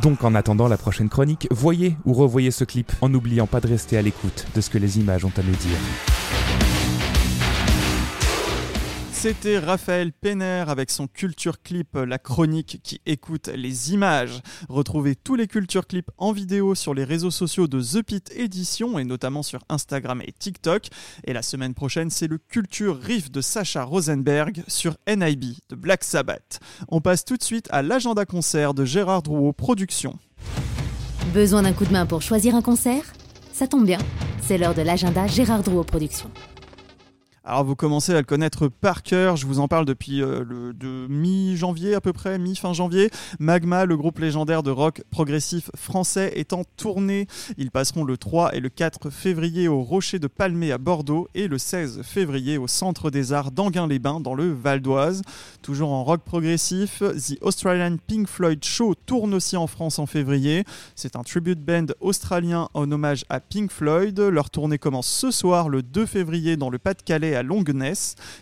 Donc 0.00 0.24
en 0.24 0.34
attendant 0.34 0.68
la 0.68 0.78
prochaine 0.78 1.08
chronique, 1.08 1.48
voyez 1.50 1.96
ou 2.04 2.14
revoyez 2.14 2.50
ce 2.50 2.64
clip 2.64 2.92
en 3.00 3.08
n'oubliant 3.08 3.46
pas 3.46 3.60
de 3.60 3.68
rester 3.68 3.98
à 3.98 4.02
l'écoute 4.02 4.46
de 4.54 4.60
ce 4.60 4.70
que 4.70 4.78
les 4.78 4.98
images 4.98 5.24
ont 5.24 5.32
à 5.36 5.42
nous 5.42 5.56
dire. 5.56 6.41
C'était 9.22 9.60
Raphaël 9.60 10.12
Penner 10.12 10.64
avec 10.66 10.90
son 10.90 11.06
Culture 11.06 11.62
Clip, 11.62 11.94
la 11.94 12.18
chronique 12.18 12.80
qui 12.82 13.00
écoute 13.06 13.46
les 13.54 13.92
images. 13.92 14.40
Retrouvez 14.68 15.14
tous 15.14 15.36
les 15.36 15.46
Culture 15.46 15.86
Clips 15.86 16.10
en 16.18 16.32
vidéo 16.32 16.74
sur 16.74 16.92
les 16.92 17.04
réseaux 17.04 17.30
sociaux 17.30 17.68
de 17.68 17.80
The 17.80 18.02
Pit 18.02 18.32
Édition 18.34 18.98
et 18.98 19.04
notamment 19.04 19.44
sur 19.44 19.60
Instagram 19.68 20.20
et 20.26 20.32
TikTok. 20.32 20.88
Et 21.22 21.32
la 21.32 21.42
semaine 21.42 21.72
prochaine, 21.72 22.10
c'est 22.10 22.26
le 22.26 22.38
Culture 22.38 22.98
Riff 23.00 23.30
de 23.30 23.40
Sacha 23.40 23.84
Rosenberg 23.84 24.64
sur 24.66 24.96
NIB 25.06 25.54
de 25.68 25.76
Black 25.76 26.02
Sabbath. 26.02 26.58
On 26.88 27.00
passe 27.00 27.24
tout 27.24 27.36
de 27.36 27.44
suite 27.44 27.68
à 27.70 27.82
l'agenda 27.82 28.24
concert 28.24 28.74
de 28.74 28.84
Gérard 28.84 29.22
Drouot 29.22 29.52
Productions. 29.52 30.18
Besoin 31.32 31.62
d'un 31.62 31.74
coup 31.74 31.84
de 31.84 31.92
main 31.92 32.06
pour 32.06 32.22
choisir 32.22 32.56
un 32.56 32.62
concert? 32.62 33.04
Ça 33.52 33.68
tombe 33.68 33.86
bien, 33.86 33.98
c'est 34.40 34.58
l'heure 34.58 34.74
de 34.74 34.82
l'agenda 34.82 35.28
Gérard 35.28 35.62
Drouot 35.62 35.84
Productions. 35.84 36.32
Alors 37.44 37.64
vous 37.64 37.74
commencez 37.74 38.14
à 38.14 38.18
le 38.18 38.22
connaître 38.22 38.68
par 38.68 39.02
cœur, 39.02 39.34
je 39.34 39.46
vous 39.46 39.58
en 39.58 39.66
parle 39.66 39.84
depuis 39.84 40.22
euh, 40.22 40.44
le 40.48 41.08
mi-janvier 41.08 41.96
à 41.96 42.00
peu 42.00 42.12
près, 42.12 42.38
mi-fin 42.38 42.72
janvier. 42.72 43.10
Magma, 43.40 43.84
le 43.84 43.96
groupe 43.96 44.20
légendaire 44.20 44.62
de 44.62 44.70
rock 44.70 45.02
progressif 45.10 45.68
français, 45.74 46.32
est 46.36 46.52
en 46.52 46.62
tournée. 46.76 47.26
Ils 47.58 47.72
passeront 47.72 48.04
le 48.04 48.16
3 48.16 48.54
et 48.54 48.60
le 48.60 48.68
4 48.68 49.10
février 49.10 49.66
au 49.66 49.82
Rocher 49.82 50.20
de 50.20 50.28
Palmé 50.28 50.70
à 50.70 50.78
Bordeaux 50.78 51.26
et 51.34 51.48
le 51.48 51.58
16 51.58 52.02
février 52.02 52.58
au 52.58 52.68
Centre 52.68 53.10
des 53.10 53.32
Arts 53.32 53.50
d'Anguin-les-Bains 53.50 54.20
dans 54.20 54.34
le 54.34 54.52
Val 54.52 54.80
d'Oise. 54.80 55.22
Toujours 55.62 55.90
en 55.90 56.04
rock 56.04 56.22
progressif, 56.24 57.00
The 57.00 57.38
Australian 57.40 57.96
Pink 58.06 58.28
Floyd 58.28 58.62
Show 58.64 58.94
tourne 58.94 59.34
aussi 59.34 59.56
en 59.56 59.66
France 59.66 59.98
en 59.98 60.06
février. 60.06 60.62
C'est 60.94 61.16
un 61.16 61.24
tribute 61.24 61.58
band 61.58 61.86
australien 61.98 62.68
en 62.72 62.88
hommage 62.92 63.24
à 63.28 63.40
Pink 63.40 63.72
Floyd. 63.72 64.20
Leur 64.20 64.48
tournée 64.48 64.78
commence 64.78 65.08
ce 65.08 65.32
soir 65.32 65.68
le 65.68 65.82
2 65.82 66.06
février 66.06 66.56
dans 66.56 66.70
le 66.70 66.78
Pas-de-Calais 66.78 67.31
à 67.34 67.42
Longnes. 67.42 67.62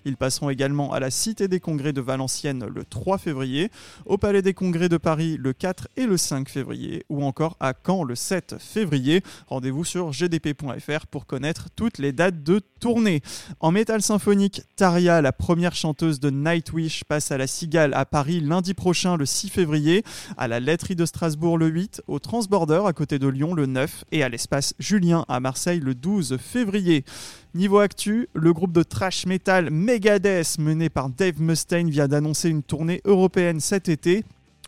Ils 0.04 0.16
passeront 0.16 0.50
également 0.50 0.92
à 0.92 1.00
la 1.00 1.10
Cité 1.10 1.46
des 1.46 1.60
Congrès 1.60 1.92
de 1.92 2.00
Valenciennes 2.00 2.66
le 2.66 2.84
3 2.84 3.18
février, 3.18 3.70
au 4.06 4.16
Palais 4.16 4.42
des 4.42 4.54
Congrès 4.54 4.88
de 4.88 4.96
Paris 4.96 5.36
le 5.38 5.52
4 5.52 5.88
et 5.96 6.06
le 6.06 6.16
5 6.16 6.48
février, 6.48 7.04
ou 7.08 7.22
encore 7.24 7.56
à 7.60 7.74
Caen 7.86 8.04
le 8.04 8.14
7 8.14 8.56
février. 8.58 9.22
Rendez-vous 9.46 9.84
sur 9.84 10.10
gdp.fr 10.10 11.06
pour 11.06 11.26
connaître 11.26 11.68
toutes 11.76 11.98
les 11.98 12.12
dates 12.12 12.42
de 12.42 12.60
tournée. 12.80 13.20
En 13.60 13.72
métal 13.72 14.00
symphonique, 14.00 14.62
Taria, 14.76 15.20
la 15.20 15.32
première 15.32 15.74
chanteuse 15.74 16.18
de 16.18 16.30
Nightwish, 16.30 17.04
passe 17.04 17.30
à 17.30 17.38
la 17.38 17.46
Cigale 17.46 17.92
à 17.94 18.06
Paris 18.06 18.40
lundi 18.40 18.74
prochain 18.74 19.16
le 19.16 19.26
6 19.26 19.50
février, 19.50 20.02
à 20.38 20.48
la 20.48 20.60
Laiterie 20.60 20.96
de 20.96 21.04
Strasbourg 21.04 21.58
le 21.58 21.68
8, 21.68 22.02
au 22.06 22.18
Transborder 22.18 22.82
à 22.86 22.92
côté 22.92 23.18
de 23.18 23.28
Lyon 23.28 23.54
le 23.54 23.66
9 23.66 24.04
et 24.12 24.22
à 24.22 24.28
l'espace 24.28 24.74
Julien 24.78 25.24
à 25.28 25.40
Marseille 25.40 25.80
le 25.80 25.94
12 25.94 26.38
février. 26.38 27.04
Niveau 27.52 27.80
actu, 27.80 28.28
le 28.32 28.52
groupe 28.52 28.70
de 28.70 28.84
thrash 28.84 29.26
metal 29.26 29.70
Megadeth 29.70 30.58
mené 30.60 30.88
par 30.88 31.10
Dave 31.10 31.40
Mustaine 31.40 31.90
vient 31.90 32.06
d'annoncer 32.06 32.48
une 32.48 32.62
tournée 32.62 33.00
européenne 33.04 33.58
cet 33.58 33.88
été. 33.88 34.24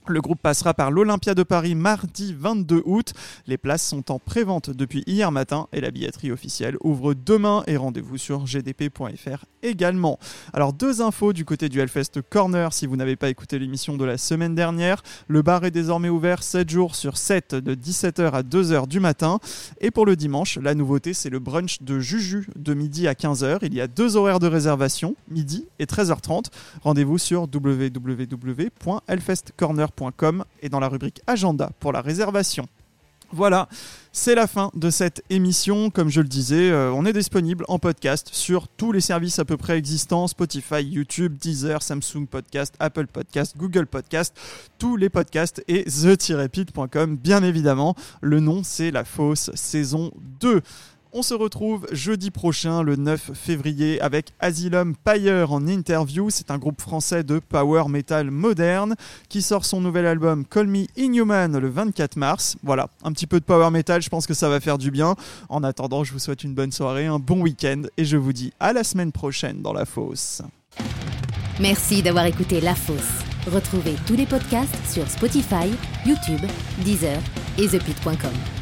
Le 0.08 0.20
groupe 0.20 0.40
passera 0.42 0.74
par 0.74 0.90
l'Olympia 0.90 1.36
de 1.36 1.44
Paris 1.44 1.76
mardi 1.76 2.34
22 2.36 2.82
août. 2.86 3.12
Les 3.46 3.56
places 3.56 3.86
sont 3.86 4.10
en 4.10 4.18
pré-vente 4.18 4.70
depuis 4.70 5.04
hier 5.06 5.30
matin 5.30 5.68
et 5.72 5.80
la 5.80 5.92
billetterie 5.92 6.32
officielle 6.32 6.76
ouvre 6.82 7.14
demain 7.14 7.62
et 7.68 7.76
rendez-vous 7.76 8.18
sur 8.18 8.44
gdp.fr 8.44 9.44
également. 9.62 10.18
Alors 10.52 10.72
deux 10.72 11.02
infos 11.02 11.32
du 11.32 11.44
côté 11.44 11.68
du 11.68 11.78
Hellfest 11.78 12.20
Corner 12.28 12.72
si 12.72 12.88
vous 12.88 12.96
n'avez 12.96 13.14
pas 13.14 13.28
écouté 13.28 13.60
l'émission 13.60 13.96
de 13.96 14.04
la 14.04 14.18
semaine 14.18 14.56
dernière. 14.56 15.04
Le 15.28 15.42
bar 15.42 15.64
est 15.64 15.70
désormais 15.70 16.08
ouvert 16.08 16.42
7 16.42 16.68
jours 16.68 16.96
sur 16.96 17.16
7 17.16 17.54
de 17.54 17.76
17h 17.76 18.32
à 18.32 18.42
2h 18.42 18.88
du 18.88 18.98
matin. 18.98 19.38
Et 19.80 19.92
pour 19.92 20.04
le 20.04 20.16
dimanche, 20.16 20.58
la 20.60 20.74
nouveauté 20.74 21.14
c'est 21.14 21.30
le 21.30 21.38
brunch 21.38 21.80
de 21.80 22.00
Juju 22.00 22.48
de 22.56 22.74
midi 22.74 23.06
à 23.06 23.12
15h. 23.12 23.58
Il 23.62 23.72
y 23.72 23.80
a 23.80 23.86
deux 23.86 24.16
horaires 24.16 24.40
de 24.40 24.48
réservation, 24.48 25.14
midi 25.28 25.68
et 25.78 25.84
13h30. 25.84 26.46
Rendez-vous 26.82 27.18
sur 27.18 27.42
www.hellfestcorner.com 27.42 29.91
et 30.60 30.68
dans 30.68 30.80
la 30.80 30.88
rubrique 30.88 31.20
agenda 31.26 31.70
pour 31.80 31.92
la 31.92 32.00
réservation. 32.00 32.66
Voilà, 33.34 33.66
c'est 34.12 34.34
la 34.34 34.46
fin 34.46 34.70
de 34.74 34.90
cette 34.90 35.22
émission. 35.30 35.88
Comme 35.88 36.10
je 36.10 36.20
le 36.20 36.28
disais, 36.28 36.70
euh, 36.70 36.92
on 36.92 37.06
est 37.06 37.14
disponible 37.14 37.64
en 37.66 37.78
podcast 37.78 38.28
sur 38.30 38.68
tous 38.68 38.92
les 38.92 39.00
services 39.00 39.38
à 39.38 39.46
peu 39.46 39.56
près 39.56 39.78
existants 39.78 40.26
Spotify, 40.26 40.82
YouTube, 40.82 41.38
Deezer, 41.38 41.82
Samsung 41.82 42.26
Podcast, 42.30 42.74
Apple 42.78 43.06
Podcast, 43.06 43.56
Google 43.56 43.86
Podcast, 43.86 44.36
tous 44.78 44.96
les 44.96 45.08
podcasts 45.08 45.64
et 45.66 45.84
the-pit.com, 45.84 47.16
bien 47.16 47.42
évidemment. 47.42 47.94
Le 48.20 48.40
nom, 48.40 48.62
c'est 48.62 48.90
La 48.90 49.04
Fausse 49.04 49.50
saison 49.54 50.10
2. 50.40 50.60
On 51.14 51.20
se 51.20 51.34
retrouve 51.34 51.86
jeudi 51.92 52.30
prochain, 52.30 52.82
le 52.82 52.96
9 52.96 53.32
février, 53.34 54.00
avec 54.00 54.32
Asylum 54.40 54.94
Pyre 54.96 55.52
en 55.52 55.66
interview. 55.66 56.30
C'est 56.30 56.50
un 56.50 56.56
groupe 56.56 56.80
français 56.80 57.22
de 57.22 57.38
power 57.38 57.84
metal 57.90 58.30
moderne 58.30 58.94
qui 59.28 59.42
sort 59.42 59.66
son 59.66 59.82
nouvel 59.82 60.06
album 60.06 60.46
Call 60.46 60.68
Me 60.68 60.86
Inhuman 60.96 61.58
le 61.58 61.68
24 61.68 62.16
mars. 62.16 62.56
Voilà, 62.62 62.88
un 63.04 63.12
petit 63.12 63.26
peu 63.26 63.40
de 63.40 63.44
power 63.44 63.70
metal, 63.70 64.00
je 64.00 64.08
pense 64.08 64.26
que 64.26 64.32
ça 64.32 64.48
va 64.48 64.58
faire 64.58 64.78
du 64.78 64.90
bien. 64.90 65.14
En 65.50 65.62
attendant, 65.62 66.02
je 66.02 66.14
vous 66.14 66.18
souhaite 66.18 66.44
une 66.44 66.54
bonne 66.54 66.72
soirée, 66.72 67.04
un 67.04 67.18
bon 67.18 67.42
week-end 67.42 67.82
et 67.98 68.06
je 68.06 68.16
vous 68.16 68.32
dis 68.32 68.54
à 68.58 68.72
la 68.72 68.82
semaine 68.82 69.12
prochaine 69.12 69.60
dans 69.60 69.74
La 69.74 69.84
Fosse. 69.84 70.40
Merci 71.60 72.02
d'avoir 72.02 72.24
écouté 72.24 72.62
La 72.62 72.74
Fosse. 72.74 73.22
Retrouvez 73.52 73.96
tous 74.06 74.16
les 74.16 74.24
podcasts 74.24 74.78
sur 74.90 75.06
Spotify, 75.10 75.68
YouTube, 76.06 76.40
Deezer 76.86 77.20
et 77.58 77.68
ThePit.com. 77.68 78.61